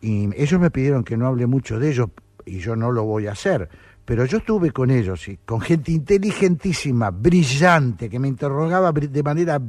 [0.00, 2.10] y ellos me pidieron que no hable mucho de ellos
[2.46, 3.68] y yo no lo voy a hacer.
[4.08, 9.60] Pero yo estuve con ellos, y con gente inteligentísima, brillante, que me interrogaba de manera...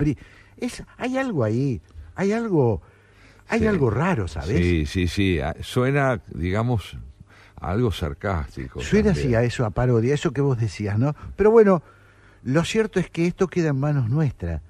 [0.55, 1.81] es, hay algo ahí,
[2.15, 2.81] hay algo,
[3.49, 3.67] hay Sí.
[3.67, 4.55] algo raro, ¿sabes?
[4.55, 5.39] Sí, sí, sí.
[5.59, 6.95] Suena, digamos,
[7.57, 8.79] algo sarcástico.
[8.79, 9.25] Suena también.
[9.27, 11.13] así a eso, a parodia, eso que vos decías, ¿no?
[11.35, 11.83] Pero bueno,
[12.43, 14.61] lo cierto es que esto queda en manos nuestras.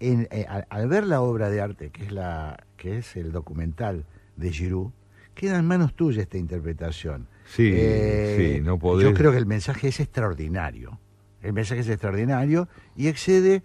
[0.00, 3.32] En, eh, al, al ver la obra de arte, que es, la, que es el
[3.32, 4.06] documental
[4.36, 4.92] de Giroud,
[5.34, 7.28] queda en manos tuyas esta interpretación.
[7.44, 9.08] Sí, Eh, sí, no podés...
[9.08, 10.98] Yo creo que el mensaje es extraordinario.
[11.42, 13.62] El mensaje es extraordinario y excede,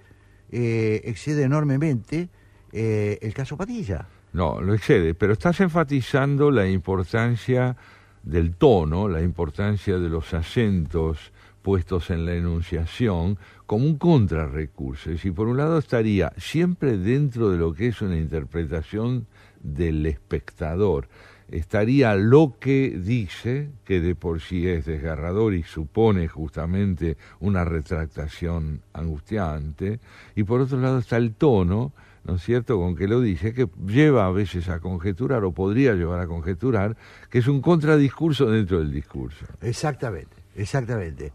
[0.51, 2.29] eh, excede enormemente
[2.71, 4.07] eh, el caso Padilla.
[4.33, 7.77] No, lo excede, pero estás enfatizando la importancia
[8.21, 11.31] del tono, la importancia de los acentos
[11.61, 15.09] puestos en la enunciación como un contrarrecurso.
[15.09, 19.27] Decir, por un lado estaría siempre dentro de lo que es una interpretación
[19.61, 21.07] del espectador.
[21.51, 28.81] Estaría lo que dice, que de por sí es desgarrador y supone justamente una retractación
[28.93, 29.99] angustiante,
[30.35, 31.91] y por otro lado está el tono,
[32.23, 35.95] ¿no es cierto?, con que lo dice, que lleva a veces a conjeturar, o podría
[35.95, 36.95] llevar a conjeturar,
[37.29, 39.45] que es un contradiscurso dentro del discurso.
[39.61, 41.25] Exactamente, exactamente.
[41.25, 41.31] Eh,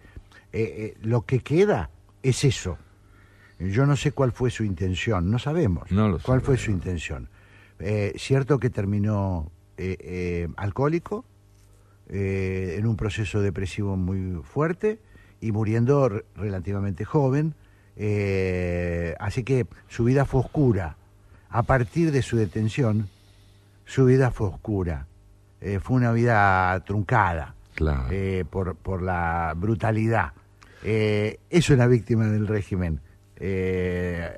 [0.53, 1.91] eh, lo que queda
[2.23, 2.79] es eso.
[3.59, 7.29] Yo no sé cuál fue su intención, no sabemos No lo cuál fue su intención.
[7.81, 11.25] Eh, cierto que terminó eh, eh, alcohólico,
[12.09, 14.99] eh, en un proceso depresivo muy fuerte
[15.41, 17.55] y muriendo re- relativamente joven.
[17.97, 20.97] eh, así que su vida fue oscura.
[21.49, 23.09] A partir de su detención,
[23.85, 25.07] su vida fue oscura.
[25.81, 28.09] Fue una vida truncada Claro.
[28.51, 30.33] por, por la brutalidad.
[30.83, 33.01] Es una víctima del régimen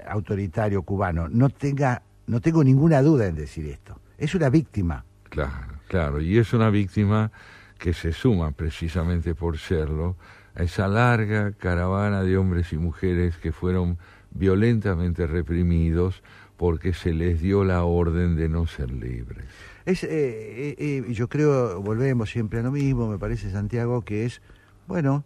[0.07, 1.29] autoritario cubano.
[1.29, 3.99] No, tenga, no tengo ninguna duda en decir esto.
[4.19, 5.05] Es una víctima.
[5.37, 7.31] Claro, claro, y es una víctima
[7.79, 10.17] que se suma precisamente por serlo
[10.55, 13.99] a esa larga caravana de hombres y mujeres que fueron
[14.31, 16.23] violentamente reprimidos
[16.57, 19.45] porque se les dio la orden de no ser libres.
[19.85, 24.25] Es, eh, eh, eh, yo creo, volvemos siempre a lo mismo, me parece, Santiago, que
[24.25, 24.41] es,
[24.87, 25.23] bueno,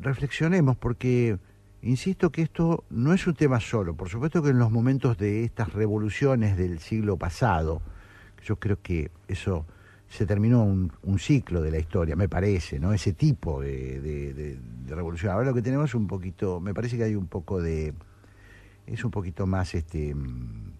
[0.00, 1.36] reflexionemos porque,
[1.82, 3.94] insisto que esto no es un tema solo.
[3.94, 7.82] Por supuesto que en los momentos de estas revoluciones del siglo pasado,
[8.44, 9.66] yo creo que eso
[10.08, 12.92] se terminó un, un ciclo de la historia, me parece, ¿no?
[12.92, 15.32] Ese tipo de, de- de- de revolución.
[15.32, 17.94] Ahora lo que tenemos es un poquito, me parece que hay un poco de,
[18.86, 20.72] es un poquito más, este, mm,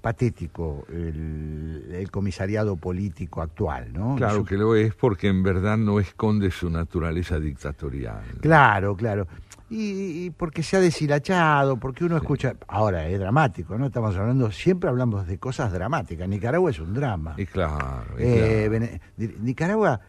[0.00, 4.16] patético el, el comisariado político actual, ¿no?
[4.16, 8.22] Claro que lo es porque en verdad no esconde su naturaleza dictatorial.
[8.40, 9.28] Claro, claro.
[9.70, 12.54] Y, y porque se ha deshilachado, porque uno escucha.
[12.66, 13.86] Ahora, es dramático, ¿no?
[13.86, 16.28] Estamos hablando, siempre hablamos de cosas dramáticas.
[16.28, 17.34] Nicaragua es un drama.
[17.38, 18.70] Y claro, y Eh, claro.
[18.72, 20.00] Vene- Di- Nicaragua.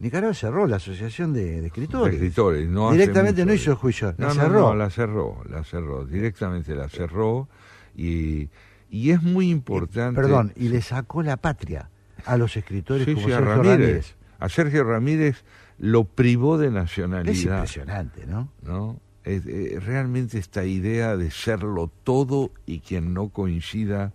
[0.00, 2.12] Nicaragua cerró la Asociación de, de Escritores.
[2.20, 4.60] De escritores, no Directamente no hizo juicio, la No, no, cerró.
[4.60, 7.48] no, la cerró, la cerró, directamente la cerró
[7.96, 8.48] y,
[8.90, 10.20] y es muy importante.
[10.20, 11.90] Perdón, y le sacó la patria
[12.26, 13.78] a los escritores Sí, como sí, a Sergio Ramírez.
[13.80, 14.16] Ramírez.
[14.38, 15.44] A Sergio Ramírez
[15.78, 17.32] lo privó de nacionalidad.
[17.34, 18.48] Es impresionante, ¿no?
[18.62, 19.00] ¿no?
[19.24, 24.12] Es- eh, realmente esta idea de serlo todo y quien no coincida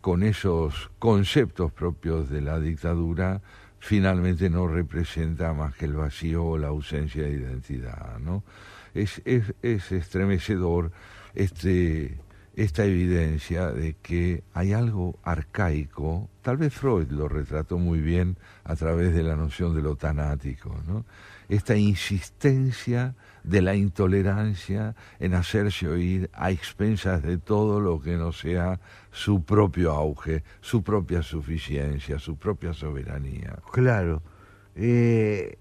[0.00, 3.40] con esos conceptos propios de la dictadura
[3.78, 8.42] finalmente no representa más que el vacío o la ausencia de identidad, ¿no?
[8.94, 10.90] Es, es, es estremecedor
[11.34, 12.18] este,
[12.56, 18.74] esta evidencia de que hay algo arcaico, tal vez Freud lo retrató muy bien a
[18.76, 21.04] través de la noción de lo tanático, ¿no?
[21.48, 23.14] esta insistencia
[23.44, 28.80] de la intolerancia en hacerse oír a expensas de todo lo que no sea
[29.12, 33.58] su propio auge, su propia suficiencia, su propia soberanía.
[33.72, 34.22] Claro.
[34.74, 35.58] Eh,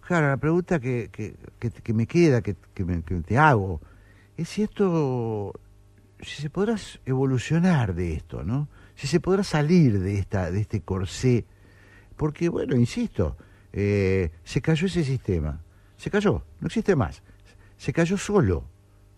[0.00, 2.84] claro, la pregunta que, que, que, me queda, que, que
[3.26, 3.80] te hago,
[4.36, 5.52] es si esto,
[6.26, 6.74] si se podrá
[7.04, 8.68] evolucionar de esto, ¿no?
[8.96, 11.44] Si se podrá salir de, esta, de este corsé,
[12.16, 13.36] porque, bueno, insisto,
[13.72, 15.60] eh, se cayó ese sistema,
[15.96, 17.22] se cayó, no existe más,
[17.76, 18.64] se cayó solo,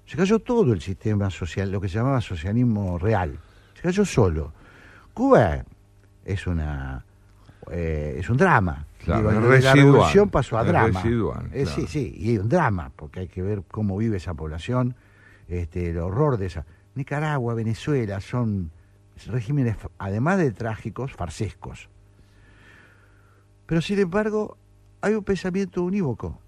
[0.04, 3.38] se cayó todo el sistema social, lo que se llamaba socialismo real,
[3.74, 4.52] se cayó solo.
[5.14, 5.64] Cuba
[6.24, 7.04] es una
[7.70, 8.86] eh, es un drama.
[9.02, 11.02] Claro, la revolución pasó a drama.
[11.52, 14.94] Eh, sí, sí, y es un drama, porque hay que ver cómo vive esa población,
[15.48, 16.66] este, el horror de esa.
[16.98, 18.70] Nicaragua, Venezuela, son
[19.26, 21.88] regímenes, además de trágicos, farsescos.
[23.66, 24.56] Pero sin embargo,
[25.00, 26.38] hay un pensamiento unívoco.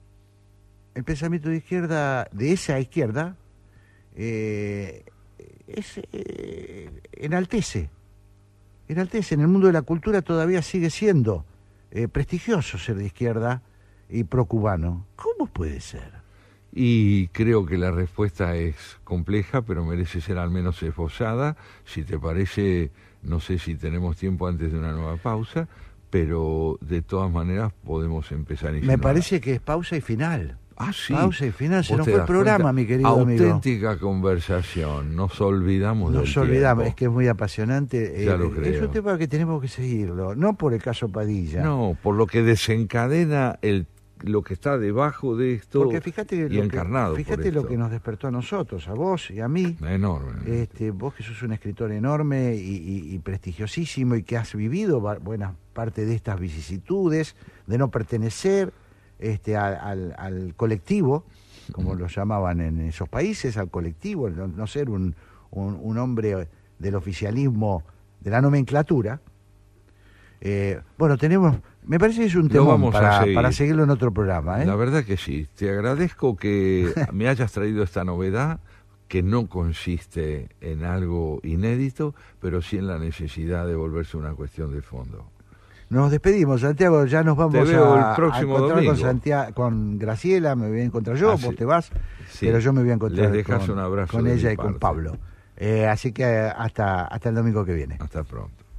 [0.94, 3.36] El pensamiento de izquierda, de esa izquierda,
[4.16, 5.04] eh,
[5.68, 7.88] es, eh, enaltece,
[8.88, 9.34] enaltece.
[9.36, 11.44] En el mundo de la cultura todavía sigue siendo
[11.92, 13.62] eh, prestigioso ser de izquierda
[14.08, 15.06] y pro-cubano.
[15.14, 16.19] ¿Cómo puede ser?
[16.72, 21.56] Y creo que la respuesta es compleja, pero merece ser al menos esbozada.
[21.84, 22.90] Si te parece,
[23.22, 25.68] no sé si tenemos tiempo antes de una nueva pausa,
[26.10, 28.72] pero de todas maneras podemos empezar.
[28.72, 30.58] Me parece que es pausa y final.
[30.82, 31.12] Ah, sí.
[31.12, 33.54] Pausa y final, se nos fue el programa, mi querido Auténtica amigo.
[33.54, 38.24] Auténtica conversación, nos olvidamos Nos olvidamos, es que es muy apasionante.
[38.24, 38.64] Ya eh, lo creo.
[38.64, 41.62] Es un tema que tenemos que seguirlo, no por el caso Padilla.
[41.62, 43.86] No, por lo que desencadena el
[44.22, 47.14] lo que está debajo de esto Porque fíjate y lo encarnado.
[47.14, 49.76] Que, fíjate lo que nos despertó a nosotros, a vos y a mí.
[49.82, 50.62] Enorme.
[50.62, 55.00] Este, vos que sos un escritor enorme y, y, y prestigiosísimo y que has vivido
[55.00, 57.36] buena parte de estas vicisitudes,
[57.66, 58.72] de no pertenecer
[59.18, 61.24] este, al, al, al colectivo,
[61.72, 65.14] como lo llamaban en esos países, al colectivo, no, no ser un,
[65.50, 66.48] un, un, hombre
[66.78, 67.84] del oficialismo,
[68.20, 69.20] de la nomenclatura.
[70.40, 71.56] Eh, bueno, tenemos
[71.90, 74.62] me parece que es un tema para, para, seguirlo en otro programa.
[74.62, 74.64] ¿eh?
[74.64, 75.48] La verdad que sí.
[75.56, 78.60] Te agradezco que me hayas traído esta novedad
[79.08, 84.72] que no consiste en algo inédito, pero sí en la necesidad de volverse una cuestión
[84.72, 85.24] de fondo.
[85.88, 88.92] Nos despedimos, Santiago, ya nos vamos te veo a, el próximo a encontrar domingo.
[88.92, 91.56] con, Santiago, con Graciela, me voy a encontrar yo, Ah, vos sí.
[91.56, 91.90] te vas,
[92.28, 92.46] Sí.
[92.46, 94.78] pero yo me voy a encontrar con, un abrazo con de ella y con.
[94.78, 95.16] Pablo.
[95.56, 97.96] Eh, así que hasta, hasta el domingo que viene.
[97.98, 98.69] Hasta pronto.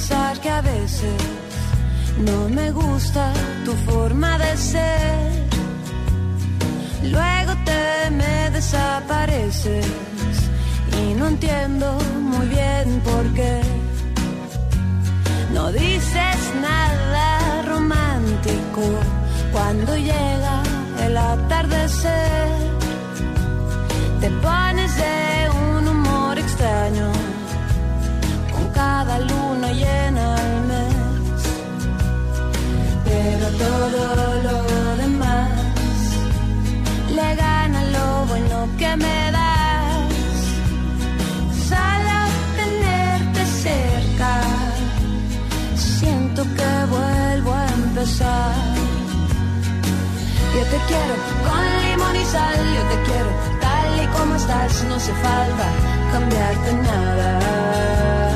[0.00, 1.22] Confesar que a veces
[2.24, 3.32] no me gusta
[3.64, 5.48] tu forma de ser.
[7.02, 9.86] Luego te me desapareces
[11.00, 13.60] y no entiendo muy bien por qué.
[15.52, 18.82] No dices nada romántico
[19.52, 20.62] cuando llega
[21.04, 22.48] el atardecer.
[24.20, 25.39] Te pones de
[28.80, 31.42] cada luna llena al mes.
[33.08, 34.00] Pero todo
[34.46, 34.58] lo
[35.02, 35.50] demás
[37.16, 40.10] le gana lo bueno que me das.
[41.70, 42.18] Solo
[42.60, 44.32] tenerte cerca,
[46.00, 48.54] siento que vuelvo a empezar.
[50.54, 51.14] Yo te quiero
[51.46, 53.30] con limón y sal, yo te quiero
[53.64, 55.66] tal y como estás, no hace falta
[56.12, 58.29] cambiarte nada.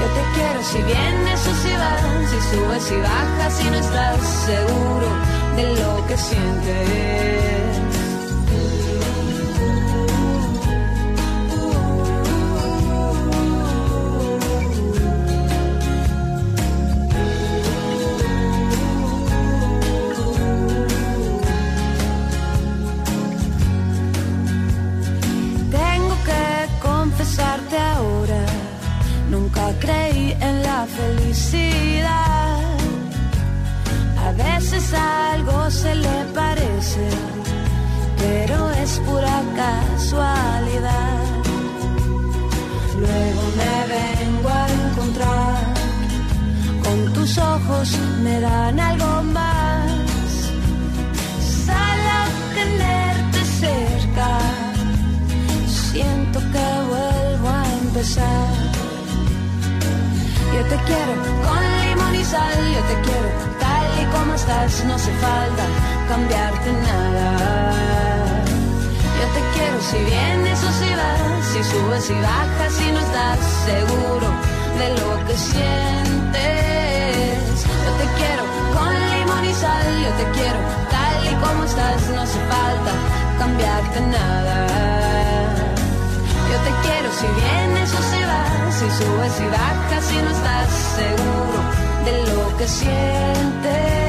[0.00, 4.20] Yo te quiero si vienes o si vas, si subes y bajas y no estás
[4.46, 5.08] seguro
[5.56, 7.69] de lo que sientes.
[31.00, 32.58] felicidad.
[34.26, 37.04] A veces algo se le parece,
[38.18, 41.22] pero es pura casualidad.
[43.02, 45.74] Luego me vengo a encontrar,
[46.84, 49.90] con tus ojos me dan algo más.
[51.64, 52.24] Sal a
[52.58, 54.30] tenerte cerca,
[55.66, 58.89] siento que vuelvo a empezar
[60.52, 61.14] yo te quiero
[61.46, 63.28] con limón y sal, yo te quiero
[63.60, 65.64] tal y como estás, no hace falta
[66.08, 67.26] cambiarte nada.
[69.18, 73.38] Yo te quiero si vienes o si vas, si subes y bajas, si no estás
[73.64, 74.28] seguro
[74.80, 76.40] de lo que sientes.
[77.84, 78.44] Yo te quiero
[78.74, 80.60] con limón y sal, yo te quiero
[80.90, 82.92] tal y como estás, no hace falta
[83.38, 85.69] cambiarte nada.
[86.50, 90.68] Yo te quiero si vienes o si vas, si subes y bajas, si no estás
[90.96, 91.60] seguro
[92.04, 94.00] de lo que sientes.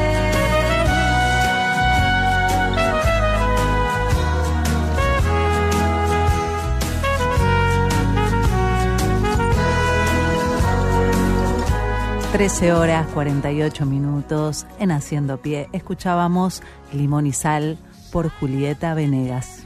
[12.32, 15.70] Trece horas 48 minutos en Haciendo Pie.
[15.74, 16.64] Escuchábamos
[16.94, 17.78] Limón y Sal
[18.12, 19.61] por Julieta Venegas.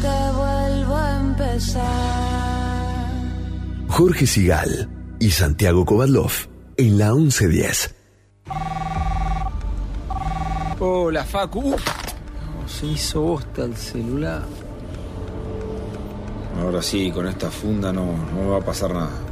[0.00, 1.82] Que vuelvo a empezar.
[3.88, 4.88] Jorge Sigal
[5.18, 6.32] y Santiago Kovadlov
[6.76, 7.94] en la 1110.
[10.80, 11.74] Hola, Facu.
[11.74, 11.84] Uf,
[12.66, 14.42] se hizo bosta el celular.
[16.60, 19.31] Ahora sí, con esta funda no, no me va a pasar nada.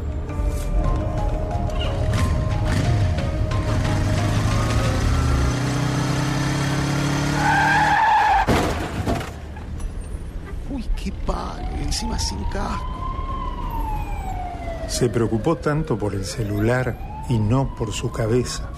[12.18, 12.84] Sin casco.
[14.88, 18.70] Se preocupó tanto por el celular y no por su cabeza.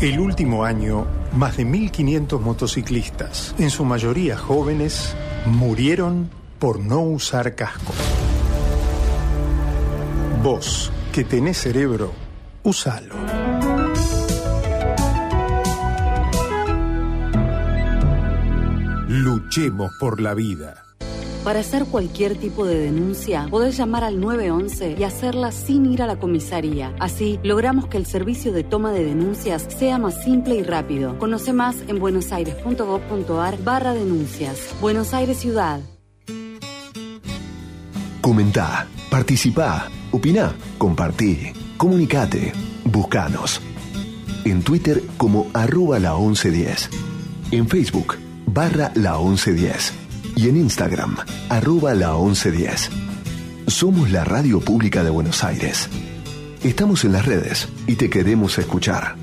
[0.00, 5.14] El último año, más de 1.500 motociclistas, en su mayoría jóvenes,
[5.46, 6.28] murieron
[6.58, 7.92] por no usar casco.
[10.42, 12.12] Vos, que tenés cerebro,
[12.64, 13.14] usalo.
[19.08, 20.82] Luchemos por la vida.
[21.44, 26.06] Para hacer cualquier tipo de denuncia, podés llamar al 911 y hacerla sin ir a
[26.06, 26.94] la comisaría.
[27.00, 31.18] Así, logramos que el servicio de toma de denuncias sea más simple y rápido.
[31.18, 34.72] Conoce más en buenosaires.gov.ar barra denuncias.
[34.80, 35.80] Buenos Aires Ciudad.
[38.20, 42.52] Comentá, participá, opina, compartí, comunicate,
[42.84, 43.60] buscanos.
[44.44, 46.88] En Twitter como arroba la 1110.
[47.50, 48.16] En Facebook,
[48.46, 50.01] barra la 1110.
[50.36, 51.16] Y en Instagram,
[51.48, 52.90] arroba la 1110.
[53.66, 55.88] Somos la radio pública de Buenos Aires.
[56.62, 59.16] Estamos en las redes y te queremos escuchar.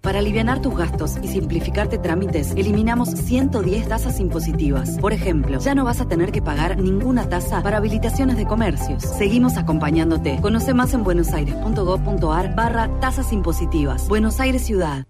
[0.00, 4.96] Para aliviar tus gastos y simplificarte trámites, eliminamos 110 tasas impositivas.
[4.98, 9.02] Por ejemplo, ya no vas a tener que pagar ninguna tasa para habilitaciones de comercios.
[9.02, 10.38] Seguimos acompañándote.
[10.40, 14.08] Conoce más en buenosaires.gov.ar barra tasas impositivas.
[14.08, 15.04] Buenos Aires Ciudad.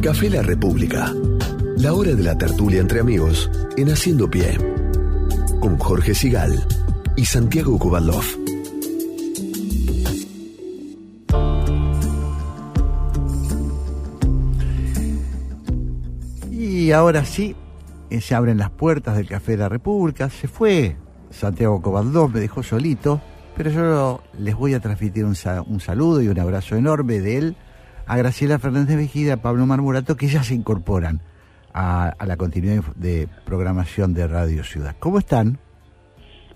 [0.00, 1.12] Café La República.
[1.78, 4.56] La hora de la tertulia entre amigos en Haciendo Pie.
[5.60, 6.64] Con Jorge Sigal
[7.16, 8.24] y Santiago Kubalov.
[16.50, 17.54] Y ahora sí,
[18.10, 20.28] eh, se abren las puertas del Café de la República.
[20.30, 20.96] Se fue
[21.30, 23.20] Santiago Cobaldós, me dejó solito,
[23.56, 27.38] pero yo les voy a transmitir un, sa- un saludo y un abrazo enorme de
[27.38, 27.56] él
[28.06, 31.22] a Graciela Fernández Mejida, a Pablo Marmurato, que ya se incorporan
[31.74, 34.94] a, a la continuidad de programación de Radio Ciudad.
[34.98, 35.58] ¿Cómo están?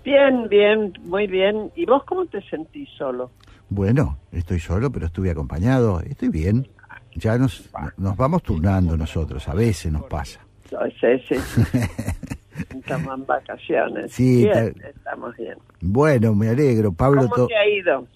[0.03, 1.71] Bien, bien, muy bien.
[1.75, 3.31] ¿Y vos cómo te sentís solo?
[3.69, 5.99] Bueno, estoy solo, pero estuve acompañado.
[6.01, 6.67] Estoy bien.
[7.15, 10.39] Ya nos, nos vamos turnando nosotros, a veces nos pasa.
[10.71, 11.35] No, sí, sí.
[12.77, 14.11] Estamos en vacaciones.
[14.11, 15.57] Sí, bien, estamos bien.
[15.81, 16.91] Bueno, me alegro.
[16.91, 18.07] Pablo, ¿Cómo to- te ha ido?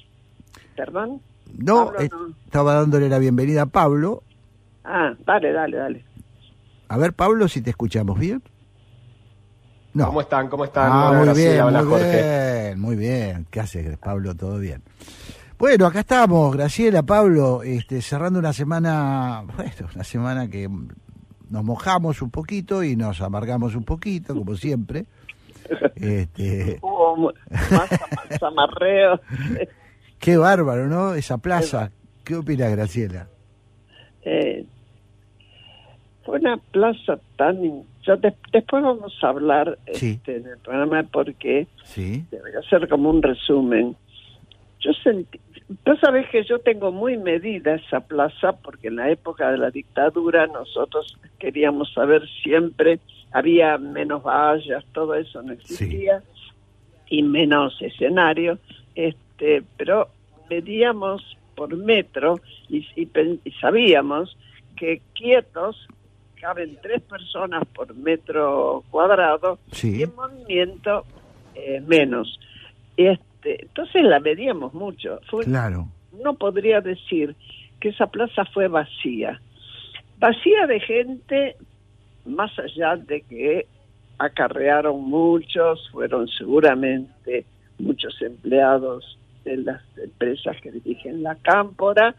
[0.76, 1.22] ¿Perdón?
[1.58, 2.36] no, Pablo, no.
[2.46, 4.24] estaba dándole la bienvenida a Pablo.
[4.84, 6.06] Ah, dale, dale, dale.
[6.92, 8.44] A ver, Pablo, si te escuchamos bien.
[9.94, 10.08] No.
[10.08, 10.50] ¿Cómo están?
[10.50, 10.90] ¿Cómo están?
[10.92, 12.22] Ah, muy Graciela, bien, hola, muy Jorge.
[12.68, 13.48] bien, muy bien.
[13.50, 14.36] ¿Qué haces, Pablo?
[14.36, 14.84] ¿Todo bien?
[15.58, 20.68] Bueno, acá estamos, Graciela, Pablo, este, cerrando una semana, bueno, una semana que
[21.50, 25.06] nos mojamos un poquito y nos amargamos un poquito, como siempre.
[25.96, 26.78] Este,
[27.72, 29.22] más ama- zamarreo.
[30.20, 31.14] qué bárbaro, ¿no?
[31.14, 31.92] Esa plaza.
[32.26, 33.30] ¿Qué opina Graciela?
[34.24, 34.66] Eh,
[36.32, 37.64] fue una plaza tan...
[37.66, 40.12] in- yo de- después vamos a hablar Sí.
[40.12, 42.24] este, en el programa porque Sí.
[42.32, 43.98] debería ser como un resumen.
[44.80, 45.40] Yo sentí,
[45.84, 49.72] tú sabes que yo tengo muy medida esa plaza porque en la época de la
[49.72, 53.00] dictadura nosotros queríamos saber siempre,
[53.34, 56.24] había menos vallas, todo eso no existía
[57.10, 58.58] y menos escenario,
[58.96, 60.08] este, pero
[60.50, 62.40] medíamos por metro
[62.70, 63.08] y, y
[63.44, 64.38] y sabíamos
[64.78, 65.88] que quietos
[66.42, 70.00] caben tres personas por metro cuadrado Sí.
[70.00, 71.06] y en movimiento
[71.56, 72.40] eh, menos.
[72.98, 75.20] Este, entonces la medíamos mucho.
[75.30, 75.88] Fue, Claro.
[76.24, 77.36] no podría decir
[77.80, 79.40] que esa plaza fue vacía.
[80.20, 81.56] Vacía de gente,
[82.26, 83.68] más allá de que
[84.20, 87.46] acarrearon muchos, fueron seguramente
[87.80, 92.16] muchos empleados de las empresas que dirigen la cámpora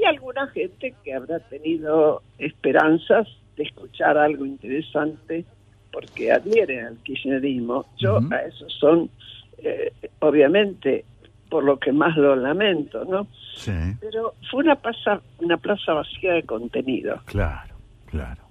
[0.00, 3.26] y alguna gente que habrá tenido esperanzas
[3.56, 5.44] de escuchar algo interesante
[5.92, 7.84] porque adhiere al kirchnerismo.
[7.96, 9.10] Yo a esos son,
[9.58, 11.04] eh, obviamente,
[11.48, 13.26] por lo que más lo lamento, ¿no?
[13.56, 13.72] Sí.
[14.00, 17.74] Pero fue una plaza, una plaza vacía de contenido, Claro,
[18.06, 18.42] claro.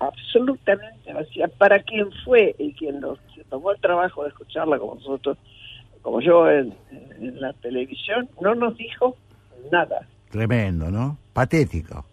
[0.00, 1.48] absolutamente vacía.
[1.48, 3.00] Para quien fue y quien
[3.34, 5.36] se tomó el trabajo de escucharla como nosotros,
[6.00, 6.72] como yo en,
[7.18, 9.16] en la televisión, no nos dijo
[9.70, 10.06] nada.
[10.38, 11.16] Tremendo, ¿no?
[11.32, 12.04] Patético.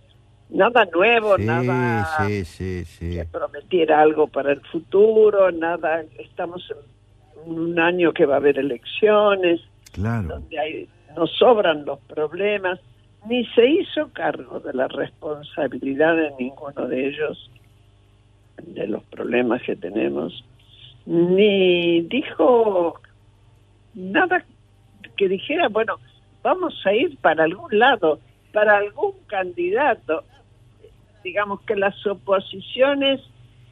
[0.52, 3.10] Nada nuevo, Sí, nada sí, sí, sí.
[3.15, 6.03] que prometiera algo para el futuro, nada.
[6.19, 9.60] Estamos en un año que va a haber elecciones,
[9.93, 10.27] Claro.
[10.27, 12.80] donde hay, nos sobran los problemas,
[13.27, 17.49] ni se hizo cargo de la responsabilidad de ninguno de ellos,
[18.61, 20.45] de los problemas que tenemos,
[21.07, 23.02] ni dijo
[23.95, 24.45] nada
[25.18, 25.95] que dijera, bueno,
[26.43, 28.19] vamos a ir para algún lado,
[28.53, 30.23] para algún candidato.
[31.23, 33.22] Digamos que las oposiciones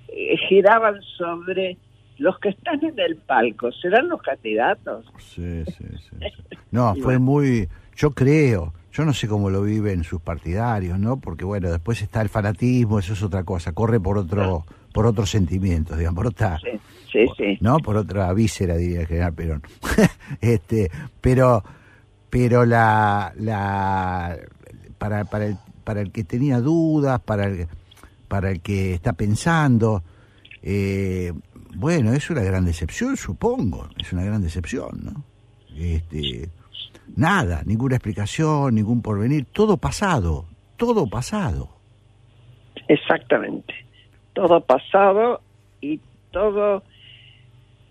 [0.08, 1.78] eh, giraban sobre
[2.18, 5.06] los que están en el palco, ¿serán los candidatos?
[5.18, 6.18] Sí, sí, sí.
[6.20, 6.58] sí.
[6.72, 11.20] No, fue muy, yo creo, yo no sé cómo lo viven sus partidarios, ¿no?
[11.20, 15.30] Porque bueno, después está el fanatismo, eso es otra cosa, corre por otro, por otros
[15.30, 16.60] sentimientos, digamos, por otra,
[17.12, 17.58] Sí, sí.
[17.60, 17.78] ¿no?
[17.80, 19.64] Por otra víscera, diría el general Perón.
[20.42, 20.92] este,
[21.22, 21.64] pero,
[22.30, 24.38] pero la, la,
[24.98, 27.68] para, para el, para el que tenía dudas, para el,
[28.28, 30.04] para el que está pensando,
[30.62, 31.34] eh,
[31.76, 35.24] bueno, es una gran decepción, supongo, es una gran decepción, ¿no?
[35.78, 36.50] Este,
[37.16, 40.46] nada, ninguna explicación, ningún porvenir, todo pasado,
[40.78, 41.70] todo pasado.
[42.88, 43.74] Exactamente.
[44.34, 45.42] Todo pasado
[45.82, 46.00] y
[46.32, 46.84] todo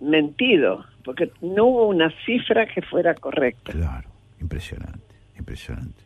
[0.01, 3.73] mentido, porque no hubo una cifra que fuera correcta.
[3.73, 4.09] Claro,
[4.41, 6.03] impresionante, impresionante.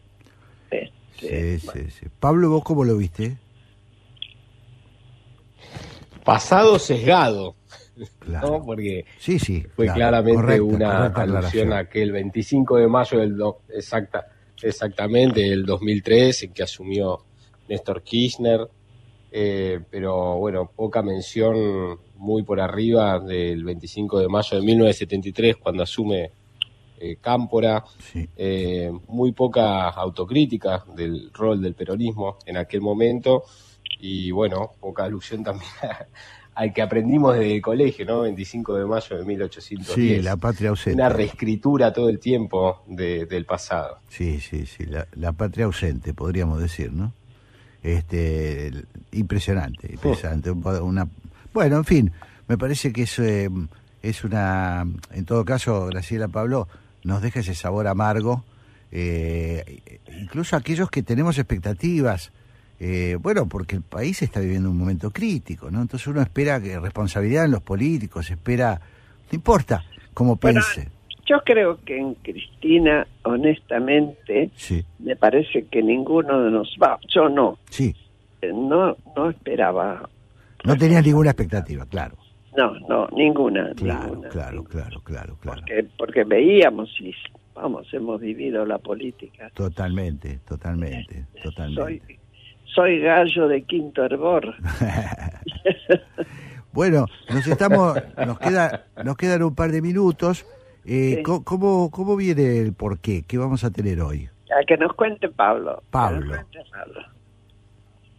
[0.70, 2.06] Este, Sí, sí, sí.
[2.18, 3.36] Pablo, ¿vos cómo lo viste?
[6.24, 7.56] Pasado sesgado.
[8.26, 8.62] ¿no?
[8.64, 9.64] Porque Sí, sí.
[9.76, 13.60] fue claro, claramente correcta, una correcta alusión a que el 25 de mayo del do-
[13.68, 14.26] exacta,
[14.62, 17.20] exactamente del 2003 en que asumió
[17.68, 18.66] Néstor Kirchner,
[19.30, 25.82] eh, pero bueno, poca mención muy por arriba del 25 de mayo de 1973 cuando
[25.82, 26.30] asume
[27.02, 27.82] eh, Cámpora,
[28.36, 33.42] eh, muy poca autocrítica del rol del peronismo en aquel momento
[33.98, 36.06] y bueno, poca alusión también a-
[36.54, 38.20] al que aprendimos desde el colegio, ¿no?
[38.20, 40.18] 25 de mayo de 1810.
[40.18, 40.94] Sí, la patria ausente.
[40.94, 43.98] Una reescritura todo el tiempo de- del pasado.
[44.08, 47.12] Sí, sí, sí, la, la patria ausente, podríamos decir, ¿no?
[47.82, 48.70] Este,
[49.12, 50.50] impresionante, impresionante.
[50.50, 51.08] Una,
[51.52, 52.12] bueno, en fin,
[52.48, 53.48] me parece que es, eh,
[54.02, 56.68] es una, en todo caso, Graciela Pablo,
[57.04, 58.44] nos deja ese sabor amargo,
[58.90, 59.80] eh,
[60.20, 62.32] incluso aquellos que tenemos expectativas,
[62.80, 65.80] eh, bueno, porque el país está viviendo un momento crítico, ¿no?
[65.82, 68.80] Entonces uno espera que responsabilidad en los políticos, espera,
[69.30, 69.84] no importa
[70.14, 70.90] cómo Bueno, piense.
[71.26, 74.84] Yo creo que en Cristina, honestamente, Sí.
[74.98, 76.98] me parece que ninguno de nos va.
[77.14, 77.58] Yo no.
[77.70, 77.94] Sí.
[78.42, 80.08] Eh, No, no esperaba.
[80.64, 82.16] No tenías ninguna expectativa, claro.
[82.56, 83.72] No, no, ninguna.
[83.74, 84.28] Claro, ninguna.
[84.28, 85.60] claro, claro, claro, claro.
[85.60, 87.12] Porque, porque veíamos y,
[87.54, 89.50] vamos, hemos vivido la política.
[89.54, 91.82] Totalmente, totalmente, totalmente.
[91.84, 92.18] Soy,
[92.74, 94.54] soy gallo de quinto hervor.
[96.72, 100.46] Bueno, nos estamos, nos queda, nos quedan un par de minutos.
[100.86, 101.22] Eh, Sí.
[101.44, 103.24] ¿cómo, ¿Cómo viene el porqué?
[103.28, 104.28] ¿Qué vamos a tener hoy?
[104.50, 105.82] A que nos cuente Pablo.
[105.90, 106.28] Pablo.
[106.34, 107.00] Cuente Pablo.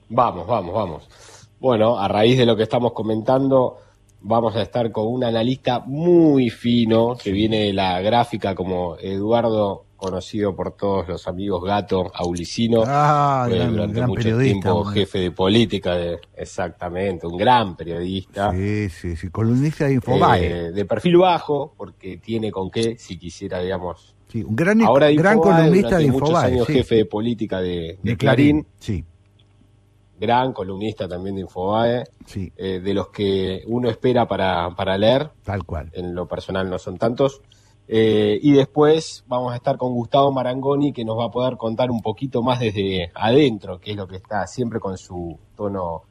[0.10, 1.50] Vamos, vamos, vamos.
[1.60, 3.78] Bueno, a raíz de lo que estamos comentando,
[4.24, 9.86] vamos a estar con un analista muy fino que viene de la gráfica como Eduardo,
[9.98, 12.84] conocido por todos los amigos Gato Aulicino.
[12.86, 15.00] Ah, Fue gran- durante gran mucho tiempo hombre.
[15.02, 18.52] jefe de política, de- exactamente, un gran periodista.
[18.52, 20.45] Sí, sí, sí, columnista de Infobae.
[20.68, 24.16] Eh, de perfil bajo, porque tiene con qué, si quisiera, digamos.
[24.28, 26.52] Sí, un gran, Ahora de gran Infobae, columnista de durante muchos Infobae.
[26.54, 26.74] años sí.
[26.74, 28.68] jefe de política de, de De Clarín.
[28.80, 29.04] Sí,
[30.19, 32.52] gran columnista también de Infobae, Sí.
[32.57, 35.31] eh, de los que uno espera para, para leer.
[35.44, 35.90] Tal cual.
[35.94, 37.41] En lo personal no son tantos.
[37.88, 41.91] Eh, y después vamos a estar con Gustavo Marangoni, que nos va a poder contar
[41.91, 46.03] un poquito más desde adentro, que es lo que está siempre con su tono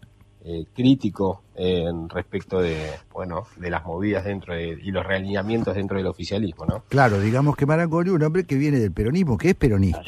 [0.45, 2.77] eh, crítico en respecto de,
[3.15, 6.83] bueno, de las movidas dentro de, y los realineamientos dentro del oficialismo, ¿no?
[6.89, 10.03] Claro, digamos que Marangoni es un hombre que viene del peronismo, que es peronista.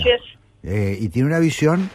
[0.65, 1.89] Eh, y tiene una visión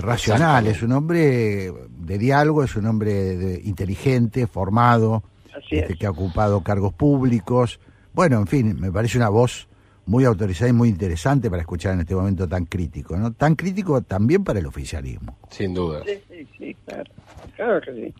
[0.00, 5.22] racional, es un hombre de diálogo, es un hombre de- inteligente, formado,
[5.70, 7.80] este, que ha ocupado cargos públicos.
[8.12, 9.66] Bueno, en fin, me parece una voz
[10.06, 13.32] muy autorizada y muy interesante para escuchar en este momento tan crítico, ¿no?
[13.32, 15.38] Tan crítico también para el oficialismo.
[15.50, 16.02] Sin duda.
[16.04, 17.10] Sí, sí, sí, claro.
[17.56, 18.14] Claro que sí.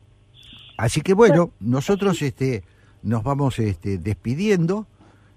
[0.77, 2.63] Así que bueno, nosotros este,
[3.03, 4.87] nos vamos este, despidiendo,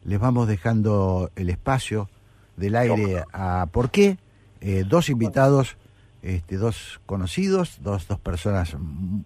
[0.03, 2.09] les vamos dejando el espacio
[2.55, 4.17] del aire a ¿Por qué?
[4.61, 5.75] Eh, dos invitados,
[6.23, 8.75] este, dos conocidos, dos, dos personas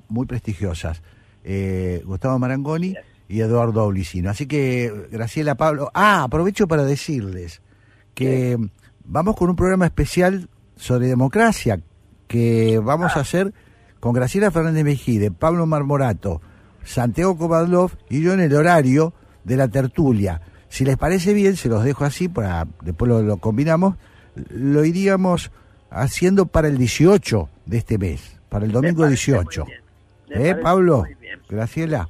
[0.09, 1.03] muy prestigiosas,
[1.43, 2.95] eh, Gustavo Marangoni
[3.29, 4.29] y Eduardo Aulicino.
[4.31, 7.61] Así que, Graciela, Pablo, ah, aprovecho para decirles
[8.15, 8.57] que
[9.05, 11.79] vamos con un programa especial sobre democracia
[12.27, 13.53] que vamos a hacer
[13.99, 16.41] con Graciela Fernández Mejide, Pablo Marmorato,
[16.83, 19.13] Santiago Kovadlov y yo en el horario
[19.43, 20.41] de la tertulia.
[20.67, 23.95] Si les parece bien, se los dejo así, para después lo, lo combinamos,
[24.49, 25.51] lo iríamos
[25.89, 29.65] haciendo para el 18 de este mes, para el domingo 18.
[30.29, 31.03] Me ¿Eh, Pablo?
[31.49, 32.09] Graciela.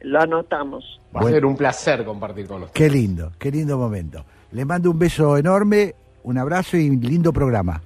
[0.00, 1.00] Lo anotamos.
[1.14, 2.72] Va a ser un placer compartir con ustedes.
[2.72, 4.24] Qué lindo, qué lindo momento.
[4.52, 7.82] Les mando un beso enorme, un abrazo y un lindo programa.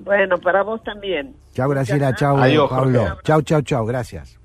[0.00, 1.34] Bueno, para vos también.
[1.54, 3.18] Chao, Graciela, chao, Adiós, Pablo.
[3.24, 4.38] Chao, chao, chao, gracias.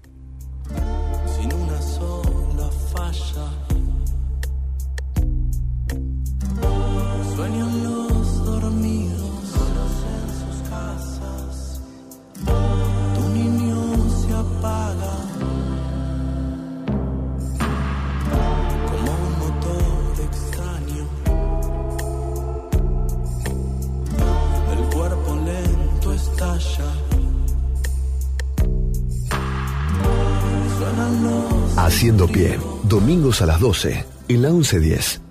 [31.93, 35.21] Haciendo pie, domingos a las 12, en la 1110.